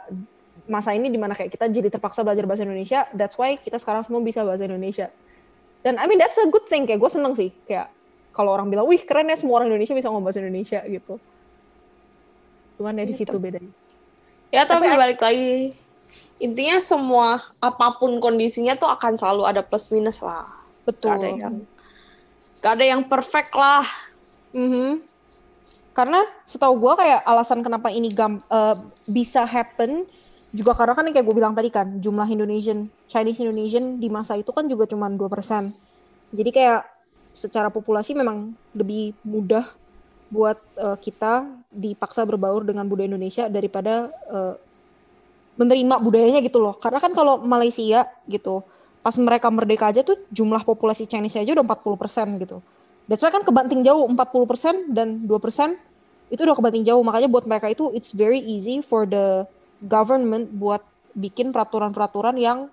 [0.64, 4.08] masa ini di mana kayak kita jadi terpaksa belajar bahasa Indonesia that's why kita sekarang
[4.08, 5.12] semua bisa bahasa Indonesia.
[5.84, 7.92] Dan I mean that's a good thing kayak gue seneng sih kayak
[8.32, 11.20] kalau orang bilang wih keren ya semua orang Indonesia bisa ngomong bahasa Indonesia gitu.
[12.80, 13.28] Cuman ya di Gitu.
[13.28, 13.76] situ bedanya
[14.54, 15.76] Ya tapi Tapi- balik lagi
[16.36, 20.46] intinya semua apa pun kondisinya tuh akan selalu ada plus minus lah.
[20.86, 21.54] betul Gak ada yang
[22.62, 23.86] gak ada yang perfect lah.
[24.54, 25.02] Mhm.
[25.96, 28.76] Karena setahu gue kayak alasan kenapa ini gam, eh,
[29.10, 30.06] bisa happen
[30.54, 34.38] juga karena kan yang kayak gue bilang tadi kan jumlah Indonesian Chinese Indonesian di masa
[34.38, 35.72] itu kan juga cuma 2%.
[36.36, 36.86] Jadi kayak
[37.34, 39.68] secara populasi memang lebih mudah
[40.30, 44.56] buat eh, kita dipaksa berbaur dengan budaya Indonesia daripada eh,
[45.56, 46.76] menerima budayanya gitu loh.
[46.78, 48.62] Karena kan kalau Malaysia gitu,
[49.00, 52.60] pas mereka merdeka aja tuh jumlah populasi Chinese aja udah 40% gitu.
[53.06, 55.30] That's why kan kebanting jauh 40% dan 2%
[56.34, 57.06] itu udah kebanting jauh.
[57.06, 59.46] Makanya buat mereka itu it's very easy for the
[59.86, 60.82] government buat
[61.16, 62.68] bikin peraturan-peraturan yang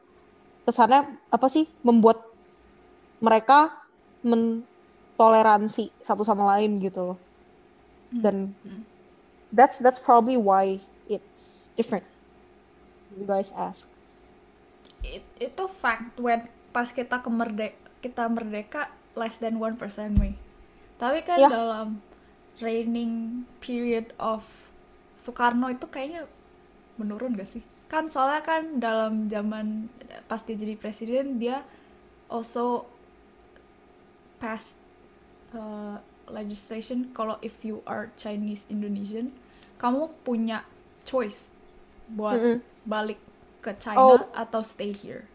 [0.66, 2.22] kesannya apa sih membuat
[3.22, 3.70] mereka
[4.26, 7.18] mentoleransi satu sama lain gitu loh.
[8.12, 8.52] Dan
[9.52, 12.04] that's that's probably why it's different.
[13.12, 13.88] You guys ask.
[15.04, 19.76] It- itu fact when pas kita ke merde- kita merdeka less than 1%
[20.16, 20.36] Mei.
[20.96, 21.48] Tapi kan Ya.
[21.52, 22.00] dalam
[22.62, 24.46] reigning period of
[25.20, 26.24] Soekarno itu kayaknya
[26.96, 27.62] menurun gak sih?
[27.92, 29.92] Kan soalnya kan dalam zaman
[30.26, 31.60] pas dia jadi presiden dia
[32.32, 32.88] also
[34.40, 34.74] passed
[35.52, 39.32] uh, legislation kalau if you are Chinese Indonesian
[39.78, 40.62] kamu punya
[41.02, 41.50] choice
[42.14, 42.58] buat Mm-mm.
[42.86, 43.18] balik
[43.62, 44.18] ke China Oh.
[44.34, 45.26] atau stay here.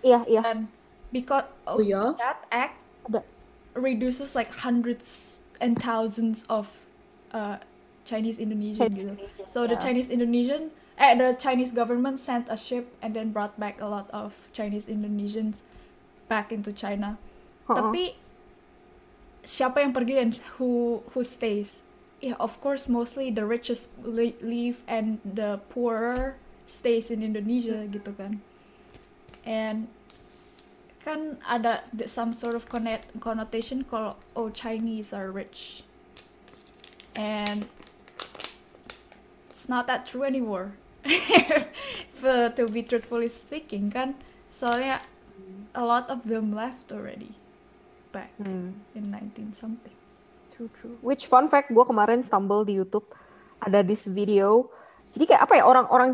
[0.00, 0.40] Iya, iya.
[0.44, 0.68] And
[1.12, 2.16] because Oh of ya?
[2.16, 2.76] that act
[3.08, 3.20] Ada.
[3.72, 6.68] reduces like hundreds and thousands of
[7.32, 7.60] uh,
[8.04, 9.12] Chinese Indonesian Chinese gitu.
[9.16, 9.84] Indonesian, So the yeah.
[9.84, 10.62] Chinese Indonesian,
[10.96, 14.88] eh, the Chinese government sent a ship and then brought back a lot of Chinese
[14.88, 15.60] Indonesians
[16.28, 17.16] back into China.
[17.64, 17.92] Uh-uh.
[17.92, 18.16] Tapi
[19.42, 21.80] siapa yang pergi and who who stays?
[22.20, 26.36] Yeah, of course, mostly the richest le- leave and the poorer
[26.68, 28.44] stays in Indonesia gitu kan.
[29.48, 29.88] And
[31.00, 35.80] kan ada some sort of connect, connotation kalau oh Chinese are rich.
[37.16, 37.64] And
[39.48, 40.76] it's not that true anymore.
[42.20, 44.20] For, to be truthfully speaking kan,
[44.52, 45.00] soalnya
[45.72, 47.39] a lot of them left already
[48.10, 48.74] back Hmm.
[48.92, 49.94] in 19 something.
[50.50, 50.96] True, true.
[51.00, 53.06] Which fun fact, gue kemarin stumble di YouTube
[53.58, 54.68] ada this video.
[55.10, 56.10] Jadi kayak apa ya orang-orang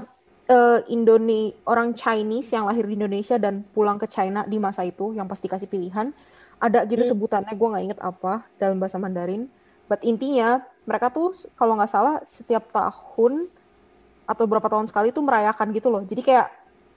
[0.46, 5.10] eh, Indone orang Chinese yang lahir di Indonesia dan pulang ke China di masa itu
[5.10, 6.14] yang pasti kasih pilihan.
[6.62, 7.10] Ada gitu Hmm.
[7.10, 9.50] sebutannya, gue nggak inget apa dalam bahasa Mandarin.
[9.90, 13.50] But intinya mereka tuh kalau nggak salah setiap tahun
[14.22, 16.06] atau berapa tahun sekali tuh merayakan gitu loh.
[16.06, 16.46] Jadi kayak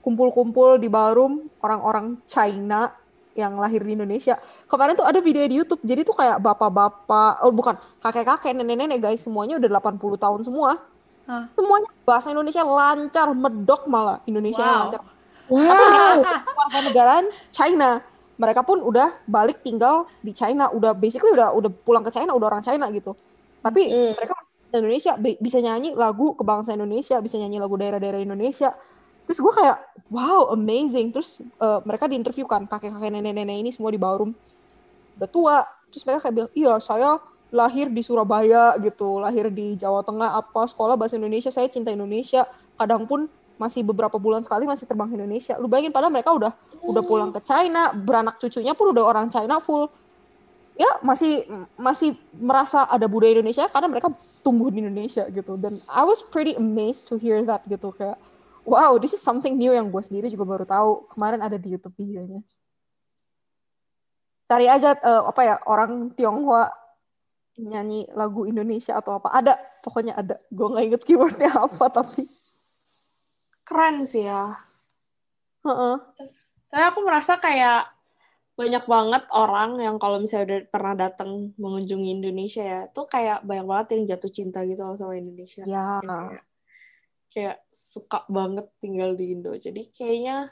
[0.00, 2.94] kumpul-kumpul di ballroom orang-orang China
[3.34, 4.34] yang lahir di Indonesia.
[4.66, 5.80] Kemarin tuh ada video di YouTube.
[5.80, 10.78] Jadi tuh kayak bapak-bapak, oh bukan, kakek-kakek, nenek-nenek guys, semuanya udah 80 tahun semua.
[11.30, 11.46] Hah.
[11.54, 14.78] Semuanya bahasa Indonesia lancar, medok malah Indonesia Wow.
[14.82, 15.00] lancar.
[15.46, 16.16] Wow.
[16.58, 18.02] Warga negaraan China.
[18.40, 22.46] Mereka pun udah balik tinggal di China, udah basically udah udah pulang ke China, udah
[22.48, 23.12] orang China gitu.
[23.60, 24.12] Tapi Hmm.
[24.16, 28.72] mereka masih di Indonesia bi- bisa nyanyi lagu kebangsaan Indonesia, bisa nyanyi lagu daerah-daerah Indonesia.
[29.30, 29.78] Terus gue kayak,
[30.10, 31.14] wow, amazing.
[31.14, 34.34] Terus eh, mereka diinterview kan, kakek-kakek nenek-nenek ini semua di ballroom.
[35.14, 35.58] Udah tua.
[35.86, 37.22] Terus mereka kayak bilang, iya saya
[37.54, 42.42] lahir di Surabaya gitu, lahir di Jawa Tengah, apa sekolah bahasa Indonesia, saya cinta Indonesia.
[42.74, 45.54] Kadang pun masih beberapa bulan sekali masih terbang ke Indonesia.
[45.62, 46.50] Lu bayangin padahal mereka udah
[46.90, 49.86] udah pulang ke China, beranak cucunya pun udah orang China full.
[50.74, 51.46] Ya masih
[51.78, 54.10] masih merasa ada budaya Indonesia karena mereka
[54.42, 55.54] tumbuh di Indonesia gitu.
[55.54, 58.18] Dan I was pretty amazed to hear that gitu kayak
[58.64, 61.96] wow this is something new yang gue sendiri juga baru tahu kemarin ada di YouTube
[61.96, 62.40] videonya.
[64.50, 66.70] Cari aja eh, apa ya orang Tionghoa
[67.60, 72.24] nyanyi lagu Indonesia atau apa ada pokoknya ada gue nggak inget keywordnya apa tapi
[73.70, 74.58] Keren sih ya.
[75.62, 75.96] Heeh.
[76.74, 77.86] Tapi aku merasa kayak
[78.58, 83.66] banyak banget orang yang kalau misalnya udah pernah datang mengunjungi Indonesia ya, tuh kayak banyak
[83.70, 85.62] banget yang jatuh cinta gitu sama Indonesia.
[85.64, 86.42] ya kayak,
[87.30, 89.54] kayak suka banget tinggal di Indo.
[89.54, 90.50] Jadi kayaknya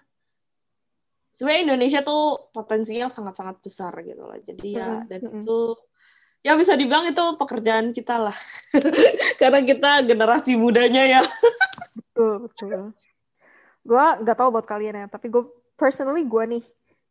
[1.34, 4.38] sebenarnya Indonesia tuh potensinya sangat-sangat besar gitu loh.
[4.38, 5.42] Jadi ya Mm-mm, dan mm-mm.
[5.42, 5.58] itu
[6.46, 8.36] ya bisa dibilang itu pekerjaan kita lah.
[9.40, 11.22] Karena kita generasi mudanya ya.
[11.98, 12.94] betul betul
[13.88, 15.48] gue nggak tahu buat kalian ya tapi gue
[15.78, 16.64] personally gue nih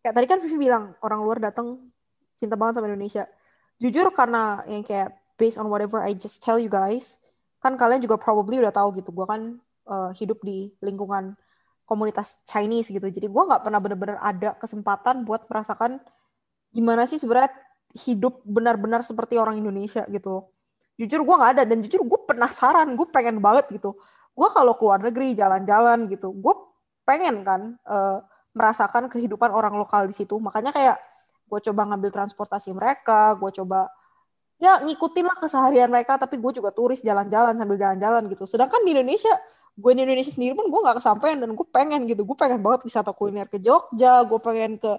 [0.04, 1.80] kayak tadi kan Vivi bilang orang luar datang
[2.38, 3.26] cinta banget sama Indonesia
[3.82, 7.22] jujur karena yang kayak based on whatever I just tell you guys,
[7.68, 9.12] kan kalian juga probably udah tahu gitu.
[9.12, 9.60] Gue kan
[9.92, 11.36] uh, hidup di lingkungan
[11.84, 13.04] komunitas Chinese gitu.
[13.04, 16.00] Jadi gue nggak pernah bener-bener ada kesempatan buat merasakan
[16.72, 17.52] gimana sih sebenarnya
[18.08, 20.48] hidup benar-benar seperti orang Indonesia gitu.
[20.96, 24.00] Jujur gue nggak ada dan jujur gue penasaran, gue pengen banget gitu.
[24.34, 26.56] Gue kalau keluar negeri jalan-jalan gitu, gue
[27.08, 28.22] pengen kan uh,
[28.54, 30.36] merasakan kehidupan orang lokal di situ.
[30.42, 30.98] Makanya kayak
[31.48, 33.88] gue coba ngambil transportasi mereka, gue coba
[34.58, 38.44] ya ngikutin lah keseharian mereka, tapi gue juga turis jalan-jalan sambil jalan-jalan gitu.
[38.50, 39.34] Sedangkan di Indonesia,
[39.78, 42.86] gue di Indonesia sendiri pun gue nggak kesampaian dan gue pengen gitu, gue pengen banget
[42.90, 44.98] wisata kuliner ke Jogja, gue pengen ke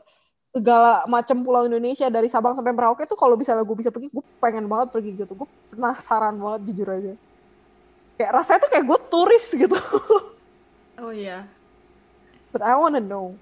[0.48, 4.24] segala macam pulau Indonesia dari Sabang sampai Merauke tuh kalau misalnya gue bisa pergi, gue
[4.40, 7.12] pengen banget pergi gitu, gue penasaran banget jujur aja.
[8.18, 9.78] Kayak rasanya tuh kayak gue turis gitu.
[10.98, 11.46] Oh iya.
[12.50, 13.38] But I wanna know.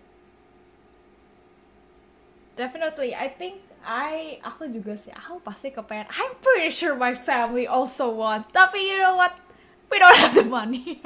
[2.52, 6.10] Definitely, I think I aku juga sih aku pasti kepengen.
[6.10, 8.50] I'm pretty sure my family also want.
[8.50, 9.38] Tapi you know what?
[9.86, 10.98] We don't have the money.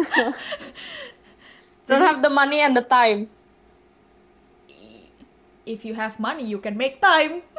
[1.86, 3.28] Don't have the money and the time.
[5.66, 7.44] If you have money, you can make time.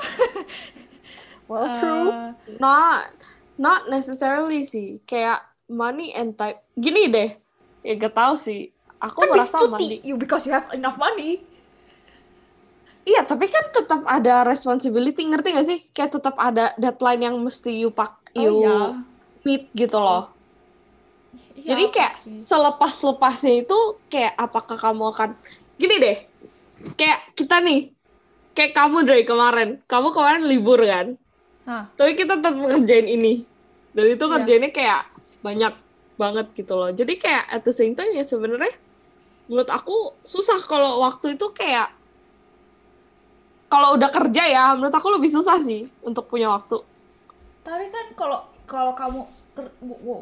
[1.47, 2.09] Well, true.
[2.09, 3.11] Uh, Not
[3.59, 5.03] not necessarily sih.
[5.03, 6.57] Kayak money and time.
[6.73, 7.35] Gini deh.
[7.83, 8.71] Ya gak tau sih.
[8.97, 10.07] Aku kan merasa cuti money.
[10.07, 11.43] you because you have enough money.
[13.03, 15.79] Iya, tapi kan tetap ada responsibility, ngerti gak sih?
[15.91, 18.79] Kayak tetap ada deadline yang mesti you pak, you Oh ya.
[19.43, 20.31] meet gitu loh.
[21.53, 23.77] Iya, Jadi kayak selepas-lepasnya itu
[24.07, 25.29] kayak apakah kamu akan
[25.75, 26.17] gini deh.
[26.95, 27.91] Kayak kita nih.
[28.55, 29.69] Kayak kamu dari kemarin.
[29.83, 31.19] Kamu kemarin libur kan?
[31.67, 31.91] Hah.
[31.99, 33.43] Tapi kita tetap ngerjain ini.
[33.91, 34.31] Dan itu Iya.
[34.31, 35.01] ngerjainnya kayak
[35.43, 35.73] banyak
[36.15, 36.89] banget gitu loh.
[36.93, 38.71] Jadi kayak at the same time ya sebenarnya
[39.51, 41.91] menurut aku susah kalau waktu itu kayak
[43.73, 46.77] kalau udah kerja ya menurut aku lebih susah sih untuk punya waktu.
[47.65, 49.25] Tapi kan kalau kalau kamu
[49.81, 50.21] wow,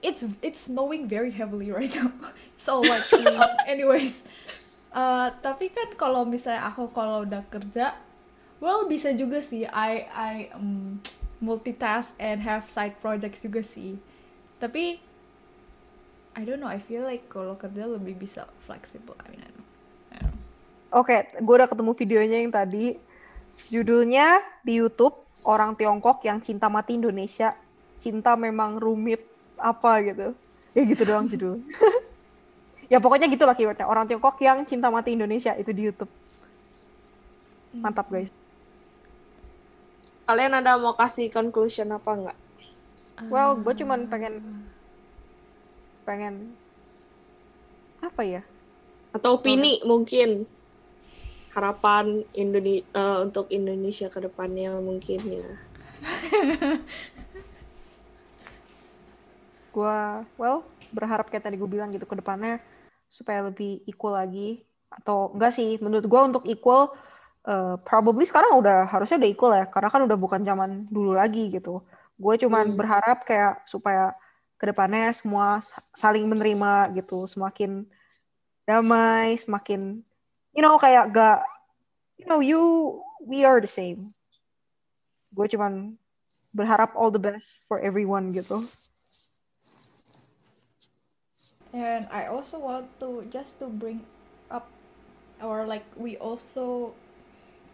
[0.00, 2.08] it's it's snowing very heavily right now.
[2.58, 4.24] So like uh, anyways,
[4.90, 7.94] uh, tapi kan kalau misalnya aku kalau udah kerja,
[8.58, 10.98] well bisa juga sih I I um,
[11.38, 14.00] multitask and have side projects juga sih.
[14.58, 14.98] Tapi
[16.34, 19.18] I don't know, I feel like kalau kerja lebih bisa flexible.
[19.22, 19.67] I mean, I don't know.
[20.88, 22.96] Oke, gue udah ketemu videonya yang tadi.
[23.68, 27.52] Judulnya di YouTube orang Tiongkok yang cinta mati Indonesia.
[28.00, 29.20] Cinta memang rumit
[29.60, 30.32] apa gitu.
[30.72, 31.60] Ya gitu doang judul.
[32.92, 33.84] ya pokoknya gitu lah keywordnya.
[33.84, 36.12] Orang Tiongkok yang cinta mati Indonesia itu di YouTube.
[37.76, 38.32] Mantap guys.
[40.24, 42.38] Kalian ada mau kasih conclusion apa enggak?
[43.28, 44.40] Well, gue cuman pengen
[46.08, 46.56] pengen
[48.00, 48.42] apa ya?
[49.12, 50.48] Atau opini mungkin
[51.58, 55.48] harapan Indonesia untuk Indonesia ke depannya mungkin ya.
[59.74, 60.62] Gua well
[60.94, 62.62] berharap kayak tadi gue bilang gitu ke depannya
[63.10, 66.96] supaya lebih equal lagi atau enggak sih menurut gua untuk equal
[67.44, 71.52] uh, probably sekarang udah harusnya udah equal ya karena kan udah bukan zaman dulu lagi
[71.52, 71.84] gitu
[72.18, 72.76] gue cuman Hmm.
[72.76, 74.16] berharap kayak supaya
[74.58, 77.86] ke depannya semua sa- saling menerima gitu semakin
[78.66, 80.02] damai semakin
[80.58, 81.46] you know kayak gak
[82.18, 84.10] you know you we are the same
[85.30, 85.94] gue cuman
[86.50, 88.58] berharap all the best for everyone gitu
[91.68, 94.00] And I also want to just to bring
[94.48, 94.72] up
[95.44, 96.96] or like we also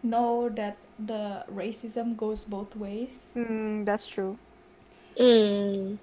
[0.03, 3.31] know that the racism goes both ways.
[3.31, 4.35] Hmm, that's true.
[5.15, 5.95] Hmm.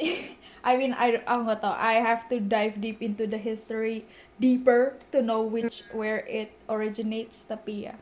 [0.66, 1.74] I mean, I aku nggak tahu.
[1.78, 4.02] I have to dive deep into the history
[4.42, 7.46] deeper to know which where it originates.
[7.46, 7.94] Tapi ya,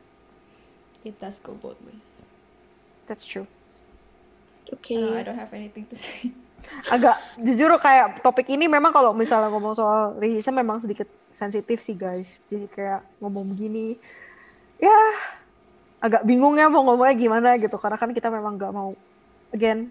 [1.04, 2.24] it does go both ways.
[3.04, 3.44] That's true.
[4.72, 4.96] Oke.
[4.96, 6.32] Uh, I don't have anything to say.
[6.88, 11.04] Agak jujur kayak topik ini memang kalau misalnya ngomong soal racism memang sedikit
[11.36, 12.32] sensitif sih guys.
[12.48, 14.00] Jadi kayak ngomong begini
[14.80, 14.96] ya
[16.00, 18.92] agak bingung ya mau ngomongnya gimana gitu karena kan kita memang nggak mau
[19.52, 19.88] again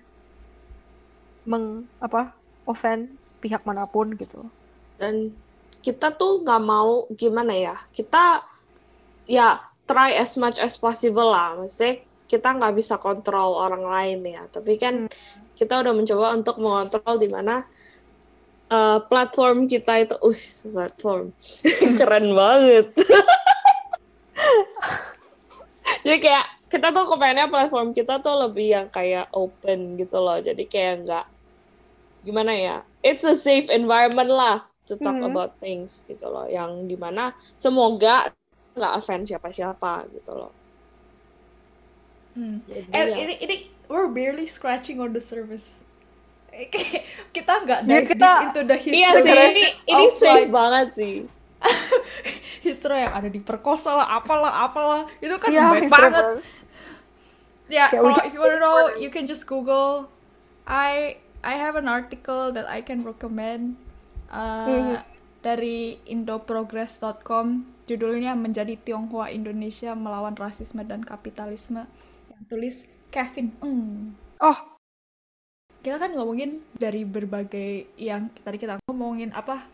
[1.45, 3.11] meng apa offend
[3.43, 4.47] pihak mana pun gitu.
[4.95, 5.35] Dan
[5.83, 7.75] kita tuh nggak mau gimana ya?
[7.91, 8.43] Kita
[9.27, 11.59] ya try as much as possible lah.
[11.59, 11.99] Maksudnya
[12.31, 14.43] kita nggak bisa kontrol orang lain ya.
[14.47, 15.11] Tapi kan
[15.59, 17.67] kita udah mencoba untuk mengontrol di mana
[18.71, 20.39] eh, platform kita itu, uh,
[20.71, 21.35] platform
[21.99, 22.85] keren banget.
[26.07, 30.39] Jadi kayak kita tuh kepengennya platform kita tuh lebih yang kayak open gitu loh.
[30.39, 31.25] Jadi kayak nggak
[32.23, 32.75] gimana ya?
[33.03, 35.27] It's a safe environment lah to talk Mhm.
[35.31, 36.47] about things gitu loh.
[36.47, 38.31] Yang di mana semoga
[38.73, 40.51] nggak offend siapa-siapa gitu loh.
[42.33, 42.65] Hmm.
[42.65, 43.17] Jadi And ya.
[43.27, 43.55] ini, ini
[43.85, 45.85] we're barely scratching on the surface.
[47.33, 50.51] kita nggak Ya, dive kita- deep into the history Iya sih, ini, ini safe like,
[50.53, 51.15] banget sih.
[52.67, 55.01] history yang ada di perkosa lah, apalah, apalah.
[55.17, 56.25] Itu kan Iya, banyak banget.
[56.25, 56.45] banget.
[57.71, 60.11] Ya, we kalau if you wanna know, you can just Google.
[60.63, 63.75] I I have an article that I can recommend
[64.31, 64.95] uh, Mhm.
[65.43, 67.45] dari indoprogress.com.
[67.83, 71.83] Judulnya Menjadi Tionghoa Indonesia Melawan Rasisme dan Kapitalisme.
[72.31, 72.75] Yang tulis
[73.09, 74.15] Kevin Eng.
[74.39, 74.55] Oh,
[75.77, 79.67] Kita kan ngomongin dari berbagai yang tadi kita ngomongin apa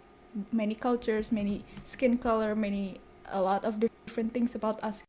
[0.50, 2.98] many cultures, many skin color, many
[3.30, 5.06] a lot of different things about us.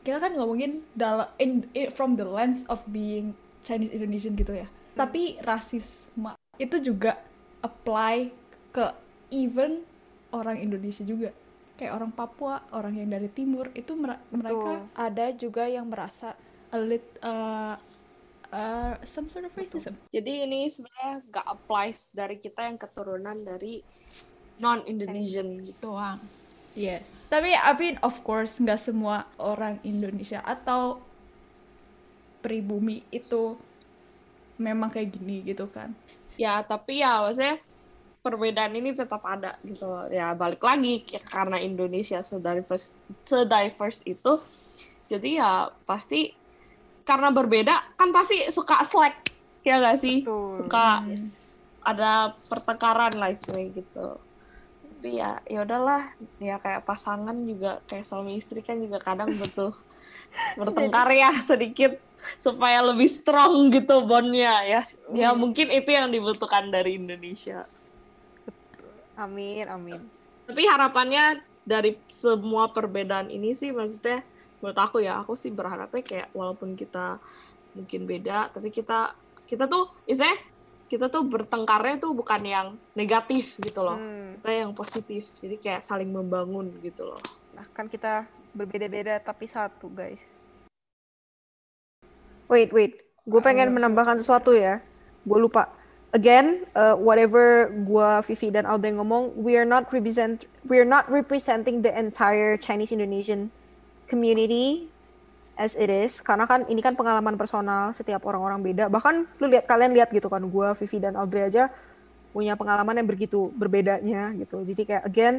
[0.00, 4.68] Kita kan ngomongin dalam in, in- from the lens of being Chinese Indonesian gitu ya.
[4.94, 7.18] Tapi rasisme itu juga
[7.62, 8.30] apply
[8.70, 8.86] ke
[9.34, 9.82] even
[10.30, 11.30] orang Indonesia juga.
[11.74, 16.38] Kayak orang Papua, orang yang dari timur itu mer- mereka ada juga yang merasa
[16.70, 17.74] a lit, uh,
[18.54, 19.98] uh, some sort of racism.
[20.14, 23.82] Jadi ini sebenarnya gak applies dari kita yang keturunan dari
[24.62, 25.90] non Indonesian gitu.
[25.90, 26.22] doang.
[26.74, 27.06] Yes.
[27.30, 30.98] Tapi I mean of course nggak semua orang Indonesia atau
[32.42, 33.58] pribumi itu
[34.58, 35.92] memang kayak gini gitu kan.
[36.34, 37.58] Ya tapi ya maksudnya
[38.24, 39.84] perbedaan ini tetap ada gitu.
[39.86, 40.08] loh.
[40.08, 44.40] Ya balik lagi ya, karena Indonesia sediverse sediverse itu.
[45.04, 46.32] Jadi ya pasti
[47.04, 49.28] karena berbeda kan pasti suka slack
[49.60, 50.24] ya gak sih?
[50.24, 50.56] Betul.
[50.56, 51.36] Suka Yes.
[51.84, 54.23] ada pertengkaran lah istilahnya gitu
[55.04, 59.76] tapi ya ya udahlah ya kayak pasangan juga kayak suami istri kan juga kadang butuh
[60.56, 62.00] bertengkar ya sedikit
[62.40, 64.80] supaya lebih strong gitu bondnya ya
[65.12, 65.44] ya Hmm.
[65.44, 67.68] mungkin itu yang dibutuhkan dari Indonesia
[69.20, 70.00] amin, amin.
[70.48, 74.24] tapi harapannya dari semua perbedaan ini sih maksudnya
[74.64, 77.20] menurut aku ya aku sih berharapnya kayak walaupun kita
[77.76, 79.12] mungkin beda tapi kita
[79.44, 80.40] kita tuh istilahnya
[80.88, 84.36] kita tuh bertengkarnya tuh bukan yang negatif gitu loh Hmm.
[84.40, 87.20] kita yang positif jadi kayak saling membangun gitu loh
[87.54, 90.18] Nah, kan kita berbeda-beda tapi satu, guys.
[92.50, 93.00] Wait, wait.
[93.24, 93.74] Gue pengen Ayo.
[93.78, 94.82] menambahkan sesuatu ya.
[95.24, 95.70] Gue lupa.
[96.14, 101.06] Again, uh, whatever gue, Vivi dan Aldrin ngomong, we are not represent, we are not
[101.10, 103.50] representing the entire Chinese Indonesian
[104.06, 104.86] community
[105.54, 106.20] as it is.
[106.20, 108.84] Karena kan ini kan pengalaman personal, setiap orang-orang beda.
[108.90, 111.70] Bahkan lu lihat kalian lihat gitu kan, gue, Vivi dan Aldrin aja
[112.34, 114.66] punya pengalaman yang begitu berbedanya gitu.
[114.66, 115.34] Jadi kayak again,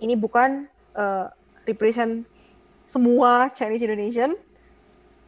[0.00, 0.64] ini bukan
[0.96, 1.28] uh,
[1.68, 2.24] represent
[2.88, 4.34] semua Chinese Indonesian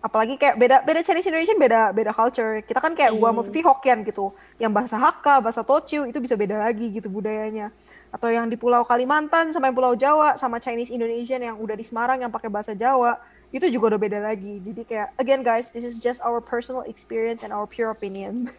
[0.05, 3.49] apalagi kayak beda beda Chinese Indonesian beda beda culture kita kan kayak gua sama Hmm.
[3.49, 7.73] Vivi Hokkien gitu yang bahasa Hakka bahasa Tochu itu bisa beda lagi gitu budayanya
[8.13, 11.89] atau yang di Pulau Kalimantan sama yang Pulau Jawa sama Chinese Indonesian yang udah di
[11.89, 13.17] Semarang yang pakai bahasa Jawa
[13.55, 17.47] itu juga udah beda lagi jadi kayak again guys this is just our personal experience
[17.47, 18.51] and our pure opinion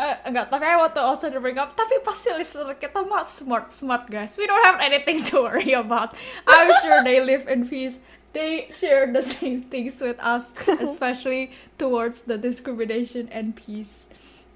[0.00, 3.20] Eh, enggak, tapi I want to also to bring up, tapi pasti listener kita mah
[3.20, 4.32] smart, smart guys.
[4.40, 6.16] We don't have anything to worry about.
[6.48, 8.00] I'm sure they live in peace.
[8.32, 14.08] They share the same things with us, especially towards the discrimination and peace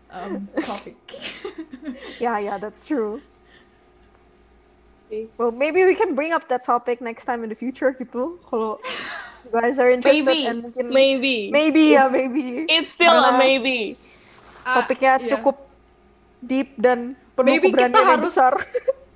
[0.08, 0.96] um, topic.
[2.22, 3.20] yeah yeah that's true
[5.38, 8.80] well maybe we can bring up that topic next time in the future gitu kalau
[9.44, 13.38] you guys are interested maybe and mungkin maybe maybe ya maybe it's still a Karena-
[13.38, 13.78] maybe
[14.64, 15.28] Ah, topiknya iya.
[15.28, 15.60] cukup
[16.40, 18.52] deep dan penuh Maybe kita keberanian yang harus- besar.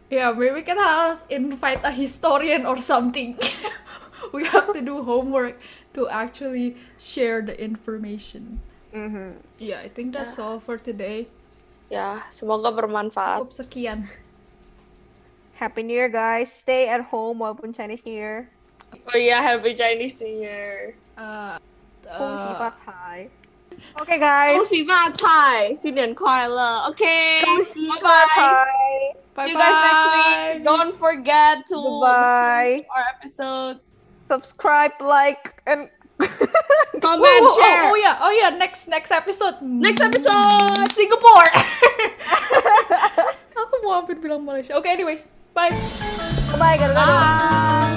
[0.09, 3.37] Yeah, maybe kita harus invite a historian or something.
[4.33, 5.61] we have to do homework
[5.93, 8.65] to actually share the information.
[8.93, 9.37] Mhm.
[9.61, 11.29] Yeah, I think that's all for today.
[11.89, 14.05] ya semoga bermanfaat Cukup sekian.
[15.57, 16.53] Happy New Year guys.
[16.53, 18.49] Stay at home walaupun Chinese New Year.
[18.94, 21.58] oh iya happy Chinese New Year Uh,
[22.04, 23.30] 恭喜 uh, 发财.
[24.02, 24.56] Okay guys.
[24.58, 27.06] 恭喜发财新年快乐 OK
[27.46, 28.66] 恭喜 bye 发 bye 财.
[29.36, 30.38] bye See you guys next week.
[30.38, 30.62] bye.
[30.64, 32.74] Don't forget to Bye-bye.
[32.74, 33.90] listen to our episodes.
[34.30, 35.90] Subscribe, like, and
[37.02, 37.84] Comment, Oh, oh, share.
[37.86, 39.60] oh, oh yeah, oh yeah, next next episode.
[39.62, 40.88] Next episode.
[40.94, 41.50] Singapore.
[43.58, 44.78] Aku mau hampir bilang Malaysia.
[44.80, 45.74] Okay, anyways, bye.
[46.56, 46.94] bye guys.
[46.96, 47.97] Bye.